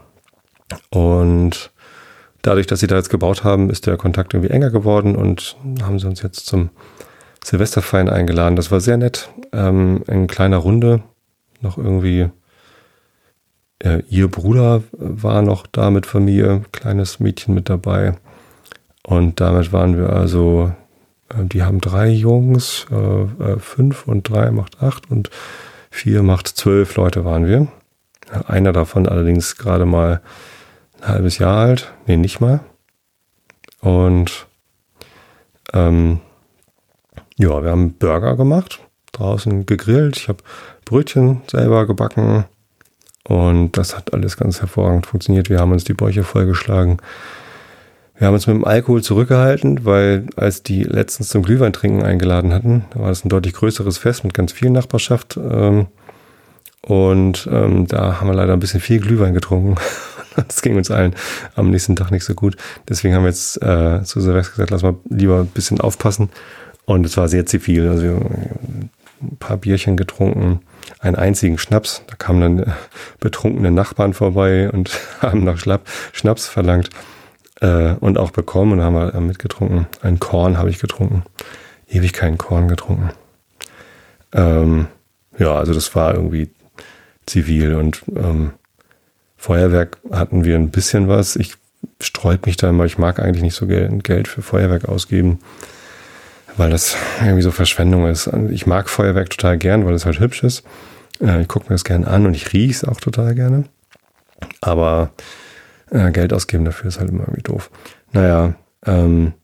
Und 0.90 1.70
dadurch, 2.42 2.66
dass 2.66 2.80
sie 2.80 2.86
da 2.86 2.96
jetzt 2.96 3.10
gebaut 3.10 3.44
haben, 3.44 3.70
ist 3.70 3.86
der 3.86 3.96
Kontakt 3.96 4.34
irgendwie 4.34 4.52
enger 4.52 4.70
geworden 4.70 5.16
und 5.16 5.56
haben 5.82 5.98
sie 5.98 6.06
uns 6.06 6.22
jetzt 6.22 6.46
zum 6.46 6.70
Silvesterfeiern 7.42 8.08
eingeladen. 8.08 8.56
Das 8.56 8.70
war 8.70 8.80
sehr 8.80 8.96
nett. 8.96 9.30
Ähm, 9.52 10.02
in 10.06 10.26
kleiner 10.26 10.58
Runde. 10.58 11.02
Noch 11.64 11.78
irgendwie 11.78 12.28
äh, 13.80 14.02
ihr 14.08 14.28
Bruder 14.28 14.82
war 14.92 15.42
noch 15.42 15.66
da 15.66 15.90
mit 15.90 16.06
Familie, 16.06 16.62
kleines 16.72 17.20
Mädchen 17.20 17.54
mit 17.54 17.68
dabei. 17.68 18.14
Und 19.02 19.40
damit 19.40 19.72
waren 19.72 19.96
wir 19.96 20.10
also 20.10 20.72
äh, 21.30 21.44
die 21.44 21.62
haben 21.62 21.80
drei 21.80 22.08
Jungs, 22.08 22.86
äh, 22.90 23.22
äh, 23.22 23.58
fünf 23.58 24.06
und 24.06 24.28
drei 24.28 24.50
macht 24.50 24.82
acht 24.82 25.10
und 25.10 25.30
vier 25.90 26.22
macht 26.22 26.48
zwölf 26.48 26.96
Leute 26.96 27.24
waren 27.24 27.46
wir. 27.46 27.68
Einer 28.46 28.72
davon 28.72 29.06
allerdings 29.06 29.56
gerade 29.56 29.84
mal 29.84 30.20
ein 31.00 31.08
halbes 31.08 31.38
Jahr 31.38 31.56
alt. 31.58 31.92
Nee, 32.06 32.16
nicht 32.16 32.40
mal. 32.40 32.60
Und 33.80 34.46
ähm, 35.72 36.20
ja, 37.36 37.62
wir 37.62 37.70
haben 37.70 37.94
Burger 37.94 38.36
gemacht, 38.36 38.80
draußen 39.18 39.66
gegrillt. 39.66 40.16
Ich 40.16 40.28
habe 40.28 40.38
Brötchen 40.84 41.42
selber 41.50 41.86
gebacken. 41.86 42.44
Und 43.26 43.78
das 43.78 43.96
hat 43.96 44.12
alles 44.12 44.36
ganz 44.36 44.60
hervorragend 44.60 45.06
funktioniert. 45.06 45.48
Wir 45.48 45.58
haben 45.58 45.72
uns 45.72 45.84
die 45.84 45.94
Bäuche 45.94 46.24
vollgeschlagen. 46.24 46.98
Wir 48.16 48.26
haben 48.26 48.34
uns 48.34 48.46
mit 48.46 48.54
dem 48.54 48.64
Alkohol 48.64 49.02
zurückgehalten, 49.02 49.84
weil 49.84 50.26
als 50.36 50.62
die 50.62 50.84
letztens 50.84 51.30
zum 51.30 51.42
Glühwein 51.42 51.72
trinken 51.72 52.02
eingeladen 52.02 52.52
hatten, 52.52 52.84
war 52.94 53.08
das 53.08 53.24
ein 53.24 53.28
deutlich 53.28 53.54
größeres 53.54 53.98
Fest 53.98 54.24
mit 54.24 54.34
ganz 54.34 54.52
viel 54.52 54.70
Nachbarschaft. 54.70 55.36
Ähm, 55.36 55.86
und 56.82 57.48
ähm, 57.50 57.86
da 57.88 58.20
haben 58.20 58.28
wir 58.28 58.34
leider 58.34 58.52
ein 58.52 58.60
bisschen 58.60 58.80
viel 58.80 59.00
Glühwein 59.00 59.34
getrunken. 59.34 59.76
Das 60.48 60.62
ging 60.62 60.76
uns 60.76 60.90
allen 60.90 61.14
am 61.54 61.70
nächsten 61.70 61.94
Tag 61.94 62.10
nicht 62.10 62.24
so 62.24 62.34
gut. 62.34 62.56
Deswegen 62.88 63.14
haben 63.14 63.22
wir 63.22 63.28
jetzt 63.28 63.62
äh, 63.62 64.02
zu 64.02 64.20
Silvester 64.20 64.50
gesagt, 64.50 64.70
lass 64.70 64.82
mal 64.82 64.96
lieber 65.08 65.38
ein 65.38 65.46
bisschen 65.46 65.80
aufpassen. 65.80 66.28
Und 66.86 67.06
es 67.06 67.16
war 67.16 67.28
sehr 67.28 67.46
zivil. 67.46 67.88
Also 67.88 68.20
ein 69.32 69.36
paar 69.38 69.56
Bierchen 69.56 69.96
getrunken, 69.96 70.60
einen 71.00 71.16
einzigen 71.16 71.58
Schnaps. 71.58 72.02
Da 72.06 72.16
kamen 72.16 72.40
dann 72.40 72.58
äh, 72.68 72.72
betrunkene 73.20 73.70
Nachbarn 73.70 74.14
vorbei 74.14 74.70
und 74.70 74.90
haben 75.20 75.44
nach 75.44 75.58
Schnaps 75.58 76.46
verlangt 76.48 76.90
äh, 77.60 77.94
und 77.94 78.18
auch 78.18 78.30
bekommen 78.30 78.72
und 78.72 78.82
haben 78.82 78.94
wir 78.94 79.20
mitgetrunken. 79.20 79.86
Ein 80.02 80.18
Korn 80.20 80.58
habe 80.58 80.70
ich 80.70 80.78
getrunken. 80.78 81.24
Ewig 81.88 82.12
keinen 82.12 82.38
Korn 82.38 82.68
getrunken. 82.68 83.10
Ähm, 84.32 84.86
ja, 85.38 85.54
also 85.54 85.74
das 85.74 85.94
war 85.94 86.14
irgendwie 86.14 86.50
zivil 87.26 87.74
und 87.74 88.02
ähm, 88.16 88.52
Feuerwerk 89.36 89.98
hatten 90.10 90.44
wir 90.44 90.56
ein 90.56 90.70
bisschen 90.70 91.08
was. 91.08 91.36
Ich 91.36 91.56
sträub 92.00 92.46
mich 92.46 92.56
da 92.56 92.70
immer, 92.70 92.84
ich 92.84 92.98
mag 92.98 93.20
eigentlich 93.20 93.42
nicht 93.42 93.54
so 93.54 93.66
Geld 93.66 94.28
für 94.28 94.42
Feuerwerk 94.42 94.88
ausgeben, 94.88 95.38
weil 96.56 96.70
das 96.70 96.96
irgendwie 97.20 97.42
so 97.42 97.50
Verschwendung 97.50 98.06
ist. 98.06 98.30
Ich 98.50 98.66
mag 98.66 98.88
Feuerwerk 98.88 99.30
total 99.30 99.58
gern, 99.58 99.84
weil 99.86 99.94
es 99.94 100.06
halt 100.06 100.20
hübsch 100.20 100.42
ist. 100.42 100.64
Äh, 101.20 101.42
ich 101.42 101.48
gucke 101.48 101.66
mir 101.66 101.74
das 101.74 101.84
gern 101.84 102.04
an 102.04 102.26
und 102.26 102.34
ich 102.34 102.52
rieche 102.52 102.72
es 102.72 102.84
auch 102.84 103.00
total 103.00 103.34
gerne. 103.34 103.64
Aber 104.60 105.10
äh, 105.90 106.10
Geld 106.12 106.32
ausgeben 106.32 106.64
dafür 106.64 106.88
ist 106.88 107.00
halt 107.00 107.10
immer 107.10 107.24
irgendwie 107.24 107.42
doof. 107.42 107.70
Naja, 108.12 108.54
ähm, 108.86 109.34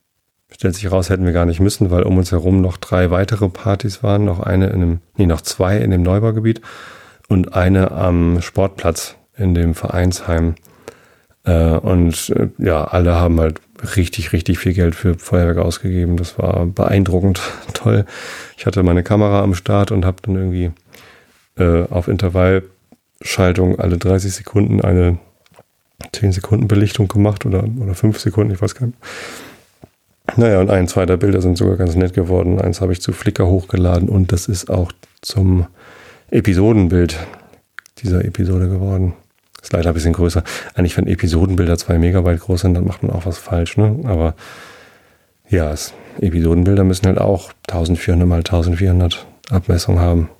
stellt 0.50 0.74
sich 0.74 0.90
raus, 0.90 1.11
hätten 1.11 1.24
wir 1.24 1.32
gar 1.32 1.46
nicht 1.46 1.61
müssen, 1.61 1.90
weil 1.90 2.02
um 2.02 2.18
uns 2.18 2.32
herum 2.32 2.61
noch 2.61 2.76
drei 2.76 3.11
weitere 3.11 3.48
Partys 3.48 4.02
waren, 4.02 4.24
noch 4.24 4.40
eine 4.40 4.66
in 4.66 4.82
einem, 4.82 5.00
nee, 5.16 5.26
noch 5.26 5.40
zwei 5.40 5.78
in 5.78 5.90
dem 5.90 6.02
Neubaugebiet 6.02 6.61
und 7.28 7.54
eine 7.54 7.92
am 7.92 8.40
Sportplatz 8.42 9.16
in 9.36 9.54
dem 9.54 9.74
Vereinsheim. 9.74 10.54
Äh, 11.45 11.76
und 11.76 12.30
äh, 12.30 12.49
ja, 12.59 12.84
alle 12.84 13.14
haben 13.14 13.41
halt 13.41 13.61
richtig, 13.97 14.32
richtig 14.32 14.59
viel 14.59 14.74
Geld 14.74 14.95
für 14.95 15.14
Feuerwerk 15.14 15.59
ausgegeben. 15.59 16.16
Das 16.16 16.38
war 16.38 16.66
beeindruckend 16.66 17.41
toll. 17.74 18.05
Ich 18.57 18.66
hatte 18.66 18.82
meine 18.82 19.03
Kamera 19.03 19.43
am 19.43 19.55
Start 19.55 19.91
und 19.91 20.05
habe 20.05 20.18
dann 20.22 20.36
irgendwie 20.36 20.70
äh, 21.57 21.84
auf 21.88 22.09
Intervallschaltung 22.09 23.78
alle 23.78 23.99
30 23.99 24.32
Sekunden 24.32 24.80
eine 24.80 25.18
10 26.12 26.32
Sekunden 26.32 26.68
Belichtung 26.68 27.09
gemacht 27.09 27.47
oder, 27.47 27.64
oder 27.78 27.95
5 27.95 28.18
Sekunden, 28.18 28.53
ich 28.53 28.62
weiß 28.62 28.74
gar 28.74 28.86
nicht. 28.86 28.99
Naja, 30.36 30.61
und 30.61 30.70
ein, 30.70 30.86
zwei 30.86 31.07
der 31.07 31.16
Bilder 31.16 31.43
sind 31.43 31.59
sogar 31.59 31.76
ganz 31.76 31.97
nett 31.97 32.14
geworden. 32.14 32.61
Eins 32.61 32.80
habe 32.80 32.93
ich 32.93 33.01
zu 33.01 33.12
Flickr 33.12 33.47
hochgeladen 33.47 34.09
und 34.09 34.32
das 34.32 34.47
ist 34.47 34.70
auch 34.70 34.93
zum 35.22 35.66
Episodenbild 36.30 37.18
dieser 37.99 38.24
Episode 38.24 38.68
geworden. 38.68 39.14
Ist 39.62 39.72
leider 39.72 39.90
ein 39.90 39.94
bisschen 39.94 40.12
größer. 40.12 40.42
Eigentlich, 40.74 40.96
wenn 40.96 41.06
Episodenbilder 41.06 41.76
zwei 41.76 41.98
Megabyte 41.98 42.40
groß 42.40 42.62
sind, 42.62 42.74
dann 42.74 42.86
macht 42.86 43.02
man 43.02 43.12
auch 43.12 43.26
was 43.26 43.38
falsch, 43.38 43.76
ne? 43.76 44.00
Aber 44.04 44.34
ja, 45.48 45.70
es, 45.70 45.92
Episodenbilder 46.20 46.84
müssen 46.84 47.06
halt 47.06 47.18
auch 47.18 47.52
1400 47.68 48.26
mal 48.26 48.36
1400 48.36 49.26
Abmessung 49.50 49.98
haben. 49.98 50.30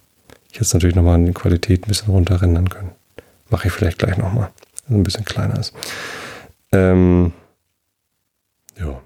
Ich 0.49 0.55
hätte 0.55 0.65
es 0.65 0.75
natürlich 0.75 0.97
nochmal 0.97 1.19
in 1.19 1.27
die 1.27 1.33
Qualität 1.33 1.85
ein 1.85 1.89
bisschen 1.89 2.13
runterrendern 2.13 2.69
können. 2.69 2.93
Mache 3.51 3.69
ich 3.69 3.73
vielleicht 3.73 3.99
gleich 3.99 4.17
nochmal 4.17 4.51
ein 4.89 5.03
bisschen 5.03 5.25
kleiner 5.25 5.59
ist. 5.59 5.75
Ähm, 6.73 7.33
ja. 8.79 9.01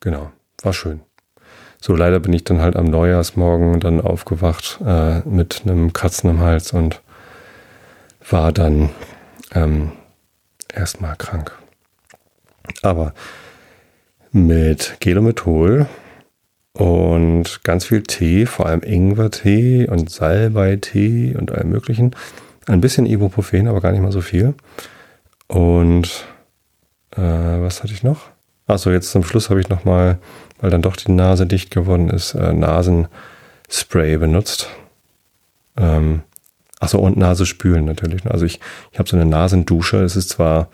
Genau. 0.00 0.30
War 0.62 0.72
schön. 0.72 1.00
So, 1.80 1.96
leider 1.96 2.20
bin 2.20 2.32
ich 2.32 2.44
dann 2.44 2.60
halt 2.60 2.76
am 2.76 2.86
Neujahrsmorgen 2.86 3.80
dann 3.80 4.00
aufgewacht 4.00 4.78
äh, 4.86 5.20
mit 5.20 5.62
einem 5.64 5.92
Kratzen 5.92 6.30
im 6.30 6.40
Hals 6.40 6.72
und 6.72 7.01
war 8.28 8.52
dann 8.52 8.90
ähm, 9.54 9.92
erstmal 10.72 11.16
krank. 11.16 11.52
Aber 12.82 13.14
mit 14.30 14.96
Gelomethol 15.00 15.86
und 16.72 17.62
ganz 17.64 17.84
viel 17.84 18.02
Tee, 18.02 18.46
vor 18.46 18.66
allem 18.66 18.82
Ingwertee 18.82 19.86
und 19.88 20.10
Salbeitee 20.10 21.36
und 21.36 21.52
allem 21.52 21.68
möglichen, 21.68 22.16
ein 22.66 22.80
bisschen 22.80 23.06
Ibuprofen, 23.06 23.68
aber 23.68 23.80
gar 23.80 23.92
nicht 23.92 24.00
mal 24.00 24.12
so 24.12 24.20
viel. 24.20 24.54
Und 25.48 26.26
äh, 27.10 27.20
was 27.20 27.82
hatte 27.82 27.92
ich 27.92 28.02
noch? 28.02 28.30
Achso, 28.66 28.90
jetzt 28.90 29.10
zum 29.10 29.24
Schluss 29.24 29.50
habe 29.50 29.60
ich 29.60 29.68
nochmal, 29.68 30.18
weil 30.60 30.70
dann 30.70 30.82
doch 30.82 30.96
die 30.96 31.12
Nase 31.12 31.46
dicht 31.46 31.70
geworden 31.70 32.08
ist, 32.08 32.34
äh, 32.34 32.52
Nasenspray 32.52 34.16
benutzt. 34.16 34.68
Ähm, 35.76 36.22
achso, 36.82 36.98
und 36.98 37.16
Nase 37.16 37.46
spülen 37.46 37.84
natürlich. 37.84 38.26
Also 38.26 38.44
ich, 38.44 38.60
ich 38.90 38.98
habe 38.98 39.08
so 39.08 39.16
eine 39.16 39.24
Nasendusche. 39.24 40.02
Es 40.02 40.16
ist 40.16 40.30
zwar 40.30 40.68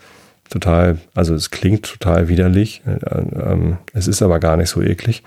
total, 0.50 0.98
also 1.14 1.34
es 1.34 1.50
klingt 1.50 1.84
total 1.84 2.28
widerlich, 2.28 2.82
äh, 2.86 3.20
äh, 3.20 3.76
es 3.92 4.08
ist 4.08 4.22
aber 4.22 4.40
gar 4.40 4.56
nicht 4.56 4.70
so 4.70 4.82
eklig. 4.82 5.22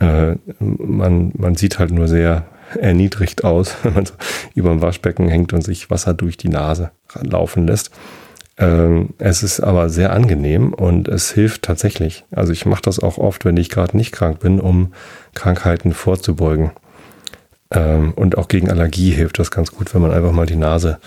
Äh, 0.00 0.34
man, 0.58 1.32
man 1.36 1.54
sieht 1.54 1.78
halt 1.78 1.92
nur 1.92 2.08
sehr 2.08 2.46
erniedrigt 2.80 3.44
aus, 3.44 3.76
wenn 3.82 3.94
man 3.94 4.06
so 4.06 4.14
über 4.54 4.70
dem 4.70 4.82
Waschbecken 4.82 5.28
hängt 5.28 5.52
und 5.52 5.62
sich 5.62 5.90
Wasser 5.90 6.12
durch 6.12 6.36
die 6.36 6.48
Nase 6.48 6.90
laufen 7.14 7.66
lässt. 7.66 7.92
Ähm, 8.58 9.10
es 9.18 9.42
ist 9.42 9.60
aber 9.60 9.90
sehr 9.90 10.12
angenehm 10.12 10.72
und 10.72 11.08
es 11.08 11.30
hilft 11.30 11.62
tatsächlich. 11.62 12.24
Also 12.32 12.52
ich 12.52 12.66
mache 12.66 12.82
das 12.82 12.98
auch 12.98 13.18
oft, 13.18 13.44
wenn 13.44 13.56
ich 13.58 13.70
gerade 13.70 13.96
nicht 13.96 14.12
krank 14.12 14.40
bin, 14.40 14.58
um 14.60 14.92
Krankheiten 15.34 15.92
vorzubeugen. 15.92 16.72
Ähm, 17.70 18.12
und 18.14 18.38
auch 18.38 18.48
gegen 18.48 18.70
Allergie 18.70 19.10
hilft 19.10 19.38
das 19.38 19.50
ganz 19.50 19.72
gut, 19.72 19.94
wenn 19.94 20.02
man 20.02 20.12
einfach 20.12 20.32
mal 20.32 20.46
die 20.46 20.56
Nase 20.56 20.98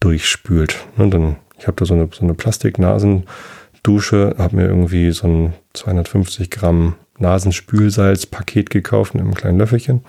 durchspült. 0.00 0.76
Und 0.96 1.12
dann, 1.12 1.36
ich 1.58 1.66
habe 1.66 1.76
da 1.76 1.84
so 1.84 1.94
eine, 1.94 2.08
so 2.12 2.24
eine 2.24 2.34
Plastiknasendusche, 2.34 4.34
habe 4.38 4.56
mir 4.56 4.66
irgendwie 4.66 5.10
so 5.12 5.26
ein 5.26 5.54
250 5.72 6.50
Gramm 6.50 6.94
Nasenspülsalz-Paket 7.18 8.70
gekauft 8.70 9.14
in 9.14 9.20
einem 9.20 9.34
kleinen 9.34 9.58
Löffelchen 9.58 10.04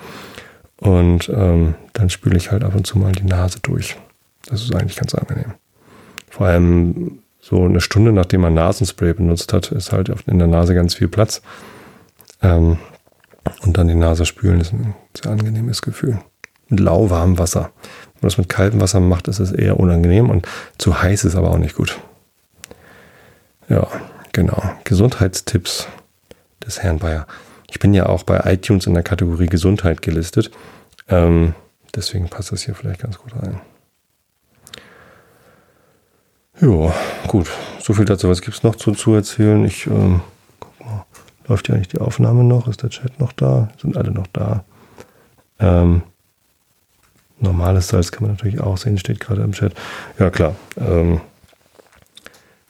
und 0.77 1.29
ähm, 1.29 1.75
dann 1.93 2.09
spüle 2.09 2.37
ich 2.37 2.51
halt 2.51 2.63
ab 2.63 2.75
und 2.75 2.85
zu 2.85 2.97
mal 2.97 3.11
die 3.11 3.23
Nase 3.23 3.59
durch. 3.61 3.95
Das 4.47 4.61
ist 4.61 4.75
eigentlich 4.75 4.95
ganz 4.95 5.15
angenehm. 5.15 5.53
Vor 6.29 6.47
allem 6.47 7.19
so 7.39 7.63
eine 7.63 7.81
Stunde 7.81 8.11
nachdem 8.11 8.41
man 8.41 8.53
Nasenspray 8.53 9.13
benutzt 9.13 9.53
hat, 9.53 9.71
ist 9.71 9.91
halt 9.91 10.11
in 10.25 10.39
der 10.39 10.47
Nase 10.47 10.73
ganz 10.73 10.95
viel 10.95 11.07
Platz. 11.07 11.41
Ähm, 12.41 12.77
und 13.61 13.77
dann 13.77 13.87
die 13.87 13.95
Nase 13.95 14.25
spülen 14.25 14.59
ist 14.59 14.73
ein 14.73 14.95
sehr 15.15 15.31
angenehmes 15.31 15.81
Gefühl. 15.81 16.19
Mit 16.69 16.79
lauwarmem 16.79 17.37
Wasser. 17.37 17.71
Wenn 17.81 18.21
man 18.21 18.29
das 18.29 18.37
mit 18.37 18.49
kaltem 18.49 18.81
Wasser 18.81 18.99
macht, 18.99 19.27
ist 19.27 19.39
es 19.39 19.51
eher 19.51 19.79
unangenehm 19.79 20.29
und 20.29 20.47
zu 20.77 21.01
heiß 21.01 21.25
ist 21.25 21.35
aber 21.35 21.51
auch 21.51 21.57
nicht 21.57 21.75
gut. 21.75 21.99
Ja, 23.69 23.87
genau. 24.31 24.61
Gesundheitstipps 24.83 25.87
des 26.65 26.81
Herrn 26.81 26.99
Bayer. 26.99 27.27
Ich 27.69 27.79
bin 27.79 27.93
ja 27.93 28.07
auch 28.07 28.23
bei 28.23 28.39
iTunes 28.51 28.87
in 28.87 28.93
der 28.93 29.03
Kategorie 29.03 29.47
Gesundheit 29.47 30.01
gelistet. 30.01 30.51
Ähm, 31.07 31.53
deswegen 31.93 32.29
passt 32.29 32.51
das 32.51 32.63
hier 32.63 32.75
vielleicht 32.75 33.01
ganz 33.01 33.17
gut 33.17 33.35
rein. 33.35 33.59
Ja, 36.61 36.93
gut. 37.27 37.47
So 37.79 37.93
viel 37.93 38.05
dazu. 38.05 38.29
Was 38.29 38.41
gibt 38.41 38.57
es 38.57 38.63
noch 38.63 38.75
zu, 38.75 38.93
zu 38.93 39.13
erzählen? 39.13 39.65
Ich 39.65 39.87
ähm. 39.87 40.21
Läuft 41.47 41.69
ja 41.69 41.75
eigentlich 41.75 41.89
die 41.89 41.99
Aufnahme 41.99 42.43
noch? 42.43 42.67
Ist 42.67 42.83
der 42.83 42.89
Chat 42.89 43.19
noch 43.19 43.31
da? 43.31 43.69
Sind 43.81 43.97
alle 43.97 44.11
noch 44.11 44.27
da? 44.27 44.63
Ähm, 45.59 46.01
normales 47.39 47.89
Salz 47.89 48.11
kann 48.11 48.23
man 48.23 48.31
natürlich 48.31 48.59
auch 48.59 48.77
sehen, 48.77 48.97
steht 48.97 49.19
gerade 49.19 49.41
im 49.41 49.51
Chat. 49.51 49.73
Ja, 50.19 50.29
klar. 50.29 50.55
Ähm, 50.77 51.21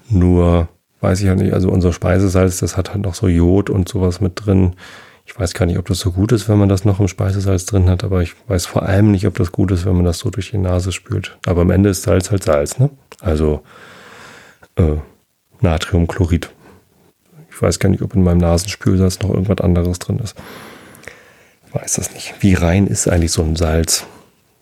nur 0.10 0.68
weiß 1.02 1.20
ich 1.20 1.28
ja 1.28 1.36
nicht, 1.36 1.54
also 1.54 1.70
unser 1.70 1.94
Speisesalz, 1.94 2.60
das 2.60 2.78
hat 2.78 2.92
halt 2.92 3.04
noch 3.04 3.16
so 3.16 3.28
Jod 3.28 3.70
und 3.70 3.88
sowas 3.88 4.22
mit 4.22 4.46
drin. 4.46 4.76
Ich 5.26 5.38
weiß 5.38 5.54
gar 5.54 5.66
nicht, 5.66 5.78
ob 5.78 5.88
das 5.88 6.00
so 6.00 6.12
gut 6.12 6.32
ist, 6.32 6.50
wenn 6.50 6.58
man 6.58 6.70
das 6.70 6.86
noch 6.86 7.00
im 7.00 7.08
Speisesalz 7.08 7.66
drin 7.66 7.90
hat, 7.90 8.04
aber 8.04 8.22
ich 8.22 8.34
weiß 8.48 8.66
vor 8.66 8.84
allem 8.84 9.12
nicht, 9.12 9.26
ob 9.28 9.36
das 9.36 9.52
gut 9.52 9.72
ist, 9.72 9.86
wenn 9.86 9.96
man 9.96 10.06
das 10.06 10.20
so 10.20 10.30
durch 10.30 10.52
die 10.52 10.58
Nase 10.58 10.92
spült. 10.92 11.38
Aber 11.46 11.62
am 11.62 11.72
Ende 11.72 11.90
ist 11.90 12.04
Salz 12.04 12.32
halt 12.32 12.44
Salz, 12.44 12.80
ne? 12.80 12.90
Also 13.22 13.62
äh, 14.76 14.98
Natriumchlorid. 15.62 16.50
Ich 17.56 17.62
weiß 17.62 17.80
gar 17.80 17.90
nicht, 17.90 18.04
ob 18.04 18.14
in 18.14 18.24
meinem 18.24 18.38
Nasenspülsalz 18.38 19.22
noch 19.22 19.30
irgendwas 19.30 19.62
anderes 19.62 19.98
drin 19.98 20.20
ist. 20.20 20.36
Ich 21.68 21.74
weiß 21.74 21.94
das 21.96 22.14
nicht. 22.14 22.36
Wie 22.42 22.54
rein 22.54 22.86
ist 22.86 23.08
eigentlich 23.08 23.32
so 23.32 23.42
ein 23.42 23.56
Salz? 23.56 24.06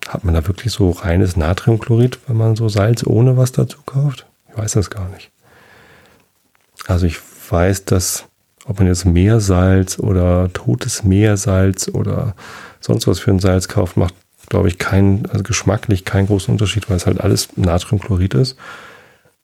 hat 0.07 0.23
man 0.23 0.33
da 0.33 0.45
wirklich 0.47 0.73
so 0.73 0.91
reines 0.91 1.35
Natriumchlorid, 1.35 2.19
wenn 2.27 2.37
man 2.37 2.55
so 2.55 2.69
Salz 2.69 3.05
ohne 3.05 3.37
was 3.37 3.51
dazu 3.51 3.79
kauft? 3.85 4.25
Ich 4.49 4.57
weiß 4.57 4.73
das 4.73 4.89
gar 4.89 5.09
nicht. 5.09 5.31
Also 6.87 7.05
ich 7.05 7.17
weiß, 7.49 7.85
dass 7.85 8.25
ob 8.65 8.79
man 8.79 8.87
jetzt 8.87 9.05
Meersalz 9.05 9.99
oder 9.99 10.51
totes 10.53 11.03
Meersalz 11.03 11.89
oder 11.89 12.35
sonst 12.79 13.07
was 13.07 13.19
für 13.19 13.31
ein 13.31 13.39
Salz 13.39 13.67
kauft, 13.67 13.97
macht, 13.97 14.13
glaube 14.49 14.69
ich, 14.69 14.77
keinen, 14.77 15.25
also 15.29 15.43
geschmacklich 15.43 16.05
keinen 16.05 16.27
großen 16.27 16.51
Unterschied, 16.51 16.89
weil 16.89 16.97
es 16.97 17.05
halt 17.05 17.19
alles 17.19 17.49
Natriumchlorid 17.57 18.33
ist. 18.35 18.57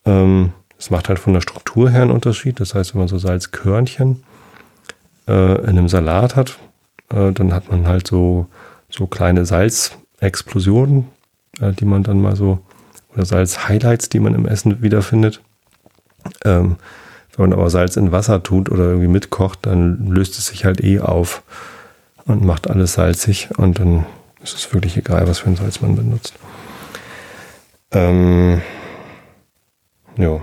Ähm, 0.05 0.53
es 0.79 0.89
macht 0.89 1.09
halt 1.09 1.19
von 1.19 1.33
der 1.33 1.41
Struktur 1.41 1.89
her 1.89 2.03
einen 2.03 2.11
Unterschied. 2.11 2.59
Das 2.59 2.73
heißt, 2.73 2.93
wenn 2.93 2.99
man 2.99 3.07
so 3.09 3.17
Salzkörnchen 3.17 4.23
äh, 5.27 5.59
in 5.61 5.69
einem 5.69 5.89
Salat 5.89 6.37
hat, 6.37 6.57
äh, 7.13 7.31
dann 7.33 7.53
hat 7.53 7.69
man 7.69 7.85
halt 7.85 8.07
so, 8.07 8.47
so 8.89 9.05
kleine 9.05 9.45
Salzexplosionen, 9.45 11.09
äh, 11.59 11.73
die 11.73 11.85
man 11.85 12.03
dann 12.03 12.21
mal 12.21 12.37
so, 12.37 12.59
oder 13.13 13.25
Salzhighlights, 13.25 14.07
die 14.07 14.21
man 14.21 14.33
im 14.33 14.47
Essen 14.47 14.81
wiederfindet. 14.81 15.41
Ähm, 16.45 16.77
wenn 17.35 17.49
man 17.49 17.59
aber 17.59 17.69
Salz 17.69 17.97
in 17.97 18.11
Wasser 18.11 18.41
tut 18.41 18.69
oder 18.69 18.85
irgendwie 18.85 19.07
mitkocht, 19.07 19.59
dann 19.63 20.07
löst 20.07 20.37
es 20.37 20.47
sich 20.47 20.65
halt 20.65 20.83
eh 20.83 20.99
auf 20.99 21.43
und 22.25 22.43
macht 22.43 22.69
alles 22.69 22.93
salzig 22.93 23.49
und 23.57 23.79
dann 23.79 24.05
ist 24.41 24.55
es 24.55 24.73
wirklich 24.73 24.97
egal, 24.97 25.27
was 25.27 25.39
für 25.39 25.49
ein 25.49 25.55
Salz 25.55 25.81
man 25.81 25.95
benutzt. 25.95 26.33
Ähm, 27.91 28.61
ja. 30.17 30.41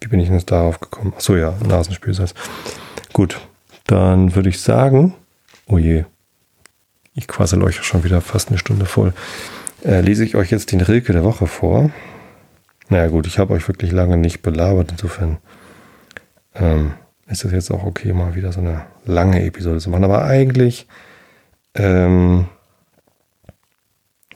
Wie 0.00 0.08
bin 0.08 0.20
ich 0.20 0.26
denn 0.26 0.36
jetzt 0.36 0.50
darauf 0.50 0.80
gekommen? 0.80 1.12
Achso, 1.16 1.36
ja, 1.36 1.54
Nasenspülsalz. 1.66 2.34
Gut, 3.12 3.40
dann 3.86 4.34
würde 4.34 4.48
ich 4.48 4.60
sagen, 4.60 5.14
oh 5.66 5.78
je, 5.78 6.04
ich 7.14 7.26
quassel 7.26 7.62
euch 7.62 7.82
schon 7.82 8.04
wieder 8.04 8.20
fast 8.20 8.48
eine 8.48 8.58
Stunde 8.58 8.86
voll. 8.86 9.12
Äh, 9.84 10.00
lese 10.00 10.24
ich 10.24 10.36
euch 10.36 10.50
jetzt 10.50 10.72
den 10.72 10.80
Rilke 10.80 11.12
der 11.12 11.24
Woche 11.24 11.46
vor. 11.46 11.90
Naja 12.88 13.08
gut, 13.08 13.26
ich 13.26 13.38
habe 13.38 13.54
euch 13.54 13.66
wirklich 13.68 13.92
lange 13.92 14.16
nicht 14.16 14.42
belabert, 14.42 14.92
insofern 14.92 15.38
ähm, 16.54 16.94
ist 17.26 17.44
es 17.44 17.52
jetzt 17.52 17.70
auch 17.70 17.84
okay, 17.84 18.12
mal 18.12 18.34
wieder 18.34 18.52
so 18.52 18.60
eine 18.60 18.86
lange 19.04 19.44
Episode 19.44 19.78
zu 19.78 19.90
machen. 19.90 20.04
Aber 20.04 20.24
eigentlich 20.24 20.86
ähm, 21.74 22.46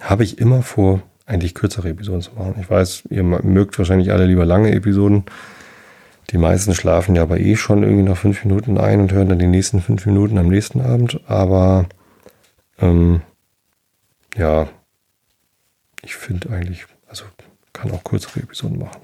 habe 0.01 0.25
ich 0.25 0.39
immer 0.39 0.63
vor, 0.63 1.03
eigentlich 1.33 1.55
kürzere 1.55 1.89
Episoden 1.89 2.21
zu 2.21 2.33
machen. 2.33 2.57
Ich 2.61 2.69
weiß, 2.69 3.05
ihr 3.11 3.23
mögt 3.23 3.79
wahrscheinlich 3.79 4.13
alle 4.13 4.27
lieber 4.27 4.45
lange 4.45 4.73
Episoden. 4.73 5.25
Die 6.31 6.39
meisten 6.39 6.75
schlafen 6.75 7.17
ja 7.17 7.23
aber 7.23 7.41
eh 7.41 7.57
schon 7.57 7.83
irgendwie 7.83 8.03
nach 8.03 8.17
fünf 8.17 8.45
Minuten 8.45 8.79
ein 8.79 9.01
und 9.01 9.13
hören 9.13 9.29
dann 9.29 9.39
die 9.39 9.47
nächsten 9.47 9.81
fünf 9.81 10.07
Minuten 10.07 10.39
am 10.39 10.49
nächsten 10.49 10.81
Abend. 10.81 11.21
Aber 11.27 11.87
ähm, 12.81 13.23
ja, 14.37 14.69
ich 16.03 16.15
finde 16.15 16.51
eigentlich, 16.51 16.87
also 17.09 17.25
kann 17.73 17.91
auch 17.91 18.05
kürzere 18.05 18.41
Episoden 18.41 18.79
machen. 18.79 19.01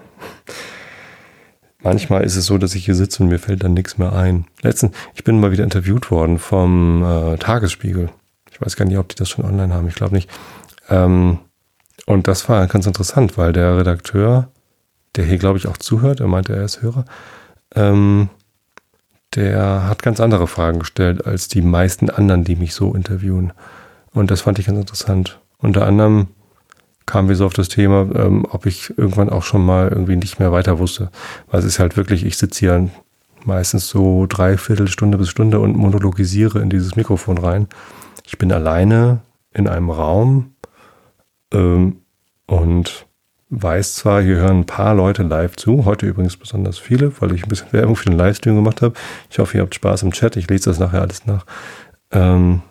Manchmal 1.82 2.24
ist 2.24 2.36
es 2.36 2.46
so, 2.46 2.58
dass 2.58 2.74
ich 2.74 2.84
hier 2.84 2.94
sitze 2.94 3.22
und 3.22 3.28
mir 3.28 3.38
fällt 3.38 3.62
dann 3.62 3.74
nichts 3.74 3.98
mehr 3.98 4.12
ein. 4.12 4.46
Letztens, 4.62 4.94
ich 5.14 5.24
bin 5.24 5.38
mal 5.38 5.52
wieder 5.52 5.64
interviewt 5.64 6.10
worden 6.10 6.38
vom 6.38 7.04
äh, 7.04 7.36
Tagesspiegel. 7.38 8.10
Ich 8.50 8.60
weiß 8.60 8.76
gar 8.76 8.84
nicht, 8.84 8.98
ob 8.98 9.08
die 9.08 9.14
das 9.14 9.28
schon 9.28 9.44
online 9.44 9.72
haben. 9.72 9.86
Ich 9.86 9.94
glaube 9.94 10.14
nicht. 10.14 10.28
Ähm, 10.90 11.38
und 12.06 12.28
das 12.28 12.48
war 12.48 12.66
ganz 12.66 12.86
interessant, 12.86 13.36
weil 13.36 13.52
der 13.52 13.78
Redakteur, 13.78 14.48
der 15.16 15.24
hier, 15.24 15.38
glaube 15.38 15.58
ich, 15.58 15.66
auch 15.66 15.76
zuhört, 15.76 16.20
er 16.20 16.28
meinte, 16.28 16.54
er 16.54 16.64
ist 16.64 16.82
Hörer, 16.82 17.04
ähm, 17.74 18.28
der 19.34 19.86
hat 19.86 20.02
ganz 20.02 20.20
andere 20.20 20.46
Fragen 20.46 20.78
gestellt 20.78 21.26
als 21.26 21.48
die 21.48 21.62
meisten 21.62 22.08
anderen, 22.08 22.44
die 22.44 22.56
mich 22.56 22.74
so 22.74 22.94
interviewen. 22.94 23.52
Und 24.12 24.30
das 24.30 24.42
fand 24.42 24.58
ich 24.58 24.66
ganz 24.66 24.78
interessant. 24.78 25.38
Unter 25.58 25.86
anderem 25.86 26.28
kamen 27.04 27.28
wir 27.28 27.36
so 27.36 27.46
auf 27.46 27.52
das 27.52 27.68
Thema, 27.68 28.08
ähm, 28.14 28.46
ob 28.50 28.66
ich 28.66 28.96
irgendwann 28.96 29.30
auch 29.30 29.42
schon 29.42 29.64
mal 29.64 29.88
irgendwie 29.88 30.16
nicht 30.16 30.38
mehr 30.38 30.52
weiter 30.52 30.78
wusste. 30.78 31.10
Weil 31.50 31.60
es 31.60 31.66
ist 31.66 31.78
halt 31.78 31.96
wirklich, 31.96 32.24
ich 32.24 32.36
sitze 32.36 32.60
hier 32.60 32.88
meistens 33.44 33.88
so 33.88 34.26
dreiviertel 34.26 34.88
Stunde 34.88 35.18
bis 35.18 35.28
Stunde 35.28 35.60
und 35.60 35.76
monologisiere 35.76 36.60
in 36.60 36.70
dieses 36.70 36.96
Mikrofon 36.96 37.38
rein. 37.38 37.68
Ich 38.24 38.38
bin 38.38 38.52
alleine 38.52 39.20
in 39.52 39.68
einem 39.68 39.90
Raum 39.90 40.54
ähm, 41.52 42.02
und 42.46 43.06
weiß 43.50 43.94
zwar, 43.94 44.22
hier 44.22 44.36
hören 44.36 44.60
ein 44.60 44.66
paar 44.66 44.94
Leute 44.94 45.22
live 45.22 45.56
zu, 45.56 45.84
heute 45.84 46.06
übrigens 46.06 46.36
besonders 46.36 46.78
viele, 46.78 47.12
weil 47.20 47.32
ich 47.32 47.44
ein 47.44 47.48
bisschen 47.48 47.72
Werbung 47.72 47.96
für 47.96 48.10
den 48.10 48.18
Livestream 48.18 48.56
gemacht 48.56 48.82
habe. 48.82 48.94
Ich 49.30 49.38
hoffe, 49.38 49.56
ihr 49.56 49.62
habt 49.62 49.74
Spaß 49.74 50.02
im 50.02 50.12
Chat, 50.12 50.36
ich 50.36 50.48
lese 50.48 50.70
das 50.70 50.78
nachher 50.78 51.00
alles 51.00 51.26
nach. 51.26 51.46
Ähm, 52.10 52.62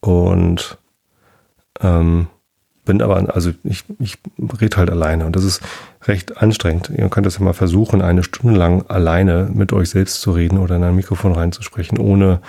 und 0.00 0.78
ähm, 1.80 2.28
bin 2.84 3.02
aber, 3.02 3.34
also 3.34 3.52
ich, 3.64 3.84
ich 3.98 4.18
rede 4.60 4.76
halt 4.76 4.90
alleine 4.90 5.26
und 5.26 5.36
das 5.36 5.44
ist 5.44 5.60
recht 6.04 6.38
anstrengend. 6.38 6.90
Ihr 6.96 7.08
könnt 7.08 7.26
das 7.26 7.38
ja 7.38 7.44
mal 7.44 7.52
versuchen, 7.52 8.00
eine 8.00 8.22
Stunde 8.22 8.58
lang 8.58 8.86
alleine 8.86 9.50
mit 9.52 9.72
euch 9.72 9.90
selbst 9.90 10.20
zu 10.20 10.30
reden 10.30 10.58
oder 10.58 10.76
in 10.76 10.84
ein 10.84 10.94
Mikrofon 10.94 11.32
reinzusprechen, 11.32 11.98
ohne 11.98 12.40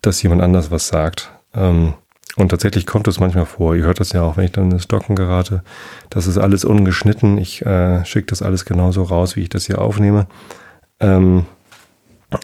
dass 0.00 0.22
jemand 0.22 0.42
anders 0.42 0.70
was 0.70 0.88
sagt. 0.88 1.30
Ähm, 1.54 1.94
und 2.38 2.48
tatsächlich 2.48 2.86
kommt 2.86 3.08
es 3.08 3.20
manchmal 3.20 3.46
vor. 3.46 3.74
Ihr 3.74 3.84
hört 3.84 4.00
das 4.00 4.12
ja 4.12 4.22
auch, 4.22 4.36
wenn 4.36 4.44
ich 4.44 4.52
dann 4.52 4.70
ins 4.70 4.84
Stocken 4.84 5.16
gerate. 5.16 5.62
Das 6.10 6.26
ist 6.26 6.38
alles 6.38 6.64
ungeschnitten. 6.64 7.38
Ich 7.38 7.64
äh, 7.66 8.04
schicke 8.04 8.26
das 8.26 8.42
alles 8.42 8.64
genauso 8.64 9.02
raus, 9.02 9.36
wie 9.36 9.42
ich 9.42 9.48
das 9.48 9.66
hier 9.66 9.80
aufnehme. 9.80 10.26
Ähm, 11.00 11.46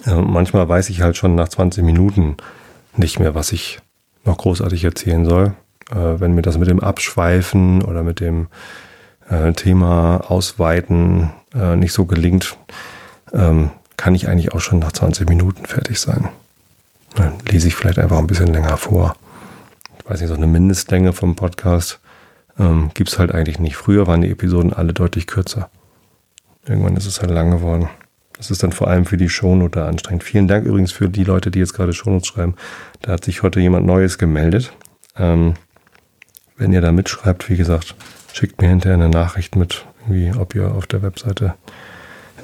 äh, 0.07 0.15
manchmal 0.15 0.69
weiß 0.69 0.91
ich 0.91 1.03
halt 1.03 1.17
schon 1.17 1.35
nach 1.35 1.49
20 1.49 1.85
Minuten 1.85 2.37
nicht 2.97 3.19
mehr, 3.19 3.35
was 3.35 3.53
ich 3.53 3.81
noch 4.25 4.39
großartig 4.39 4.85
erzählen 4.85 5.25
soll 5.25 5.55
äh, 5.91 6.21
wenn 6.21 6.35
mir 6.35 6.43
das 6.43 6.59
mit 6.59 6.69
dem 6.69 6.81
Abschweifen 6.81 7.83
oder 7.83 8.03
mit 8.03 8.21
dem 8.21 8.49
äh, 9.29 9.53
Thema 9.53 10.25
Ausweiten 10.29 11.33
äh, 11.55 11.77
nicht 11.77 11.93
so 11.93 12.05
gelingt, 12.05 12.57
ähm, 13.33 13.71
kann 13.97 14.15
ich 14.15 14.29
eigentlich 14.29 14.53
auch 14.53 14.61
schon 14.61 14.79
nach 14.79 14.93
20 14.93 15.29
Minuten 15.29 15.67
fertig 15.67 16.01
sein. 16.01 16.29
Dann 17.15 17.35
lese 17.49 17.69
ich 17.69 17.75
vielleicht 17.75 17.99
einfach 17.99 18.19
ein 18.19 18.27
bisschen 18.27 18.49
länger 18.49 18.77
vor. 18.77 19.17
Weiß 20.05 20.21
nicht, 20.21 20.29
so 20.29 20.35
eine 20.35 20.47
Mindestlänge 20.47 21.13
vom 21.13 21.35
Podcast 21.35 22.01
ähm, 22.59 22.91
gibt 22.95 23.11
es 23.11 23.19
halt 23.19 23.33
eigentlich 23.33 23.59
nicht. 23.59 23.77
Früher 23.77 24.07
waren 24.07 24.21
die 24.21 24.31
Episoden 24.31 24.73
alle 24.73 24.93
deutlich 24.93 25.27
kürzer. 25.27 25.71
Irgendwann 26.67 26.97
ist 26.97 27.07
es 27.07 27.21
halt 27.21 27.31
lang 27.31 27.51
geworden. 27.51 27.89
Das 28.37 28.51
ist 28.51 28.63
dann 28.63 28.73
vor 28.73 28.89
allem 28.89 29.07
für 29.07 29.17
die 29.17 29.29
Shownote 29.29 29.85
anstrengend. 29.85 30.25
Vielen 30.25 30.49
Dank 30.49 30.67
übrigens 30.67 30.93
für 30.93 31.09
die 31.09 31.25
Leute, 31.25 31.51
die 31.51 31.59
jetzt 31.59 31.73
gerade 31.73 31.93
Shownotes 31.93 32.27
schreiben. 32.27 32.57
Da 33.01 33.13
hat 33.13 33.25
sich 33.25 33.43
heute 33.43 33.61
jemand 33.61 33.87
Neues 33.87 34.19
gemeldet. 34.19 34.73
Ähm, 35.17 35.55
wenn 36.57 36.73
ihr 36.73 36.81
da 36.81 36.93
mitschreibt, 36.93 37.49
wie 37.49 37.57
gesagt, 37.57 37.95
schickt 38.33 38.61
mir 38.61 38.69
hinterher 38.69 38.95
eine 38.95 39.09
Nachricht 39.09 39.57
mit, 39.57 39.87
wie, 40.07 40.33
ob 40.33 40.55
ihr 40.55 40.73
auf 40.73 40.87
der 40.87 41.03
Webseite 41.03 41.55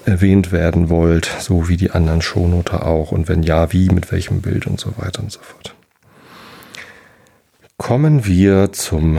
erwähnt 0.04 0.52
werden 0.52 0.88
wollt, 0.88 1.30
so 1.40 1.68
wie 1.68 1.76
die 1.76 1.90
anderen 1.90 2.22
Shownoter 2.22 2.86
auch. 2.86 3.12
Und 3.12 3.28
wenn 3.28 3.42
ja, 3.42 3.72
wie, 3.72 3.90
mit 3.90 4.10
welchem 4.12 4.40
Bild 4.40 4.66
und 4.66 4.80
so 4.80 4.96
weiter 4.96 5.22
und 5.22 5.32
so 5.32 5.40
fort. 5.40 5.74
Kommen 7.80 8.26
wir 8.26 8.72
zum 8.72 9.18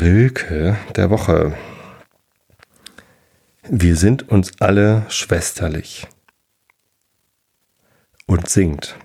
Rilke 0.00 0.78
der 0.96 1.10
Woche. 1.10 1.52
Wir 3.68 3.94
sind 3.94 4.26
uns 4.30 4.52
alle 4.58 5.04
schwesterlich. 5.10 6.08
Und 8.24 8.48
singt. 8.48 8.96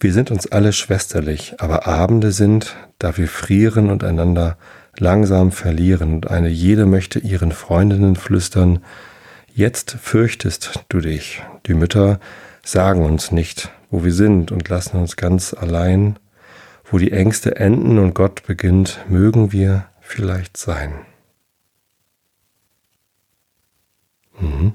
Wir 0.00 0.12
sind 0.12 0.32
uns 0.32 0.48
alle 0.48 0.72
schwesterlich, 0.72 1.54
aber 1.60 1.86
Abende 1.86 2.32
sind, 2.32 2.74
da 2.98 3.16
wir 3.16 3.28
frieren 3.28 3.90
und 3.90 4.02
einander 4.02 4.58
langsam 4.98 5.52
verlieren, 5.52 6.14
und 6.14 6.30
eine 6.32 6.48
jede 6.48 6.84
möchte 6.84 7.20
ihren 7.20 7.52
Freundinnen 7.52 8.16
flüstern, 8.16 8.80
jetzt 9.54 9.92
fürchtest 9.92 10.84
du 10.88 10.98
dich. 10.98 11.44
Die 11.66 11.74
Mütter 11.74 12.18
sagen 12.64 13.04
uns 13.04 13.30
nicht, 13.30 13.70
wo 13.88 14.02
wir 14.02 14.12
sind 14.12 14.50
und 14.50 14.68
lassen 14.68 14.96
uns 14.96 15.14
ganz 15.14 15.54
allein. 15.54 16.18
Wo 16.84 16.98
die 16.98 17.12
Ängste 17.12 17.56
enden 17.56 17.98
und 17.98 18.14
Gott 18.14 18.46
beginnt, 18.46 19.00
mögen 19.08 19.52
wir 19.52 19.88
vielleicht 20.00 20.56
sein. 20.56 21.06
Mhm. 24.38 24.74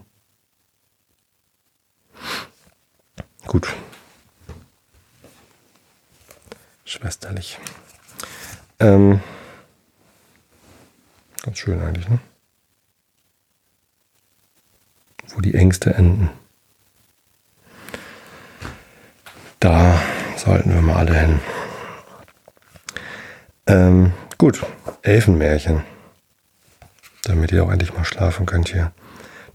Gut, 3.46 3.68
Schwesterlich. 6.90 7.60
Ähm, 8.80 9.22
ganz 11.44 11.60
schön 11.60 11.80
eigentlich, 11.84 12.10
ne? 12.10 12.18
Wo 15.28 15.40
die 15.40 15.54
Ängste 15.54 15.94
enden. 15.94 16.32
Da 19.60 20.02
sollten 20.36 20.74
wir 20.74 20.82
mal 20.82 20.96
alle 20.96 21.14
hin. 21.14 21.40
Ähm, 23.70 24.14
gut, 24.38 24.66
Elfenmärchen. 25.04 25.84
Damit 27.24 27.52
ihr 27.52 27.64
auch 27.64 27.72
endlich 27.72 27.94
mal 27.94 28.04
schlafen 28.04 28.46
könnt 28.46 28.70
hier. 28.70 28.92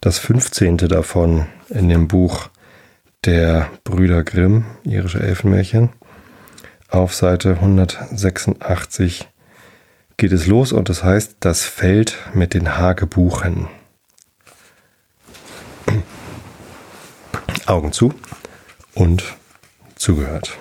Das 0.01 0.19
15. 0.19 0.77
davon 0.77 1.47
in 1.69 1.89
dem 1.89 2.09
Buch 2.09 2.49
der 3.25 3.69
Brüder 3.83 4.23
Grimm, 4.23 4.65
irische 4.85 5.19
Elfenmärchen 5.21 5.91
auf 6.95 7.13
Seite 7.13 7.55
186 7.55 9.29
geht 10.17 10.31
es 10.31 10.47
los 10.47 10.71
und 10.71 10.89
das 10.89 11.03
heißt 11.03 11.39
das 11.41 11.65
Feld 11.65 12.17
mit 12.35 12.55
den 12.55 12.79
Hagebuchen. 12.79 13.67
Augen 17.67 17.93
zu 17.93 18.15
und 18.95 19.25
zugehört. 19.97 20.57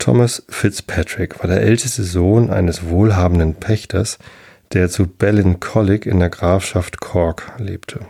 Thomas 0.00 0.42
Fitzpatrick 0.48 1.40
war 1.40 1.46
der 1.46 1.60
älteste 1.60 2.02
Sohn 2.04 2.48
eines 2.50 2.88
wohlhabenden 2.88 3.56
Pächters, 3.56 4.18
der 4.72 4.88
zu 4.88 5.06
Ballincollig 5.06 6.06
in 6.06 6.20
der 6.20 6.30
Grafschaft 6.30 7.00
Cork 7.00 7.52
lebte. 7.58 8.00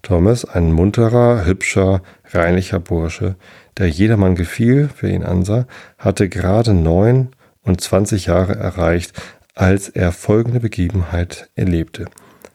Thomas, 0.00 0.46
ein 0.46 0.72
munterer, 0.72 1.44
hübscher, 1.44 2.00
reinlicher 2.30 2.80
Bursche, 2.80 3.36
der 3.76 3.90
jedermann 3.90 4.36
gefiel, 4.36 4.88
wer 5.02 5.10
ihn 5.10 5.22
ansah, 5.22 5.66
hatte 5.98 6.30
gerade 6.30 6.72
neun 6.72 7.28
und 7.62 7.82
zwanzig 7.82 8.26
Jahre 8.26 8.56
erreicht, 8.56 9.12
als 9.54 9.90
er 9.90 10.12
folgende 10.12 10.60
Begebenheit 10.60 11.50
erlebte. 11.54 12.06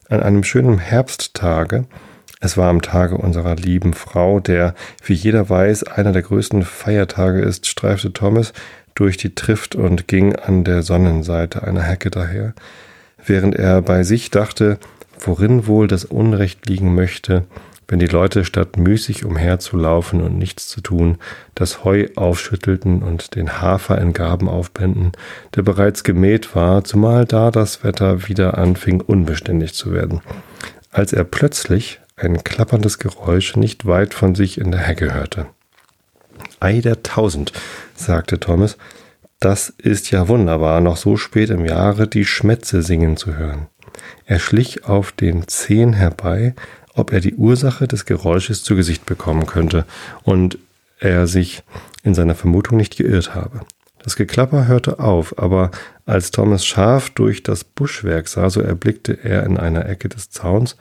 An 0.10 0.24
einem 0.24 0.44
schönen 0.44 0.80
Herbsttage, 0.80 1.86
es 2.40 2.56
war 2.56 2.70
am 2.70 2.82
Tage 2.82 3.18
unserer 3.18 3.56
lieben 3.56 3.94
Frau, 3.94 4.40
der, 4.40 4.76
wie 5.04 5.14
jeder 5.14 5.50
weiß, 5.50 5.84
einer 5.84 6.12
der 6.12 6.22
größten 6.22 6.64
Feiertage 6.64 7.42
ist, 7.42 7.66
streifte 7.66 8.14
Thomas 8.14 8.54
durch 8.94 9.18
die 9.18 9.34
Trift 9.34 9.76
und 9.76 10.08
ging 10.08 10.36
an 10.36 10.64
der 10.64 10.84
Sonnenseite 10.84 11.64
einer 11.64 11.82
Hecke 11.82 12.12
daher. 12.12 12.54
Während 13.26 13.56
er 13.56 13.82
bei 13.82 14.04
sich 14.04 14.30
dachte, 14.30 14.78
worin 15.20 15.68
wohl 15.68 15.88
das 15.88 16.06
Unrecht 16.06 16.68
liegen 16.68 16.94
möchte, 16.94 17.44
wenn 17.88 18.00
die 18.00 18.08
Leute 18.08 18.44
statt 18.44 18.78
müßig 18.78 19.24
umherzulaufen 19.24 20.22
und 20.22 20.38
nichts 20.38 20.68
zu 20.68 20.82
tun, 20.82 21.18
das 21.56 21.84
Heu 21.84 22.08
aufschüttelten 22.16 23.02
und 23.02 23.36
den 23.36 23.62
Hafer 23.62 24.00
in 24.00 24.14
Gaben 24.14 24.50
aufbänden, 24.50 25.14
der 25.56 25.62
bereits 25.64 26.04
gemäht 26.04 26.54
war, 26.54 26.84
zumal 26.84 27.26
da 27.26 27.50
das 27.50 27.84
Wetter 27.84 28.28
wieder 28.28 28.58
anfing 28.58 29.02
unbeständig 29.02 29.74
zu 29.74 29.94
werden, 29.94 30.22
als 30.92 31.14
er 31.14 31.24
plötzlich 31.24 32.02
ein 32.18 32.44
klapperndes 32.44 32.98
Geräusch 32.98 33.56
nicht 33.56 33.86
weit 33.86 34.14
von 34.14 34.36
sich 34.36 34.58
in 34.58 34.72
der 34.72 34.82
Hecke 34.82 35.14
hörte. 35.14 35.46
Ei 36.60 36.82
der 36.82 37.04
Tausend, 37.04 37.54
sagte 37.96 38.40
Thomas, 38.40 38.78
das 39.40 39.70
ist 39.70 40.10
ja 40.10 40.28
wunderbar, 40.28 40.82
noch 40.82 40.98
so 40.98 41.16
spät 41.16 41.52
im 41.52 41.66
Jahre 41.66 42.08
die 42.08 42.26
Schmätze 42.26 42.82
singen 42.82 43.18
zu 43.18 43.36
hören. 43.36 43.68
Er 44.26 44.40
schlich 44.40 44.86
auf 44.86 45.12
den 45.12 45.48
Zehen 45.48 45.94
herbei, 45.94 46.56
ob 46.94 47.14
er 47.14 47.20
die 47.20 47.36
Ursache 47.36 47.88
des 47.88 48.06
Geräusches 48.06 48.64
zu 48.64 48.76
Gesicht 48.76 49.06
bekommen 49.06 49.46
könnte 49.46 49.86
und 50.24 50.58
er 51.00 51.28
sich 51.28 51.64
in 52.02 52.16
seiner 52.16 52.34
Vermutung 52.34 52.78
nicht 52.78 52.98
geirrt 52.98 53.36
habe. 53.36 53.62
Das 54.00 54.16
Geklapper 54.16 54.68
hörte 54.68 55.00
auf, 55.00 55.38
aber 55.38 55.70
als 56.08 56.32
Thomas 56.32 56.66
scharf 56.66 57.12
durch 57.12 57.44
das 57.44 57.64
Buschwerk 57.64 58.28
sah, 58.28 58.50
so 58.50 58.62
erblickte 58.62 59.24
er 59.24 59.44
in 59.44 59.58
einer 59.58 59.88
Ecke 59.88 60.10
des 60.10 60.32
Zauns 60.32 60.78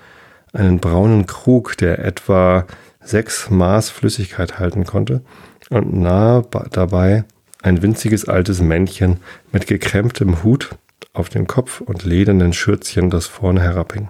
einen 0.57 0.79
braunen 0.79 1.27
Krug, 1.27 1.77
der 1.77 1.99
etwa 2.05 2.67
sechs 3.01 3.51
Maß 3.51 3.91
Flüssigkeit 3.91 4.59
halten 4.59 4.85
konnte, 4.85 5.23
und 5.71 5.93
nahe 5.95 6.47
dabei 6.71 7.25
ein 7.63 7.83
winziges 7.83 8.29
altes 8.29 8.61
Männchen 8.61 9.19
mit 9.53 9.67
gekremptem 9.67 10.43
Hut 10.43 10.71
auf 11.13 11.29
dem 11.29 11.47
Kopf 11.47 11.81
und 11.81 12.05
ledernen 12.05 12.53
Schürzchen, 12.53 13.11
das 13.11 13.27
vorne 13.27 13.63
herabhing. 13.63 14.09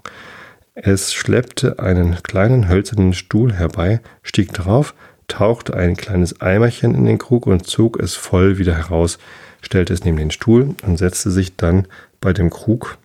Es 0.75 1.15
schleppte 1.15 1.79
einen 1.79 2.23
kleinen 2.23 2.69
hölzernen 2.69 3.15
Stuhl 3.15 3.55
herbei, 3.55 4.01
stieg 4.23 4.53
drauf, 4.53 4.95
tauchte 5.29 5.75
ein 5.75 5.97
kleines 5.97 6.41
Eimerchen 6.41 6.95
in 6.95 7.07
den 7.07 7.19
Krug 7.19 7.47
und 7.47 7.67
zog 7.67 7.99
es 7.99 8.15
voll 8.15 8.59
wieder 8.59 8.75
heraus, 8.75 9.19
stellte 9.63 9.95
es 9.95 10.05
neben 10.05 10.19
den 10.19 10.31
Stuhl 10.31 10.75
und 10.83 10.99
setzte 10.99 11.31
sich 11.31 11.57
dann 11.57 11.89
bei 12.21 12.33
dem 12.33 12.51
Krug 12.51 12.99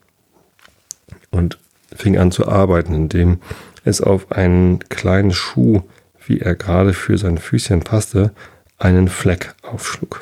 und 1.29 1.57
fing 1.95 2.17
an 2.17 2.31
zu 2.31 2.47
arbeiten, 2.47 2.93
indem 2.93 3.39
es 3.83 4.01
auf 4.01 4.31
einen 4.31 4.79
kleinen 4.89 5.31
Schuh, 5.31 5.81
wie 6.25 6.39
er 6.39 6.55
gerade 6.55 6.93
für 6.93 7.17
sein 7.17 7.37
Füßchen 7.37 7.81
passte, 7.81 8.31
einen 8.77 9.07
Fleck 9.07 9.55
aufschlug. 9.61 10.21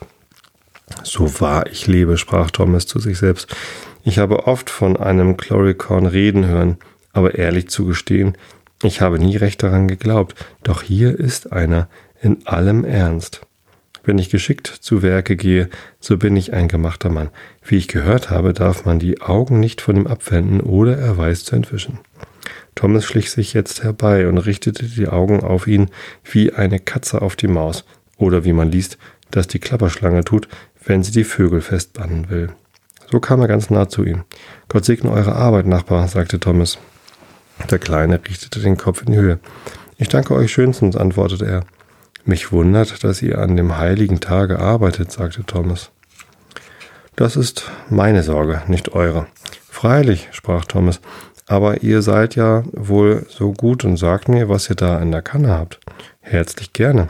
So 1.03 1.39
wahr 1.39 1.67
ich 1.67 1.87
lebe, 1.87 2.17
sprach 2.17 2.51
Thomas 2.51 2.87
zu 2.87 2.99
sich 2.99 3.17
selbst. 3.17 3.55
Ich 4.03 4.17
habe 4.17 4.47
oft 4.47 4.69
von 4.69 4.97
einem 4.97 5.37
Chloricorn 5.37 6.05
reden 6.05 6.45
hören, 6.45 6.77
aber 7.13 7.35
ehrlich 7.35 7.69
zu 7.69 7.85
gestehen, 7.85 8.37
ich 8.81 9.01
habe 9.01 9.19
nie 9.19 9.35
recht 9.35 9.61
daran 9.61 9.87
geglaubt, 9.87 10.35
doch 10.63 10.83
hier 10.83 11.19
ist 11.19 11.51
einer 11.51 11.89
in 12.21 12.47
allem 12.47 12.85
Ernst. 12.85 13.41
Wenn 14.03 14.17
ich 14.17 14.29
geschickt 14.29 14.67
zu 14.67 15.01
Werke 15.01 15.35
gehe, 15.35 15.69
so 15.99 16.17
bin 16.17 16.35
ich 16.35 16.53
ein 16.53 16.67
gemachter 16.67 17.09
Mann. 17.09 17.29
Wie 17.63 17.77
ich 17.77 17.87
gehört 17.87 18.29
habe, 18.29 18.53
darf 18.53 18.85
man 18.85 18.99
die 18.99 19.21
Augen 19.21 19.59
nicht 19.59 19.81
von 19.81 19.95
ihm 19.95 20.07
abwenden 20.07 20.61
oder 20.61 20.97
er 20.97 21.17
weiß 21.17 21.43
zu 21.43 21.55
entwischen. 21.55 21.99
Thomas 22.75 23.05
schlich 23.05 23.31
sich 23.31 23.53
jetzt 23.53 23.83
herbei 23.83 24.27
und 24.27 24.37
richtete 24.37 24.85
die 24.85 25.07
Augen 25.07 25.41
auf 25.41 25.67
ihn 25.67 25.89
wie 26.23 26.53
eine 26.53 26.79
Katze 26.79 27.21
auf 27.21 27.35
die 27.35 27.47
Maus, 27.47 27.83
oder 28.17 28.43
wie 28.43 28.53
man 28.53 28.71
liest, 28.71 28.97
dass 29.31 29.47
die 29.47 29.59
Klapperschlange 29.59 30.23
tut, 30.23 30.47
wenn 30.85 31.03
sie 31.03 31.11
die 31.11 31.23
Vögel 31.23 31.61
festbannen 31.61 32.29
will. 32.29 32.49
So 33.11 33.19
kam 33.19 33.41
er 33.41 33.47
ganz 33.47 33.69
nah 33.69 33.89
zu 33.89 34.03
ihm. 34.03 34.23
Gott 34.67 34.85
segne 34.85 35.11
eure 35.11 35.35
Arbeit, 35.35 35.65
Nachbar, 35.65 36.07
sagte 36.07 36.39
Thomas. 36.39 36.77
Der 37.69 37.79
Kleine 37.79 38.19
richtete 38.27 38.59
den 38.59 38.77
Kopf 38.77 39.01
in 39.01 39.13
die 39.13 39.17
Höhe. 39.17 39.39
Ich 39.97 40.09
danke 40.09 40.33
euch 40.33 40.51
schönstens, 40.51 40.95
antwortete 40.95 41.45
er. 41.45 41.65
Mich 42.29 42.51
wundert, 42.51 43.03
dass 43.03 43.23
ihr 43.23 43.39
an 43.39 43.57
dem 43.57 43.79
heiligen 43.79 44.19
Tage 44.19 44.59
arbeitet, 44.59 45.11
sagte 45.11 45.43
Thomas. 45.43 45.89
Das 47.15 47.35
ist 47.35 47.71
meine 47.89 48.21
Sorge, 48.21 48.61
nicht 48.67 48.89
eure. 48.89 49.25
Freilich, 49.67 50.27
sprach 50.31 50.65
Thomas, 50.65 51.01
aber 51.47 51.81
ihr 51.81 52.03
seid 52.03 52.35
ja 52.35 52.65
wohl 52.71 53.25
so 53.29 53.51
gut 53.51 53.83
und 53.83 53.97
sagt 53.97 54.29
mir, 54.29 54.47
was 54.47 54.69
ihr 54.69 54.75
da 54.75 54.99
in 54.99 55.11
der 55.11 55.23
Kanne 55.23 55.49
habt. 55.49 55.79
Herzlich 56.19 56.71
gerne. 56.71 57.07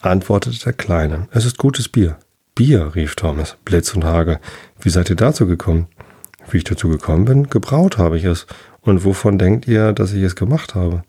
Antwortete 0.00 0.58
der 0.64 0.72
Kleine. 0.72 1.28
Es 1.30 1.44
ist 1.44 1.58
gutes 1.58 1.90
Bier. 1.90 2.16
Bier, 2.54 2.94
rief 2.94 3.14
Thomas, 3.14 3.58
Blitz 3.66 3.94
und 3.94 4.04
Hagel. 4.04 4.40
Wie 4.80 4.88
seid 4.88 5.10
ihr 5.10 5.16
dazu 5.16 5.46
gekommen? 5.46 5.86
Wie 6.48 6.56
ich 6.56 6.64
dazu 6.64 6.88
gekommen 6.88 7.26
bin? 7.26 7.50
Gebraut 7.50 7.98
habe 7.98 8.16
ich 8.16 8.24
es. 8.24 8.46
Und 8.80 9.04
wovon 9.04 9.36
denkt 9.36 9.68
ihr, 9.68 9.92
dass 9.92 10.14
ich 10.14 10.22
es 10.22 10.34
gemacht 10.34 10.74
habe? 10.74 11.02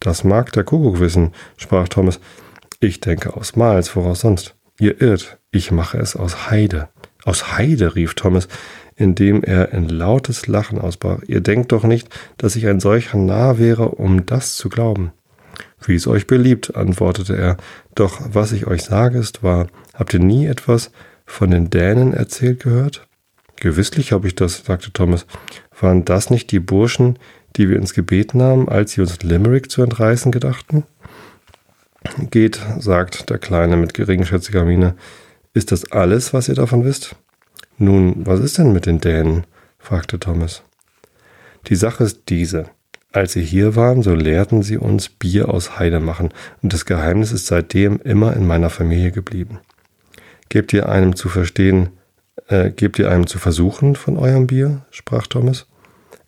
Das 0.00 0.24
mag 0.24 0.52
der 0.52 0.64
Kuckuck 0.64 0.98
wissen, 0.98 1.32
sprach 1.56 1.88
Thomas. 1.88 2.20
Ich 2.80 3.00
denke 3.00 3.36
aus 3.36 3.54
Malz, 3.54 3.94
woraus 3.94 4.20
sonst? 4.20 4.54
Ihr 4.78 5.00
irrt, 5.00 5.38
ich 5.52 5.70
mache 5.70 5.98
es 5.98 6.16
aus 6.16 6.50
Heide. 6.50 6.88
Aus 7.24 7.58
Heide, 7.58 7.94
rief 7.94 8.14
Thomas, 8.14 8.48
indem 8.96 9.44
er 9.44 9.72
in 9.72 9.90
lautes 9.90 10.46
Lachen 10.46 10.80
ausbrach. 10.80 11.20
Ihr 11.26 11.42
denkt 11.42 11.72
doch 11.72 11.84
nicht, 11.84 12.08
dass 12.38 12.56
ich 12.56 12.66
ein 12.66 12.80
solcher 12.80 13.18
Narr 13.18 13.58
wäre, 13.58 13.90
um 13.90 14.24
das 14.24 14.56
zu 14.56 14.70
glauben. 14.70 15.12
Wie 15.84 15.94
es 15.94 16.06
euch 16.06 16.26
beliebt, 16.26 16.76
antwortete 16.76 17.36
er. 17.36 17.58
Doch 17.94 18.20
was 18.32 18.52
ich 18.52 18.66
euch 18.66 18.82
sage, 18.82 19.18
ist 19.18 19.42
wahr. 19.42 19.66
Habt 19.92 20.14
ihr 20.14 20.20
nie 20.20 20.46
etwas 20.46 20.92
von 21.26 21.50
den 21.50 21.68
Dänen 21.68 22.14
erzählt 22.14 22.62
gehört? 22.62 23.06
Gewisslich 23.56 24.12
habe 24.12 24.26
ich 24.26 24.34
das, 24.34 24.64
sagte 24.64 24.92
Thomas. 24.92 25.26
Waren 25.78 26.06
das 26.06 26.30
nicht 26.30 26.50
die 26.50 26.60
Burschen, 26.60 27.18
die 27.56 27.68
wir 27.68 27.76
ins 27.76 27.94
Gebet 27.94 28.34
nahmen, 28.34 28.68
als 28.68 28.92
sie 28.92 29.00
uns 29.00 29.22
Limerick 29.22 29.70
zu 29.70 29.82
entreißen 29.82 30.32
gedachten? 30.32 30.84
Geht, 32.30 32.60
sagt 32.78 33.30
der 33.30 33.38
Kleine 33.38 33.76
mit 33.76 33.94
geringschätziger 33.94 34.64
Miene. 34.64 34.94
Ist 35.52 35.72
das 35.72 35.90
alles, 35.92 36.32
was 36.32 36.48
ihr 36.48 36.54
davon 36.54 36.84
wisst? 36.84 37.16
Nun, 37.76 38.26
was 38.26 38.40
ist 38.40 38.58
denn 38.58 38.72
mit 38.72 38.86
den 38.86 39.00
Dänen? 39.00 39.44
fragte 39.78 40.18
Thomas. 40.18 40.62
Die 41.66 41.76
Sache 41.76 42.04
ist 42.04 42.22
diese. 42.28 42.66
Als 43.12 43.32
sie 43.32 43.42
hier 43.42 43.74
waren, 43.74 44.02
so 44.02 44.14
lehrten 44.14 44.62
sie 44.62 44.76
uns 44.76 45.08
Bier 45.08 45.48
aus 45.48 45.78
Heide 45.78 45.98
machen, 45.98 46.30
und 46.62 46.72
das 46.72 46.86
Geheimnis 46.86 47.32
ist 47.32 47.46
seitdem 47.46 48.00
immer 48.00 48.34
in 48.36 48.46
meiner 48.46 48.70
Familie 48.70 49.10
geblieben. 49.10 49.58
Gebt 50.48 50.72
ihr 50.72 50.88
einem 50.88 51.16
zu 51.16 51.28
verstehen, 51.28 51.90
äh, 52.48 52.70
gebt 52.70 52.98
ihr 52.98 53.10
einem 53.10 53.26
zu 53.26 53.38
versuchen 53.38 53.96
von 53.96 54.16
eurem 54.16 54.46
Bier? 54.46 54.82
sprach 54.90 55.26
Thomas. 55.26 55.66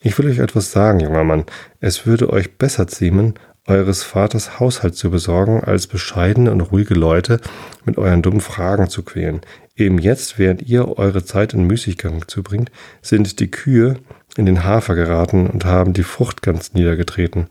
Ich 0.05 0.19
will 0.19 0.29
euch 0.29 0.39
etwas 0.39 0.73
sagen, 0.73 0.99
junger 0.99 1.23
Mann. 1.23 1.45
Es 1.81 2.07
würde 2.07 2.31
euch 2.31 2.59
besser 2.59 2.89
ziemen, 2.89 3.35
eures 3.67 4.03
Vaters 4.03 4.59
Haushalt 4.59 4.97
zu 4.97 5.13
besorgen, 5.13 5.63
als 5.63 5.87
bescheidene 5.87 6.51
und 6.51 6.61
ruhige 6.61 6.95
Leute 6.95 7.41
mit 7.85 7.99
euren 7.99 8.21
dummen 8.21 8.41
Fragen 8.41 8.89
zu 8.89 9.05
quälen. 9.05 9.43
Eben 9.77 9.99
jetzt, 9.99 10.41
während 10.41 10.63
ihr 10.63 10.99
eure 10.99 11.25
Zeit 11.25 11.55
in 11.55 11.69
Müßiggang 11.69 12.27
zubringt, 12.27 12.73
sind 13.01 13.39
die 13.39 13.51
Kühe 13.51 13.95
in 14.37 14.47
den 14.47 14.65
Hafer 14.65 14.97
geraten 14.97 15.47
und 15.47 15.65
haben 15.65 15.93
die 15.93 16.03
Frucht 16.03 16.43
ganz 16.43 16.75
niedergetreten. 16.75 17.47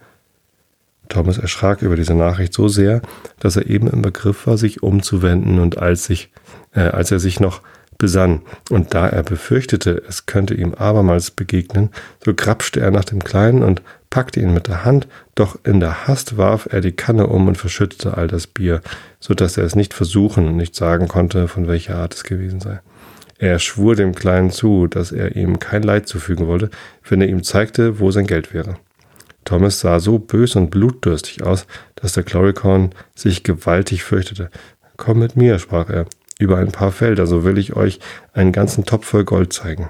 Thomas 1.08 1.38
erschrak 1.38 1.82
über 1.82 1.96
diese 1.96 2.16
Nachricht 2.16 2.54
so 2.54 2.68
sehr, 2.68 3.02
dass 3.40 3.56
er 3.56 3.68
eben 3.68 3.88
im 3.88 4.02
Begriff 4.02 4.46
war, 4.46 4.58
sich 4.58 4.84
umzuwenden 4.84 5.60
und 5.60 5.78
als, 5.78 6.04
sich, 6.04 6.32
äh, 6.74 6.82
als 6.82 7.12
er 7.12 7.20
sich 7.20 7.40
noch 7.40 7.62
besann, 8.02 8.42
und 8.72 8.96
da 8.96 9.08
er 9.08 9.22
befürchtete, 9.22 10.02
es 10.10 10.26
könnte 10.26 10.56
ihm 10.56 10.74
abermals 10.74 11.30
begegnen, 11.30 11.92
so 12.26 12.34
grapschte 12.34 12.80
er 12.80 12.90
nach 12.90 13.06
dem 13.06 13.24
Kleinen 13.24 13.62
und 13.62 13.84
packte 14.10 14.40
ihn 14.40 14.56
mit 14.56 14.68
der 14.68 14.84
Hand, 14.84 15.08
doch 15.36 15.60
in 15.64 15.80
der 15.80 16.08
Hast 16.08 16.36
warf 16.36 16.68
er 16.72 16.82
die 16.82 16.94
Kanne 16.94 17.28
um 17.28 17.48
und 17.48 17.60
verschüttete 17.60 18.18
all 18.18 18.28
das 18.28 18.48
Bier, 18.48 18.82
so 19.20 19.36
dass 19.36 19.56
er 19.56 19.66
es 19.66 19.76
nicht 19.76 19.94
versuchen 19.94 20.48
und 20.48 20.58
nicht 20.58 20.76
sagen 20.76 21.08
konnte, 21.08 21.48
von 21.48 21.68
welcher 21.68 21.96
Art 21.96 22.16
es 22.16 22.24
gewesen 22.24 22.60
sei. 22.60 22.82
Er 23.38 23.60
schwur 23.60 23.96
dem 23.96 24.16
Kleinen 24.16 24.50
zu, 24.50 24.88
dass 24.88 25.12
er 25.12 25.36
ihm 25.36 25.60
kein 25.60 25.84
Leid 25.84 26.08
zufügen 26.08 26.48
wollte, 26.48 26.72
wenn 27.08 27.22
er 27.22 27.28
ihm 27.28 27.44
zeigte, 27.44 28.00
wo 28.00 28.10
sein 28.10 28.26
Geld 28.26 28.52
wäre. 28.52 28.78
Thomas 29.46 29.80
sah 29.80 30.00
so 30.00 30.18
bös 30.18 30.56
und 30.56 30.72
blutdürstig 30.72 31.44
aus, 31.44 31.68
dass 31.94 32.14
der 32.14 32.24
Chloricorn 32.24 32.96
sich 33.14 33.44
gewaltig 33.44 34.04
fürchtete. 34.04 34.50
Komm 34.98 35.20
mit 35.20 35.36
mir, 35.36 35.60
sprach 35.60 35.90
er, 35.90 36.08
über 36.42 36.58
ein 36.58 36.72
paar 36.72 36.92
Felder, 36.92 37.28
so 37.28 37.44
will 37.44 37.58
ich 37.58 37.76
euch 37.76 38.00
einen 38.34 38.52
ganzen 38.52 38.86
Topf 38.86 39.08
voll 39.08 39.24
Gold 39.24 39.54
zeigen. 39.54 39.90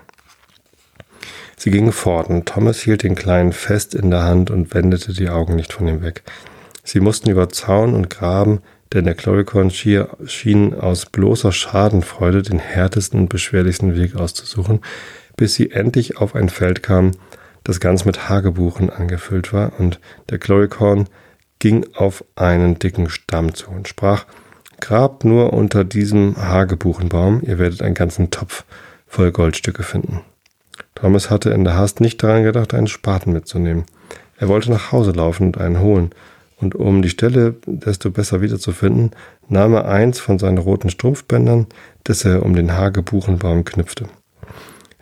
Sie 1.58 1.70
gingen 1.70 1.92
fort, 1.92 2.30
und 2.30 2.48
Thomas 2.48 2.80
hielt 2.80 3.04
den 3.04 3.16
Kleinen 3.16 3.54
fest 3.54 3.94
in 3.94 4.10
der 4.10 4.24
Hand 4.24 4.50
und 4.50 4.74
wendete 4.74 5.14
die 5.14 5.30
Augen 5.30 5.56
nicht 5.56 5.74
von 5.74 5.88
ihm 5.88 6.02
weg. 6.02 6.24
Sie 6.84 7.00
mussten 7.00 7.30
über 7.30 7.50
Zaun 7.50 7.94
und 7.94 8.10
Graben, 8.10 8.62
denn 8.94 9.06
der 9.06 9.16
Chloricon 9.16 9.70
schien 9.70 10.74
aus 10.74 11.06
bloßer 11.06 11.52
Schadenfreude 11.52 12.42
den 12.42 12.60
härtesten 12.60 13.22
und 13.22 13.30
beschwerlichsten 13.30 13.96
Weg 13.96 14.16
auszusuchen, 14.16 14.82
bis 15.38 15.54
sie 15.54 15.72
endlich 15.72 16.18
auf 16.18 16.36
ein 16.36 16.50
Feld 16.50 16.84
kamen, 16.84 17.12
das 17.64 17.80
ganz 17.80 18.06
mit 18.06 18.28
Hagebuchen 18.28 18.90
angefüllt 18.90 19.54
war, 19.54 19.80
und 19.80 20.00
der 20.30 20.40
Chloricon 20.40 21.08
ging 21.60 21.86
auf 21.94 22.26
einen 22.36 22.80
dicken 22.80 23.10
Stamm 23.10 23.54
zu 23.54 23.70
und 23.70 23.88
sprach, 23.88 24.26
Grabt 24.82 25.24
nur 25.24 25.54
unter 25.54 25.86
diesem 25.86 26.36
Hagebuchenbaum, 26.36 27.42
ihr 27.46 27.60
werdet 27.60 27.82
einen 27.82 27.94
ganzen 27.94 28.32
Topf 28.32 28.66
voll 29.08 29.32
Goldstücke 29.32 29.84
finden. 29.84 30.22
Thomas 30.96 31.30
hatte 31.30 31.52
in 31.52 31.64
der 31.64 31.78
Hast 31.78 32.02
nicht 32.02 32.22
daran 32.22 32.44
gedacht, 32.44 32.74
einen 32.74 32.88
Spaten 32.88 33.32
mitzunehmen. 33.32 33.86
Er 34.38 34.50
wollte 34.50 34.72
nach 34.72 34.92
Hause 34.92 35.12
laufen 35.12 35.48
und 35.48 35.58
einen 35.60 35.80
holen, 35.80 36.12
und 36.58 36.76
um 36.76 37.02
die 37.02 37.10
Stelle 37.10 37.56
desto 37.66 38.12
besser 38.12 38.42
wiederzufinden, 38.42 39.12
nahm 39.48 39.74
er 39.74 39.88
eins 39.88 40.20
von 40.20 40.40
seinen 40.40 40.58
roten 40.58 40.90
Strumpfbändern, 40.90 41.68
das 42.04 42.26
er 42.26 42.44
um 42.44 42.56
den 42.56 42.74
Hagebuchenbaum 42.74 43.66
knüpfte. 43.66 44.06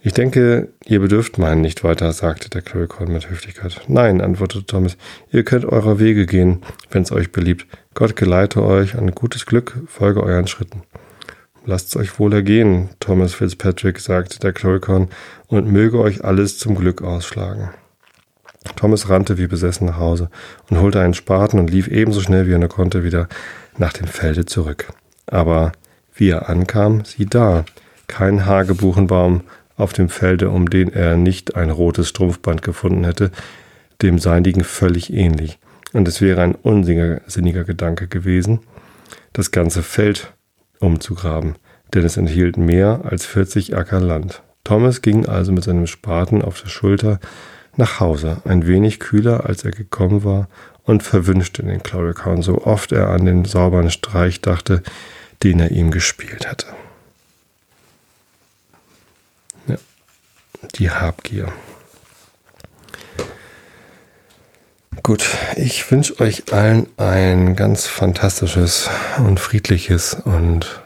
Ich 0.02 0.14
denke, 0.14 0.70
ihr 0.86 1.02
bedürft 1.02 1.38
meinen 1.38 1.62
nicht 1.62 1.84
weiter, 1.84 2.14
sagte 2.14 2.50
der 2.50 2.62
Clericon 2.62 3.12
mit 3.12 3.30
Höflichkeit. 3.30 3.82
Nein, 3.90 4.22
antwortete 4.22 4.66
Thomas, 4.66 4.96
ihr 5.32 5.44
könnt 5.44 5.66
eurer 5.66 6.00
Wege 6.00 6.26
gehen, 6.26 6.62
wenn 6.90 7.04
es 7.04 7.12
euch 7.12 7.34
beliebt. 7.34 7.68
Gott 8.00 8.16
geleite 8.16 8.64
euch 8.64 8.98
an 8.98 9.12
gutes 9.12 9.46
Glück, 9.46 9.78
folge 9.88 10.24
euren 10.24 10.48
Schritten. 10.48 10.84
Lasst 11.66 11.90
es 11.90 11.98
euch 11.98 12.18
wohl 12.18 12.32
ergehen, 12.32 12.88
Thomas 13.02 13.34
Fitzpatrick, 13.34 14.00
sagte 14.00 14.40
der 14.40 14.54
Clericon, 14.54 15.10
und 15.48 15.70
möge 15.70 16.00
euch 16.00 16.24
alles 16.24 16.58
zum 16.58 16.76
Glück 16.76 17.02
ausschlagen. 17.02 17.72
Thomas 18.78 19.10
rannte 19.10 19.38
wie 19.38 19.48
besessen 19.48 19.88
nach 19.88 19.98
Hause 19.98 20.30
und 20.70 20.80
holte 20.80 21.02
einen 21.02 21.14
Spaten 21.14 21.60
und 21.60 21.70
lief 21.70 21.90
ebenso 21.90 22.22
schnell 22.22 22.48
wie 22.48 22.54
er 22.54 22.60
nur 22.60 22.70
konnte 22.70 23.04
wieder 23.04 23.28
nach 23.78 23.92
dem 23.92 24.08
Felde 24.08 24.46
zurück. 24.46 24.94
Aber 25.28 25.74
wie 26.16 26.30
er 26.30 26.48
ankam, 26.48 27.04
sieh 27.04 27.26
da, 27.26 27.66
kein 28.08 28.46
Hagebuchenbaum 28.46 29.42
auf 29.76 29.92
dem 29.92 30.08
Felde, 30.08 30.52
um 30.52 30.70
den 30.70 30.88
er 30.94 31.18
nicht 31.18 31.58
ein 31.58 31.70
rotes 31.70 32.08
Strumpfband 32.08 32.62
gefunden 32.62 33.04
hätte, 33.04 33.30
dem 34.02 34.20
seinigen 34.20 34.64
völlig 34.64 35.12
ähnlich. 35.12 35.60
Und 35.94 36.08
es 36.08 36.22
wäre 36.22 36.42
ein 36.42 36.56
unsinniger 36.56 37.64
Gedanke 37.64 38.08
gewesen, 38.08 38.60
das 39.34 39.52
ganze 39.52 39.84
Feld 39.84 40.34
umzugraben, 40.80 41.56
denn 41.94 42.06
es 42.06 42.18
enthielt 42.18 42.58
mehr 42.58 43.02
als 43.06 43.26
40 43.26 43.76
Acker 43.76 44.00
Land. 44.00 44.44
Thomas 44.64 45.02
ging 45.02 45.26
also 45.26 45.52
mit 45.52 45.64
seinem 45.64 45.88
Spaten 45.88 46.42
auf 46.42 46.62
der 46.62 46.70
Schulter 46.70 47.20
nach 47.76 48.00
Hause, 48.00 48.42
ein 48.46 48.68
wenig 48.68 49.00
kühler, 49.00 49.46
als 49.46 49.64
er 49.64 49.72
gekommen 49.72 50.24
war, 50.24 50.48
und 50.84 51.04
verwünschte 51.04 51.64
den 51.64 51.84
Chloricon, 51.84 52.42
so 52.42 52.64
oft 52.64 52.92
er 52.92 53.10
an 53.10 53.26
den 53.26 53.46
sauberen 53.46 53.92
Streich 53.92 54.42
dachte, 54.42 54.82
den 55.44 55.60
er 55.60 55.72
ihm 55.72 55.92
gespielt 55.92 56.48
hatte. 56.48 56.68
Ja, 59.68 59.76
die 60.76 60.90
Habgier. 60.90 61.52
Gut, 65.04 65.26
ich 65.56 65.90
wünsche 65.92 66.20
euch 66.20 66.52
allen 66.52 66.88
ein 66.98 67.56
ganz 67.56 67.88
fantastisches 67.88 68.90
und 69.18 69.40
friedliches 69.40 70.14
und 70.14 70.84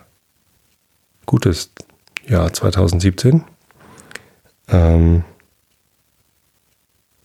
gutes 1.26 1.72
Jahr 2.28 2.54
2017. 2.54 3.44
Ähm, 4.70 5.24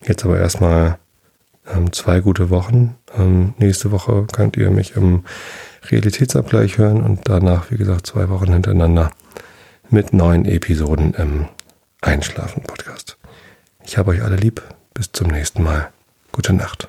Jetzt 0.08 0.24
aber 0.24 0.38
erstmal 0.38 0.98
ähm, 1.66 1.92
zwei 1.92 2.20
gute 2.20 2.50
Wochen. 2.50 2.96
Ähm, 3.16 3.54
nächste 3.58 3.90
Woche 3.90 4.26
könnt 4.32 4.56
ihr 4.56 4.70
mich 4.70 4.96
im 4.96 5.24
Realitätsabgleich 5.90 6.78
hören 6.78 7.02
und 7.02 7.28
danach, 7.28 7.70
wie 7.70 7.76
gesagt, 7.76 8.06
zwei 8.06 8.28
Wochen 8.28 8.52
hintereinander 8.52 9.10
mit 9.90 10.12
neuen 10.12 10.44
Episoden 10.44 11.14
im 11.14 11.48
Einschlafen-Podcast. 12.00 13.16
Ich 13.84 13.98
habe 13.98 14.12
euch 14.12 14.22
alle 14.22 14.36
lieb. 14.36 14.62
Bis 14.94 15.12
zum 15.12 15.28
nächsten 15.28 15.62
Mal. 15.62 15.92
Gute 16.32 16.52
Nacht. 16.52 16.88